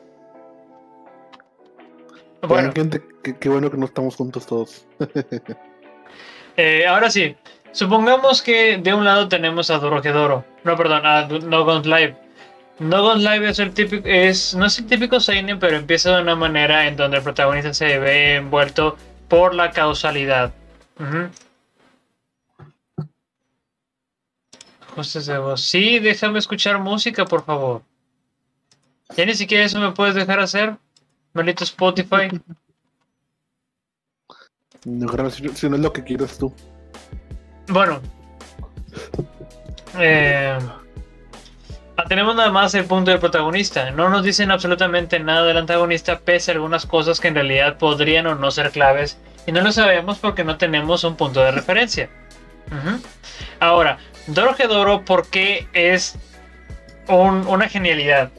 Bueno, 2.42 2.72
gente, 2.74 3.00
qué, 3.22 3.48
bueno 3.48 3.70
que 3.70 3.76
no 3.76 3.86
estamos 3.86 4.16
juntos 4.16 4.46
todos. 4.46 4.86
eh, 6.56 6.86
ahora 6.86 7.08
sí. 7.10 7.36
Supongamos 7.70 8.42
que 8.42 8.76
de 8.78 8.92
un 8.92 9.04
lado 9.04 9.28
tenemos 9.28 9.70
a 9.70 9.78
Dorojedoro. 9.78 10.44
No, 10.64 10.76
perdón, 10.76 11.06
a 11.06 11.26
No 11.26 11.64
Guns 11.64 11.86
Live. 11.86 12.16
No 12.80 13.02
Guns 13.02 13.22
Live 13.22 13.48
es 13.48 13.58
el 13.60 13.72
típico, 13.72 14.06
es, 14.06 14.54
no 14.54 14.66
es 14.66 14.78
el 14.78 14.86
típico 14.86 15.20
seinen, 15.20 15.58
pero 15.58 15.76
empieza 15.76 16.16
de 16.16 16.22
una 16.22 16.34
manera 16.34 16.86
en 16.86 16.96
donde 16.96 17.18
el 17.18 17.22
protagonista 17.22 17.72
se 17.72 17.98
ve 17.98 18.36
envuelto 18.36 18.98
por 19.28 19.54
la 19.54 19.70
causalidad. 19.70 20.52
Ujú. 20.98 21.30
Ajustes 24.90 25.26
de 25.26 25.38
voz. 25.38 25.62
Sí, 25.62 26.00
déjame 26.00 26.40
escuchar 26.40 26.78
música, 26.78 27.24
por 27.24 27.44
favor. 27.44 27.82
Ya 29.16 29.24
ni 29.24 29.34
siquiera 29.34 29.64
eso 29.64 29.80
me 29.80 29.92
puedes 29.92 30.14
dejar 30.14 30.40
hacer. 30.40 30.76
Maldito 31.34 31.64
Spotify. 31.64 32.28
No, 34.84 35.30
si, 35.30 35.48
si 35.50 35.68
no 35.68 35.76
es 35.76 35.82
lo 35.82 35.92
que 35.92 36.02
quieres 36.04 36.38
tú. 36.38 36.52
Bueno. 37.68 38.00
Eh, 39.98 40.58
ah, 41.96 42.04
tenemos 42.08 42.34
nada 42.34 42.50
más 42.50 42.74
el 42.74 42.84
punto 42.84 43.10
del 43.10 43.20
protagonista. 43.20 43.90
No 43.92 44.08
nos 44.08 44.24
dicen 44.24 44.50
absolutamente 44.50 45.20
nada 45.20 45.44
del 45.46 45.58
antagonista, 45.58 46.18
pese 46.18 46.50
a 46.50 46.54
algunas 46.54 46.84
cosas 46.86 47.20
que 47.20 47.28
en 47.28 47.34
realidad 47.36 47.78
podrían 47.78 48.26
o 48.26 48.34
no 48.34 48.50
ser 48.50 48.70
claves. 48.70 49.18
Y 49.46 49.52
no 49.52 49.60
lo 49.60 49.72
sabemos 49.72 50.18
porque 50.18 50.44
no 50.44 50.56
tenemos 50.56 51.04
un 51.04 51.16
punto 51.16 51.40
de 51.40 51.52
referencia. 51.52 52.08
Ujú. 52.68 53.00
Ahora, 53.60 53.98
Dorojedoro, 54.26 55.04
¿por 55.04 55.28
qué 55.28 55.66
es 55.72 56.16
un- 57.08 57.46
una 57.46 57.68
genialidad? 57.68 58.30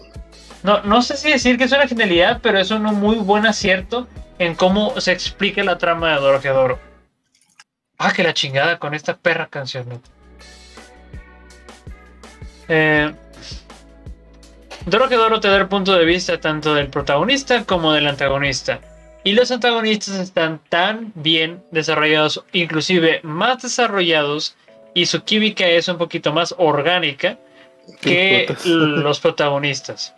No, 0.64 0.82
no 0.84 1.02
sé 1.02 1.18
si 1.18 1.30
decir 1.30 1.58
que 1.58 1.66
es 1.66 1.72
una 1.72 1.88
genialidad, 1.88 2.40
pero 2.42 2.58
es 2.58 2.72
un 2.72 2.84
muy 2.84 3.18
buen 3.18 3.46
acierto 3.46 4.08
en 4.40 4.56
cómo 4.56 5.00
se 5.00 5.12
explica 5.12 5.64
la 5.64 5.78
trama 5.78 6.14
de 6.14 6.22
Dorojedoro. 6.22 6.80
Ah, 7.98 8.14
que 8.14 8.24
la 8.24 8.34
chingada 8.34 8.80
con 8.80 8.94
esta 8.94 9.16
perra 9.18 9.48
canción. 9.48 9.88
¿no? 9.90 10.02
Eh, 12.70 13.14
Dorojedoro 14.86 15.40
te 15.40 15.50
da 15.50 15.58
el 15.58 15.68
punto 15.68 15.94
de 15.94 16.06
vista 16.06 16.40
tanto 16.40 16.74
del 16.74 16.88
protagonista 16.88 17.66
como 17.66 17.92
del 17.94 18.08
antagonista. 18.08 18.80
Y 19.26 19.34
los 19.34 19.52
antagonistas 19.52 20.16
están 20.16 20.60
tan 20.70 21.14
bien 21.16 21.64
desarrollados, 21.72 22.44
inclusive 22.52 23.22
más 23.24 23.62
desarrollados, 23.62 24.58
y 24.94 25.06
su 25.06 25.24
química 25.24 25.66
es 25.66 25.88
un 25.88 25.98
poquito 25.98 26.34
más 26.34 26.54
orgánica 26.58 27.38
que 28.02 28.46
Putas. 28.48 28.66
los 28.66 29.20
protagonistas. 29.20 30.16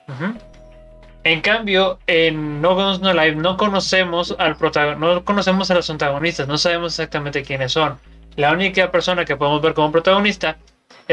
En 1.24 1.42
cambio, 1.42 2.00
en 2.08 2.62
No 2.62 2.76
Guns 2.76 3.00
No 3.00 3.14
Live 3.14 3.36
no 3.36 3.58
conocemos 3.58 4.36
al 4.38 4.56
no 5.00 5.26
conocemos 5.26 5.72
a 5.72 5.76
los 5.76 5.90
antagonistas, 5.90 6.48
no 6.48 6.58
sabemos 6.58 6.94
exactamente 6.94 7.44
quiénes 7.44 7.72
son. 7.72 7.98
La 8.36 8.52
única 8.52 8.92
persona 8.92 9.26
que 9.26 9.36
podemos 9.36 9.62
ver 9.62 9.74
como 9.74 9.92
protagonista 9.92 10.58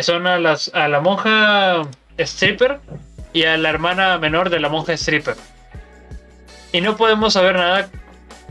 son 0.00 0.26
a, 0.26 0.38
las, 0.38 0.70
a 0.74 0.88
la 0.88 1.00
monja 1.00 1.82
stripper 2.18 2.80
y 3.32 3.44
a 3.44 3.56
la 3.56 3.70
hermana 3.70 4.18
menor 4.18 4.50
de 4.50 4.60
la 4.60 4.68
monja 4.68 4.92
stripper. 4.94 5.36
Y 6.72 6.80
no 6.80 6.96
podemos 6.96 7.34
saber 7.34 7.56
nada 7.56 7.88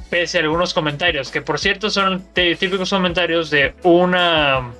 pese 0.09 0.37
a 0.37 0.41
algunos 0.41 0.73
comentarios, 0.73 1.31
que 1.31 1.41
por 1.41 1.59
cierto 1.59 1.89
son 1.89 2.23
típicos 2.33 2.89
comentarios 2.89 3.49
de 3.49 3.73
una 3.83 4.71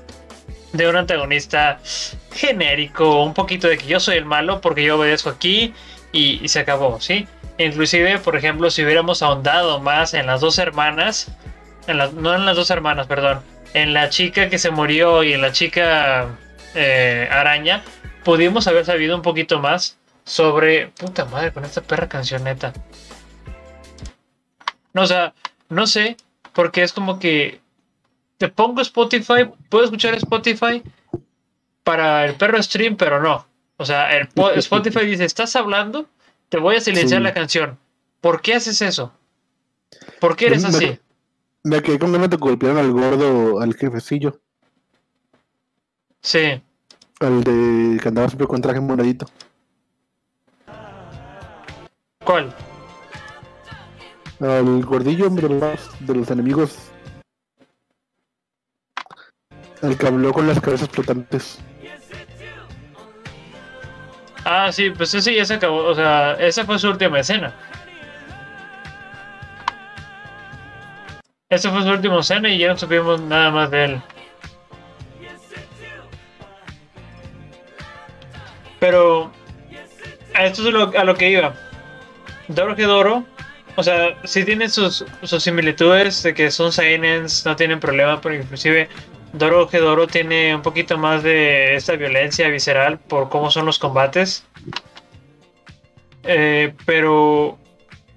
de 0.74 0.88
un 0.88 0.96
antagonista 0.96 1.80
genérico, 2.32 3.24
un 3.24 3.34
poquito 3.34 3.68
de 3.68 3.78
que 3.78 3.88
yo 3.88 4.00
soy 4.00 4.18
el 4.18 4.26
malo 4.26 4.62
porque 4.62 4.84
yo 4.84 4.98
obedezco 4.98 5.30
aquí 5.30 5.74
y, 6.12 6.48
se 6.48 6.60
acabó, 6.60 7.00
¿sí? 7.00 7.28
Inclusive, 7.58 8.18
por 8.20 8.36
ejemplo, 8.36 8.72
si 8.72 8.84
hubiéramos 8.84 9.22
ahondado 9.22 9.80
más 9.80 10.14
en 10.14 10.28
las 10.28 10.42
dos 10.42 10.58
hermanas, 10.58 11.32
en 11.88 11.98
las, 11.98 12.14
no 12.14 12.34
en 12.34 12.46
las 12.46 12.56
dos 12.56 12.70
hermanas, 12.70 13.08
perdón, 13.08 13.42
en 13.74 13.94
la 13.94 14.10
chica 14.10 14.50
que 14.50 14.58
se 14.58 14.72
murió 14.72 15.24
y 15.24 15.34
en 15.34 15.42
la 15.42 15.52
chica 15.52 16.28
eh, 16.76 17.28
araña, 17.32 17.84
pudimos 18.24 18.68
haber 18.68 18.86
sabido 18.86 19.16
un 19.16 19.22
poquito 19.22 19.60
más 19.60 19.98
sobre... 20.24 20.88
Puta 20.88 21.26
madre, 21.26 21.52
con 21.52 21.66
esta 21.66 21.82
perra 21.82 22.08
cancioneta. 22.08 22.74
No, 24.94 25.04
o 25.04 25.08
sea, 25.08 25.34
no 25.70 25.88
sé, 25.88 26.18
porque 26.54 26.84
es 26.84 26.94
como 26.94 27.20
que 27.20 27.62
te 28.42 28.50
pongo 28.50 28.82
Spotify, 28.82 29.48
puedo 29.70 29.84
escuchar 29.84 30.16
Spotify 30.16 30.82
para 31.84 32.26
el 32.26 32.34
perro 32.34 32.62
stream, 32.64 32.98
pero 32.98 33.22
no. 33.22 33.46
O 33.78 33.86
sea, 33.86 34.18
el 34.18 34.30
Spotify 34.56 35.06
dice, 35.06 35.26
¿estás 35.26 35.56
hablando? 35.56 36.08
Te 36.50 36.58
voy 36.58 36.76
a 36.76 36.82
silenciar 36.82 37.22
la 37.22 37.36
canción. 37.36 37.78
¿Por 38.20 38.42
qué 38.42 38.56
haces 38.56 38.82
eso? 38.82 39.14
¿Por 40.20 40.36
qué 40.36 40.48
eres 40.48 40.66
así? 40.66 40.98
Me 41.62 41.84
quedé 41.84 42.00
con 42.00 42.12
ganas 42.12 42.32
de 42.32 42.38
golpear 42.38 42.80
al 42.80 42.92
gordo, 42.92 43.60
al 43.60 43.76
jefecillo. 43.76 44.40
Sí. 46.22 46.64
Al 47.20 47.44
de 47.44 48.00
que 48.02 48.08
andaba 48.08 48.28
siempre 48.28 48.48
con 48.48 48.60
traje 48.60 48.80
moradito. 48.80 49.28
¿Cuál? 52.24 52.52
Al 54.40 54.84
gordillo 54.84 55.30
de 55.30 55.48
los, 55.48 56.08
de 56.08 56.16
los 56.16 56.32
enemigos. 56.32 56.91
El 59.82 59.98
que 59.98 60.08
habló 60.08 60.32
con 60.32 60.48
las 60.48 60.60
cabezas 60.60 60.90
flotantes. 60.90 61.60
Ah, 64.46 64.72
sí, 64.72 64.90
pues 64.90 65.14
ese 65.14 65.36
ya 65.36 65.46
se 65.46 65.56
acabó. 65.56 65.84
O 65.86 65.96
sea, 65.96 66.34
esa 66.34 66.66
fue 66.66 66.78
su 66.80 66.90
última 66.90 67.20
escena. 67.20 67.54
Esa 71.50 71.70
fue 71.70 71.84
su 71.84 71.90
última 71.90 72.20
escena 72.20 72.50
y 72.50 72.60
ya 72.60 72.70
no 72.70 72.78
supimos 72.78 73.22
nada 73.22 73.52
más 73.52 73.72
de 73.72 73.84
él. 73.86 74.02
Pero 78.80 79.32
esto 80.40 80.68
es 80.68 80.74
lo, 80.74 80.98
a 80.98 81.04
lo 81.04 81.16
que 81.16 81.30
iba. 81.30 81.54
Doro 82.48 82.76
Doro, 82.76 83.26
o 83.76 83.84
sea, 83.84 84.18
sí 84.24 84.44
tiene 84.44 84.70
sus, 84.70 85.06
sus 85.24 85.44
similitudes 85.44 86.24
de 86.24 86.34
que 86.34 86.52
son 86.52 86.72
Saiyans, 86.72 87.46
no 87.46 87.56
tienen 87.56 87.80
problema, 87.80 88.20
pero 88.20 88.36
inclusive 88.36 88.90
Doro 89.34 89.66
Doro 89.66 90.08
tiene 90.08 90.56
un 90.56 90.62
poquito 90.62 90.98
más 90.98 91.24
de 91.24 91.76
esta 91.76 91.96
violencia 91.96 92.48
visceral 92.50 93.00
por 93.00 93.30
cómo 93.30 93.50
son 93.50 93.66
los 93.66 93.80
combates. 93.80 94.46
Eh, 96.24 96.74
pero 96.86 97.58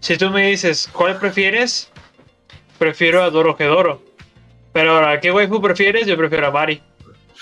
si 0.01 0.17
tú 0.19 0.31
me 0.31 0.49
dices, 0.49 0.89
¿cuál 0.93 1.19
prefieres? 1.19 1.91
Prefiero 2.79 3.23
a 3.23 3.31
Doro 3.31 3.57
Doro. 3.59 4.03
Pero 4.73 4.97
ahora, 4.97 5.21
¿qué 5.21 5.31
waifu 5.31 5.63
prefieres? 5.63 6.07
Yo 6.07 6.17
prefiero 6.17 6.49
a 6.49 6.51
Mari. 6.51 6.83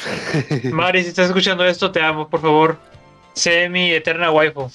Mari, 0.71 1.03
si 1.03 1.09
estás 1.09 1.29
escuchando 1.29 1.65
esto, 1.65 1.91
te 1.91 2.01
amo, 2.01 2.29
por 2.29 2.41
favor. 2.41 2.79
Sé 3.33 3.69
mi 3.69 3.91
eterna 3.91 4.31
waifu. 4.31 4.71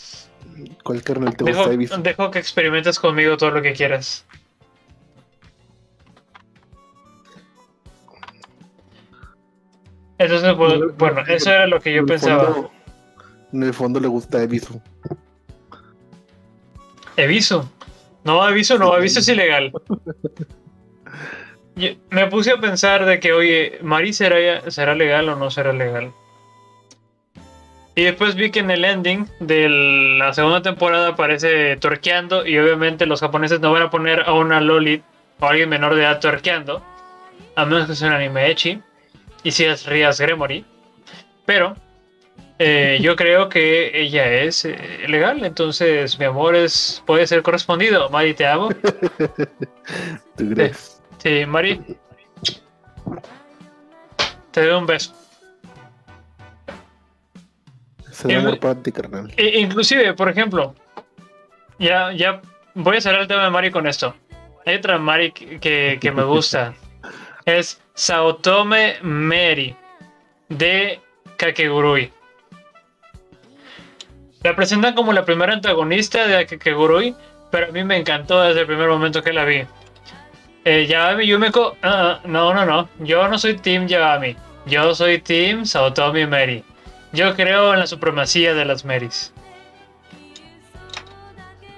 ¿Cuál 0.84 1.04
carnal 1.04 1.36
te 1.38 1.44
dejo, 1.44 1.70
gusta, 1.72 1.98
Dejo 1.98 2.32
que 2.32 2.40
experimentes 2.40 3.00
conmigo 3.00 3.38
todo 3.38 3.52
lo 3.52 3.62
que 3.62 3.74
quieras. 3.74 4.26
Entonces, 10.20 10.56
bueno, 10.98 11.22
eso 11.28 11.52
era 11.52 11.68
lo 11.68 11.80
que 11.80 11.94
yo 11.94 12.06
pensaba. 12.06 12.70
en 13.54 13.64
el 13.64 13.74
fondo 13.74 14.00
le 14.00 14.08
gusta 14.08 14.42
Evisu. 14.42 14.82
¿Evisu? 17.18 17.68
No, 18.24 18.48
Evisu 18.48 18.78
no, 18.78 18.96
Evisu 18.98 19.20
es 19.20 19.28
ilegal. 19.30 19.72
me 22.10 22.28
puse 22.28 22.52
a 22.52 22.58
pensar 22.58 23.06
de 23.06 23.20
que, 23.20 23.34
oye, 23.34 23.80
Mari 23.82 24.14
será, 24.14 24.70
será 24.72 24.96
legal 24.96 25.30
o 25.30 25.36
no 25.36 25.52
será 25.52 25.72
legal. 25.74 26.12
Y 27.96 28.04
después 28.04 28.36
vi 28.36 28.52
que 28.52 28.60
en 28.60 28.70
el 28.70 28.86
ending 28.86 29.28
de 29.40 29.70
la 30.20 30.32
segunda 30.34 30.62
temporada 30.62 31.10
aparece 31.10 31.78
torqueando 31.78 32.46
y 32.46 32.58
obviamente 32.60 33.08
los 33.08 33.22
japoneses 33.22 33.60
no 33.60 33.72
van 33.72 33.84
a 33.84 33.90
poner 33.90 34.22
a 34.22 34.34
una 34.34 34.62
loli 34.62 35.02
o 35.40 35.46
a 35.46 35.50
alguien 35.50 35.70
menor 35.70 35.96
de 35.96 36.02
edad 36.02 36.20
torqueando, 36.20 36.84
a 37.56 37.66
menos 37.66 37.88
que 37.88 37.96
sea 37.96 38.10
un 38.10 38.14
anime 38.14 38.52
echi 38.52 38.82
y 39.48 39.52
si 39.52 39.64
es 39.64 39.86
Rias 39.86 40.20
Gremory. 40.20 40.66
Pero 41.46 41.74
eh, 42.60 43.00
yo 43.02 43.16
creo 43.16 43.48
que 43.48 43.98
ella 43.98 44.30
es 44.30 44.66
eh, 44.66 45.06
legal, 45.08 45.46
entonces 45.46 46.20
mi 46.20 46.26
amor 46.26 46.54
es 46.54 47.02
puede 47.06 47.26
ser 47.26 47.42
correspondido. 47.44 48.10
Mari, 48.10 48.34
te 48.34 48.46
amo. 48.46 48.68
¿Tú 50.38 50.50
crees? 50.50 51.02
Sí, 51.20 51.46
Mari. 51.46 51.82
Te 54.52 54.66
doy 54.66 54.78
un 54.78 54.86
beso. 54.86 55.14
Se 58.12 58.36
amor 58.36 58.60
para 58.60 58.84
ti, 58.84 58.92
carnal. 58.92 59.34
Inclusive, 59.38 60.14
por 60.14 60.28
ejemplo, 60.28 60.76
ya, 61.80 62.12
ya 62.12 62.42
voy 62.74 62.98
a 62.98 63.02
cerrar 63.02 63.22
el 63.22 63.28
tema 63.30 63.46
de 63.46 63.52
Mari 63.52 63.72
con 63.72 63.88
esto. 63.88 64.14
Hay 64.66 64.76
otra 64.76 64.98
Mari 64.98 65.32
que, 65.32 66.00
que 66.02 66.12
me 66.12 66.26
gusta. 66.26 66.74
es 67.46 67.80
Saotome 67.98 68.98
Meri 69.02 69.76
de 70.50 71.00
Kakegurui. 71.36 72.14
La 74.44 74.56
presentan 74.56 74.94
como 74.94 75.14
la 75.14 75.26
primera 75.26 75.52
antagonista 75.52 76.28
de 76.28 76.46
Kakegurui, 76.46 77.16
pero 77.50 77.68
a 77.68 77.72
mí 77.72 77.84
me 77.84 77.98
encantó 77.98 78.40
desde 78.42 78.62
el 78.62 78.68
primer 78.68 78.88
momento 78.88 79.24
que 79.24 79.34
la 79.34 79.46
vi. 79.46 79.66
Eh, 80.64 80.86
Yagami 80.86 81.26
Yumeko, 81.26 81.76
uh, 81.84 82.28
no, 82.28 82.54
no, 82.54 82.66
no, 82.66 82.88
yo 83.00 83.28
no 83.28 83.40
soy 83.40 83.58
Team 83.58 83.88
Yagami, 83.88 84.36
yo 84.68 84.94
soy 84.94 85.20
Team 85.20 85.66
Saotomi 85.66 86.28
Meri. 86.28 86.64
Yo 87.14 87.36
creo 87.36 87.74
en 87.74 87.80
la 87.80 87.88
supremacía 87.88 88.54
de 88.54 88.64
las 88.64 88.86
Meris. 88.86 89.34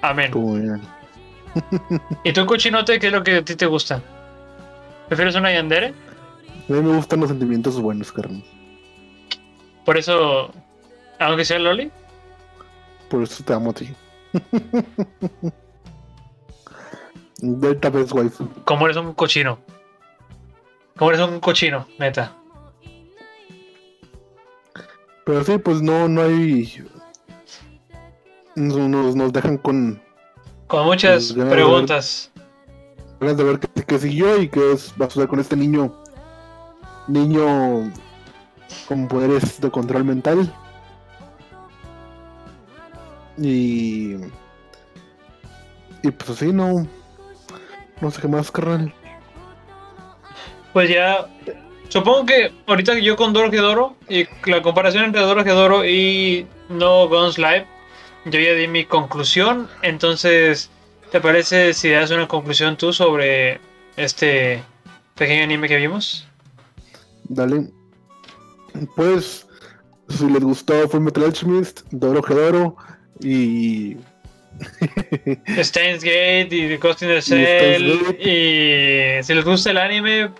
Amén. 0.02 0.32
¿Y 2.24 2.32
tú, 2.34 2.44
cochinote, 2.44 2.98
qué 2.98 3.06
es 3.06 3.12
lo 3.12 3.22
que 3.22 3.36
a 3.36 3.42
ti 3.42 3.56
te 3.56 3.64
gusta? 3.64 4.02
¿Prefieres 5.08 5.34
una 5.34 5.50
Yandere? 5.50 5.94
A 6.70 6.72
mí 6.72 6.82
me 6.82 6.96
gustan 6.96 7.18
los 7.18 7.30
sentimientos 7.30 7.80
buenos, 7.80 8.12
carnal. 8.12 8.44
Por 9.84 9.98
eso, 9.98 10.52
aunque 11.18 11.44
sea 11.44 11.58
Loli. 11.58 11.90
Por 13.08 13.24
eso 13.24 13.42
te 13.42 13.52
amo 13.52 13.70
a 13.70 13.74
ti. 13.74 13.88
Delta 17.38 17.90
vez, 17.90 18.12
wife. 18.12 18.44
Como 18.64 18.86
eres 18.86 18.98
un 18.98 19.14
cochino. 19.14 19.58
Como 20.96 21.10
eres 21.10 21.26
un 21.26 21.40
cochino, 21.40 21.88
neta. 21.98 22.36
Pero 25.26 25.42
sí, 25.42 25.58
pues 25.58 25.82
no, 25.82 26.06
no 26.06 26.22
hay. 26.22 26.86
Nos, 28.54 28.76
nos 29.16 29.32
dejan 29.32 29.58
con. 29.58 30.00
Con 30.68 30.86
muchas 30.86 31.32
preguntas. 31.32 32.30
Ganas 33.18 33.36
de 33.36 33.42
ver 33.44 33.58
qué, 33.58 33.98
siguió 33.98 34.40
y 34.40 34.48
qué 34.48 34.60
va 35.00 35.06
a 35.06 35.10
suceder 35.10 35.28
con 35.28 35.40
este 35.40 35.56
niño 35.56 35.99
niño 37.12 37.92
con 38.86 39.08
poderes 39.08 39.60
de 39.60 39.70
control 39.70 40.04
mental. 40.04 40.52
Y. 43.38 44.16
Y 46.02 46.10
pues 46.10 46.30
así, 46.30 46.52
no. 46.52 46.86
No 48.00 48.10
sé 48.10 48.20
qué 48.20 48.28
más, 48.28 48.50
carnal. 48.50 48.92
Pues 50.72 50.88
ya. 50.88 51.26
Supongo 51.88 52.24
que 52.24 52.52
ahorita 52.66 52.98
yo 52.98 53.16
con 53.16 53.32
Doro 53.32 53.50
Doro 53.50 53.96
y 54.08 54.26
la 54.46 54.62
comparación 54.62 55.04
entre 55.04 55.22
Doro 55.22 55.42
Doro 55.42 55.84
y 55.84 56.46
No 56.68 57.08
Guns 57.08 57.36
Live, 57.36 57.66
yo 58.26 58.38
ya 58.38 58.54
di 58.54 58.68
mi 58.68 58.84
conclusión. 58.84 59.68
Entonces, 59.82 60.70
¿te 61.10 61.20
parece 61.20 61.74
si 61.74 61.90
das 61.90 62.12
una 62.12 62.28
conclusión 62.28 62.76
tú 62.76 62.92
sobre 62.92 63.60
este 63.96 64.62
pequeño 65.16 65.42
anime 65.42 65.66
que 65.66 65.76
vimos? 65.78 66.29
Dale. 67.30 67.70
Pues, 68.96 69.46
si 70.08 70.28
les 70.28 70.42
gustó 70.42 70.88
Full 70.88 71.00
Metal 71.00 71.24
Alchemist, 71.24 71.82
Doro 71.92 72.22
Gedoro 72.22 72.76
y. 73.20 73.96
Steins 75.62 76.02
Gate 76.02 76.48
y 76.50 76.76
Ghost 76.76 77.02
in 77.02 77.08
the 77.08 77.20
Shell. 77.20 78.16
Y, 78.20 79.22
si 79.22 79.34
les 79.34 79.44
gusta 79.44 79.70
el 79.70 79.78
anime, 79.78 80.32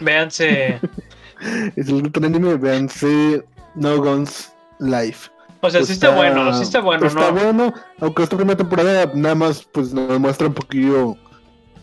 véanse. 0.00 0.78
y 1.76 1.82
si 1.82 1.92
les 1.92 2.02
gusta 2.02 2.20
el 2.20 2.26
anime, 2.26 2.56
véanse 2.56 3.42
No 3.74 3.96
Guns 3.96 4.52
Life. 4.80 5.30
O 5.62 5.70
sea, 5.70 5.82
sí 5.82 5.92
está, 5.92 6.14
bueno, 6.14 6.52
sí 6.52 6.62
está 6.62 6.80
bueno, 6.80 7.06
Está 7.06 7.30
bueno, 7.30 7.72
aunque 7.98 8.22
esta 8.22 8.36
primera 8.36 8.58
temporada 8.58 9.10
nada 9.14 9.34
más 9.34 9.66
pues 9.72 9.94
nos 9.94 10.20
muestra 10.20 10.48
un 10.48 10.52
poquillo 10.52 11.16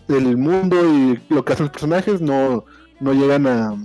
del 0.07 0.37
mundo 0.37 0.77
y 0.87 1.19
lo 1.33 1.43
que 1.43 1.53
hacen 1.53 1.65
los 1.65 1.71
personajes, 1.71 2.21
no, 2.21 2.63
no 2.99 3.13
llegan 3.13 3.47
a, 3.47 3.75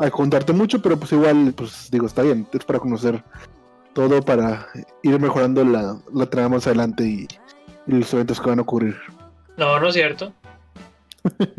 a 0.00 0.10
contarte 0.10 0.52
mucho, 0.52 0.80
pero 0.82 0.96
pues 0.98 1.12
igual, 1.12 1.52
pues 1.56 1.90
digo, 1.90 2.06
está 2.06 2.22
bien, 2.22 2.46
es 2.52 2.64
para 2.64 2.78
conocer 2.78 3.22
todo, 3.92 4.22
para 4.22 4.66
ir 5.02 5.18
mejorando 5.20 5.64
la, 5.64 5.96
la 6.12 6.26
trama 6.26 6.56
más 6.56 6.66
adelante 6.66 7.04
y, 7.04 7.28
y 7.86 7.92
los 7.92 8.12
eventos 8.14 8.40
que 8.40 8.48
van 8.48 8.58
a 8.58 8.62
ocurrir. 8.62 8.96
No, 9.56 9.78
no 9.78 9.88
es 9.88 9.94
cierto. 9.94 10.32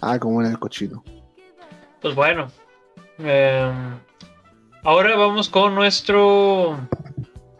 Ah, 0.00 0.18
como 0.18 0.42
en 0.42 0.50
el 0.50 0.58
cochino. 0.58 1.04
Pues 2.00 2.16
bueno. 2.16 2.48
eh, 3.18 3.72
ahora 4.82 5.14
vamos 5.14 5.48
con 5.48 5.72
nuestro. 5.76 6.76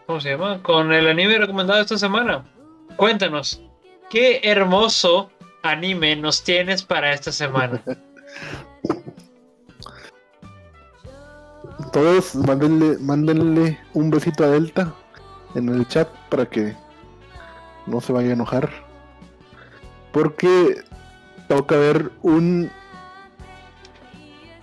¿Cómo 0.06 0.20
se 0.20 0.30
llama? 0.30 0.60
Con 0.64 0.92
el 0.92 1.06
anime 1.06 1.38
recomendado 1.38 1.80
esta 1.80 1.96
semana. 1.96 2.44
Cuéntanos, 2.96 3.62
¿qué 4.10 4.40
hermoso 4.42 5.30
anime 5.62 6.16
nos 6.16 6.42
tienes 6.42 6.82
para 6.82 7.12
esta 7.12 7.30
semana? 7.30 7.80
Todos 11.93 12.34
mándenle, 12.34 12.97
mándenle 12.99 13.78
un 13.93 14.11
besito 14.11 14.45
a 14.45 14.49
Delta 14.49 14.95
en 15.55 15.68
el 15.68 15.86
chat 15.88 16.09
para 16.30 16.47
que 16.47 16.74
no 17.86 18.01
se 18.01 18.12
vaya 18.12 18.30
a 18.30 18.32
enojar. 18.32 18.70
Porque 20.12 20.82
toca 21.49 21.76
ver 21.76 22.11
un 22.22 22.70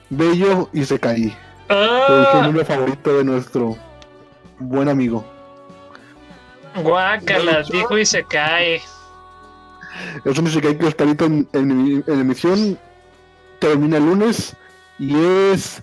bello 0.10 0.70
y 0.74 0.84
se 0.86 1.00
caí. 1.00 1.36
El 1.70 1.78
¡Ah! 1.78 2.42
anime 2.44 2.66
favorito 2.66 3.18
de 3.18 3.24
nuestro 3.24 3.78
buen 4.60 4.90
amigo. 4.90 5.24
Guácala, 6.84 7.64
dijo 7.72 7.98
y 7.98 8.06
se 8.06 8.24
cae. 8.24 8.82
Es 10.24 10.38
un 10.38 10.48
Isekai 10.48 10.78
que 10.78 10.88
está 10.88 11.04
ahorita 11.04 11.26
en, 11.26 11.48
en- 11.54 12.04
en 12.08 12.20
emisión. 12.20 12.80
Termina 13.60 13.98
el 13.98 14.06
lunes. 14.06 14.56
Y 14.98 15.16
es 15.16 15.82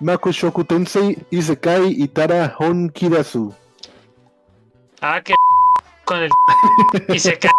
Makushoku 0.00 0.64
Tensei 0.64 1.16
Isekai 1.30 1.92
Itara 2.02 2.54
Honkirasu. 2.58 3.54
Ah, 5.00 5.20
que 5.22 5.34
con 6.04 6.18
el 6.18 6.30
y 7.08 7.18
se 7.18 7.38
cae. 7.38 7.50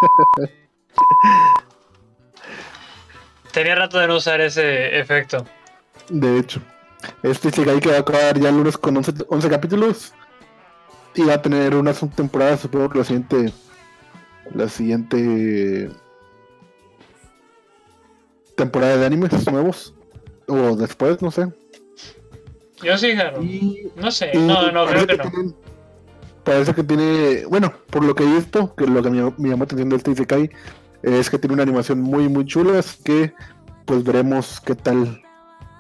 Tenía 3.52 3.76
rato 3.76 3.98
de 3.98 4.08
no 4.08 4.18
usar 4.18 4.42
ese 4.42 5.00
efecto. 5.00 5.46
De 6.10 6.40
hecho, 6.40 6.62
este 7.24 7.50
Isekai 7.50 7.80
que 7.80 7.90
va 7.90 7.98
a 7.98 8.00
acabar 8.02 8.40
ya 8.40 8.50
el 8.50 8.58
lunes 8.58 8.78
con 8.78 8.96
11, 8.98 9.14
11 9.28 9.50
capítulos. 9.50 10.14
Y 11.16 11.24
va 11.24 11.34
a 11.34 11.42
tener 11.42 11.74
una 11.76 11.94
subtemporada, 11.94 12.58
supongo 12.58 12.90
que 12.90 13.00
la 13.00 13.04
siguiente. 13.04 13.52
La 14.54 14.70
siguiente. 14.70 15.90
Temporada 18.56 18.98
de 18.98 19.06
animes 19.06 19.52
nuevos. 19.52 19.96
O 20.48 20.76
después, 20.76 21.22
no 21.24 21.32
sé. 21.32 21.48
Yo 22.84 22.98
sí. 22.98 23.14
Y 23.42 23.88
No 23.96 24.12
sé, 24.12 24.32
Y 24.34 24.38
no, 24.38 24.72
no, 24.72 24.86
creo 24.86 25.08
que 25.08 25.18
no. 25.18 25.24
tienen- 25.24 25.56
parece 26.44 26.74
que 26.74 26.84
tiene, 26.84 27.46
bueno, 27.50 27.74
por 27.90 28.04
lo 28.06 28.16
que 28.16 28.24
he 28.24 28.28
visto, 28.36 28.74
que 28.76 28.86
lo 28.88 29.02
que 29.04 29.10
me, 29.10 29.34
me 29.38 29.50
llamó 29.50 29.64
atención 29.66 29.90
de 29.90 29.98
este 29.98 30.12
Isekai 30.12 30.50
es 31.04 31.30
que 31.30 31.38
tiene 31.40 31.54
una 31.56 31.64
animación 31.64 32.00
muy, 32.02 32.30
muy 32.30 32.46
chula, 32.46 32.80
así 32.80 33.04
que 33.04 33.34
pues 33.86 34.04
veremos 34.04 34.62
qué 34.62 34.76
tal. 34.76 35.22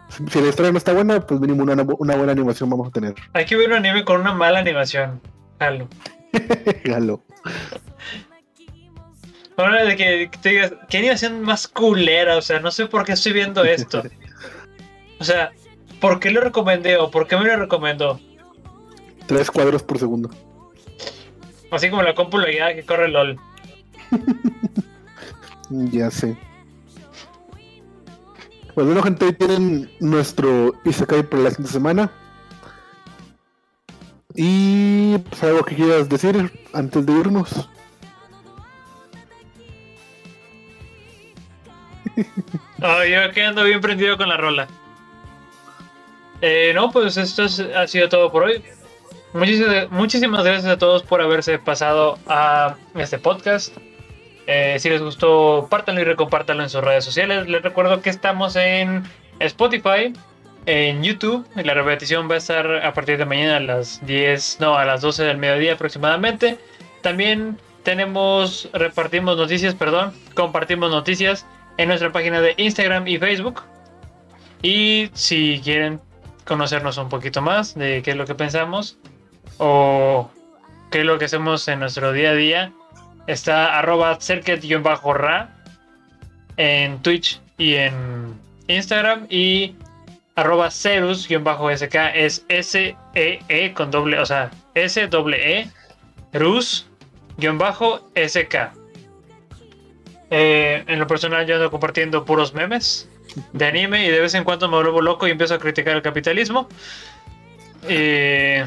Si, 0.09 0.41
la 0.41 0.47
historia 0.49 0.71
no 0.71 0.77
está 0.77 0.93
buena, 0.93 1.19
pues 1.25 1.39
mínimo 1.39 1.63
una, 1.63 1.73
una 1.99 2.15
buena 2.15 2.31
animación 2.31 2.69
vamos 2.69 2.87
a 2.87 2.91
tener. 2.91 3.13
Hay 3.33 3.45
que 3.45 3.55
ver 3.55 3.69
un 3.69 3.75
anime 3.75 4.03
con 4.05 4.21
una 4.21 4.33
mala 4.33 4.59
animación. 4.59 5.21
Jalo. 5.59 5.87
Galo. 6.85 7.21
Ahora 9.57 9.83
de 9.85 9.95
que, 9.95 10.29
que 10.31 10.37
te 10.37 10.49
digas, 10.49 10.73
¿qué 10.89 10.99
animación 10.99 11.41
más 11.41 11.67
culera? 11.67 12.37
O 12.37 12.41
sea, 12.41 12.59
no 12.59 12.71
sé 12.71 12.85
por 12.85 13.03
qué 13.05 13.13
estoy 13.13 13.33
viendo 13.33 13.63
esto. 13.63 14.03
O 15.19 15.23
sea, 15.23 15.49
¿por 15.99 16.19
qué 16.19 16.31
lo 16.31 16.41
recomendé 16.41 16.97
o 16.97 17.11
por 17.11 17.27
qué 17.27 17.37
me 17.37 17.45
lo 17.45 17.57
recomendó? 17.57 18.19
Tres 19.25 19.51
cuadros 19.51 19.83
por 19.83 19.99
segundo. 19.99 20.29
Así 21.71 21.89
como 21.89 22.01
la 22.01 22.15
compu 22.15 22.37
que 22.39 22.83
corre 22.85 23.09
LOL. 23.09 23.37
Ya 25.69 26.09
sé. 26.09 26.37
Pues 28.73 28.87
bueno, 28.87 29.03
gente, 29.03 29.25
ahí 29.25 29.33
tienen 29.33 29.91
nuestro 29.99 30.75
Isekai 30.85 31.23
por 31.23 31.39
la 31.39 31.49
siguiente 31.49 31.73
semana. 31.73 32.09
Y 34.33 35.17
pues 35.17 35.43
algo 35.43 35.65
que 35.65 35.75
quieras 35.75 36.07
decir 36.07 36.51
antes 36.73 37.05
de 37.05 37.13
irnos. 37.13 37.69
Ah, 42.79 43.03
yo 43.05 43.31
que 43.33 43.43
ando 43.43 43.63
bien 43.63 43.81
prendido 43.81 44.17
con 44.17 44.29
la 44.29 44.37
rola. 44.37 44.67
Eh, 46.41 46.71
no, 46.75 46.91
pues 46.91 47.17
esto 47.17 47.43
es- 47.45 47.59
ha 47.59 47.87
sido 47.87 48.09
todo 48.09 48.31
por 48.31 48.43
hoy. 48.43 48.61
Muchísimas, 49.33 50.43
gracias 50.43 50.65
a 50.65 50.77
todos 50.77 51.03
por 51.03 51.21
haberse 51.21 51.59
pasado 51.59 52.17
a 52.27 52.75
este 52.95 53.19
podcast. 53.19 53.75
Eh, 54.47 54.77
si 54.79 54.89
les 54.89 55.01
gustó, 55.01 55.67
pártanlo 55.69 56.01
y 56.01 56.05
recompártanlo 56.05 56.63
en 56.63 56.69
sus 56.69 56.81
redes 56.81 57.03
sociales. 57.03 57.47
Les 57.47 57.61
recuerdo 57.61 58.01
que 58.01 58.09
estamos 58.09 58.55
en 58.55 59.03
Spotify, 59.39 60.13
en 60.65 61.03
YouTube. 61.03 61.45
La 61.55 61.73
repetición 61.73 62.29
va 62.29 62.35
a 62.35 62.37
estar 62.37 62.85
a 62.85 62.93
partir 62.93 63.17
de 63.17 63.25
mañana 63.25 63.57
a 63.57 63.59
las 63.59 64.05
10, 64.05 64.57
no, 64.59 64.77
a 64.77 64.85
las 64.85 65.01
12 65.01 65.23
del 65.23 65.37
mediodía 65.37 65.73
aproximadamente. 65.73 66.57
También 67.01 67.57
tenemos, 67.83 68.69
repartimos 68.73 69.37
noticias, 69.37 69.75
perdón, 69.75 70.13
compartimos 70.33 70.89
noticias 70.89 71.45
en 71.77 71.89
nuestra 71.89 72.11
página 72.11 72.41
de 72.41 72.53
Instagram 72.57 73.07
y 73.07 73.17
Facebook. 73.17 73.63
Y 74.63 75.09
si 75.13 75.61
quieren 75.63 75.99
conocernos 76.47 76.97
un 76.97 77.09
poquito 77.09 77.41
más 77.41 77.75
de 77.75 78.01
qué 78.01 78.11
es 78.11 78.17
lo 78.17 78.25
que 78.25 78.35
pensamos 78.35 78.97
o 79.57 80.31
qué 80.89 81.01
es 81.01 81.05
lo 81.05 81.19
que 81.19 81.25
hacemos 81.25 81.67
en 81.67 81.79
nuestro 81.79 82.11
día 82.13 82.31
a 82.31 82.33
día, 82.33 82.71
está 83.27 83.77
arroba 83.77 84.17
cerket-ra 84.19 85.55
en 86.55 87.01
Twitch 87.01 87.41
y 87.57 87.75
en 87.75 88.39
Instagram 88.67 89.27
y 89.29 89.75
arroba 90.35 90.69
cerus-sk 90.69 92.11
es 92.15 92.45
S-E-E 92.47 93.73
con 93.73 93.91
doble, 93.91 94.19
o 94.19 94.25
sea, 94.25 94.51
S-E-E 94.75 95.69
rus-sk. 96.33 96.87
Eh, 100.29 100.83
en 100.87 100.99
lo 100.99 101.07
personal 101.07 101.45
yo 101.45 101.55
ando 101.55 101.71
compartiendo 101.71 102.25
puros 102.25 102.53
memes 102.53 103.09
de 103.53 103.65
anime 103.65 104.05
y 104.05 104.09
de 104.09 104.19
vez 104.19 104.33
en 104.33 104.43
cuando 104.43 104.67
me 104.67 104.75
vuelvo 104.75 105.01
loco 105.01 105.27
y 105.27 105.31
empiezo 105.31 105.55
a 105.55 105.59
criticar 105.59 105.95
el 105.95 106.01
capitalismo. 106.01 106.67
Eh, 107.87 108.65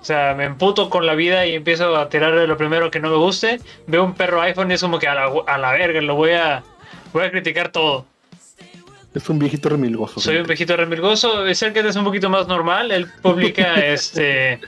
o 0.00 0.04
sea, 0.04 0.34
me 0.34 0.44
emputo 0.44 0.88
con 0.90 1.06
la 1.06 1.14
vida 1.14 1.46
y 1.46 1.54
empiezo 1.54 1.96
a 1.96 2.08
tirarle 2.08 2.46
lo 2.46 2.56
primero 2.56 2.90
que 2.90 3.00
no 3.00 3.10
me 3.10 3.16
guste. 3.16 3.60
Veo 3.86 4.04
un 4.04 4.14
perro 4.14 4.40
iPhone 4.40 4.70
y 4.70 4.74
es 4.74 4.80
como 4.80 4.98
que 4.98 5.08
a 5.08 5.14
la, 5.14 5.30
a 5.46 5.58
la 5.58 5.72
verga, 5.72 6.00
lo 6.00 6.14
voy 6.14 6.32
a, 6.32 6.62
voy 7.12 7.24
a 7.24 7.30
criticar 7.30 7.70
todo. 7.70 8.06
Es 9.14 9.28
un 9.28 9.38
viejito 9.38 9.68
remilgoso. 9.68 10.20
Soy 10.20 10.36
un 10.36 10.46
viejito 10.46 10.76
remilgoso. 10.76 11.46
Es 11.46 11.62
el 11.62 11.72
que 11.72 11.80
es 11.80 11.96
un 11.96 12.04
poquito 12.04 12.30
más 12.30 12.46
normal. 12.46 12.92
Él 12.92 13.08
publica 13.22 13.74
este. 13.84 14.60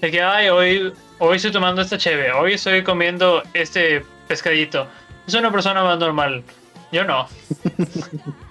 De 0.00 0.10
que, 0.10 0.22
ay, 0.22 0.48
hoy, 0.48 0.92
hoy 1.18 1.36
estoy 1.36 1.52
tomando 1.52 1.82
esta 1.82 1.98
cheve. 1.98 2.32
Hoy 2.32 2.54
estoy 2.54 2.82
comiendo 2.82 3.42
este 3.52 4.04
pescadito. 4.26 4.86
Es 5.26 5.34
una 5.34 5.50
persona 5.50 5.82
más 5.82 5.98
normal. 5.98 6.42
Yo 6.92 7.04
no. 7.04 7.28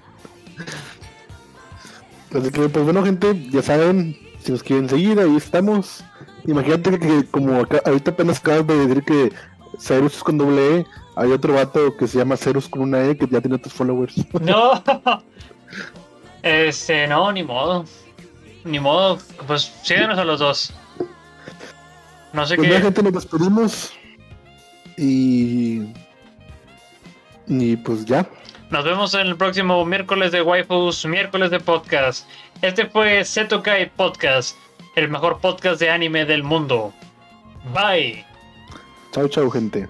Así 2.36 2.52
que, 2.52 2.70
pues 2.70 2.84
bueno, 2.86 3.04
gente, 3.04 3.50
ya 3.50 3.62
saben, 3.62 4.18
si 4.44 4.52
nos 4.52 4.64
quieren 4.64 4.90
seguir, 4.90 5.20
ahí 5.20 5.36
estamos. 5.36 6.04
Imagínate 6.46 7.00
que, 7.00 7.26
como 7.32 7.56
acá, 7.62 7.82
ahorita 7.86 8.12
apenas 8.12 8.40
acabas 8.40 8.68
de 8.68 8.88
decir 8.88 9.04
que 9.04 9.32
Cerus 9.80 10.18
es 10.18 10.24
con 10.24 10.38
doble 10.38 10.80
E, 10.80 10.86
hay 11.16 11.32
otro 11.32 11.54
vato 11.54 11.96
que 11.98 12.08
se 12.08 12.18
llama 12.20 12.38
Cerus 12.38 12.68
con 12.70 12.82
una 12.84 13.04
E 13.06 13.18
que 13.18 13.28
ya 13.28 13.42
tiene 13.42 13.56
otros 13.56 13.74
followers. 13.74 14.16
No. 14.42 14.82
Este, 16.44 17.08
no, 17.08 17.32
ni 17.32 17.44
modo. 17.44 17.86
Ni 18.64 18.80
modo. 18.80 19.18
Pues 19.48 19.72
síganos 19.84 20.18
a 20.20 20.24
los 20.26 20.40
dos. 20.40 20.74
No 22.34 22.46
sé 22.46 22.56
Pues 22.56 22.70
qué. 22.70 22.80
gente, 22.82 23.04
nos 23.04 23.14
despedimos. 23.14 23.94
Y. 24.98 25.94
Y 27.48 27.76
pues 27.78 28.06
ya. 28.06 28.28
Nos 28.70 28.84
vemos 28.84 29.14
en 29.14 29.28
el 29.28 29.38
próximo 29.38 29.86
miércoles 29.86 30.34
de 30.34 30.42
Waifus, 30.42 31.06
miércoles 31.06 31.52
de 31.52 31.60
podcast. 31.60 32.28
Este 32.62 32.86
fue 32.86 33.24
Setokai 33.24 33.90
Podcast, 33.90 34.58
el 34.96 35.08
mejor 35.10 35.40
podcast 35.40 35.80
de 35.80 35.90
anime 35.90 36.26
del 36.26 36.44
mundo. 36.44 36.94
Bye. 37.74 38.26
Chao, 39.14 39.30
chao, 39.30 39.50
gente. 39.50 39.88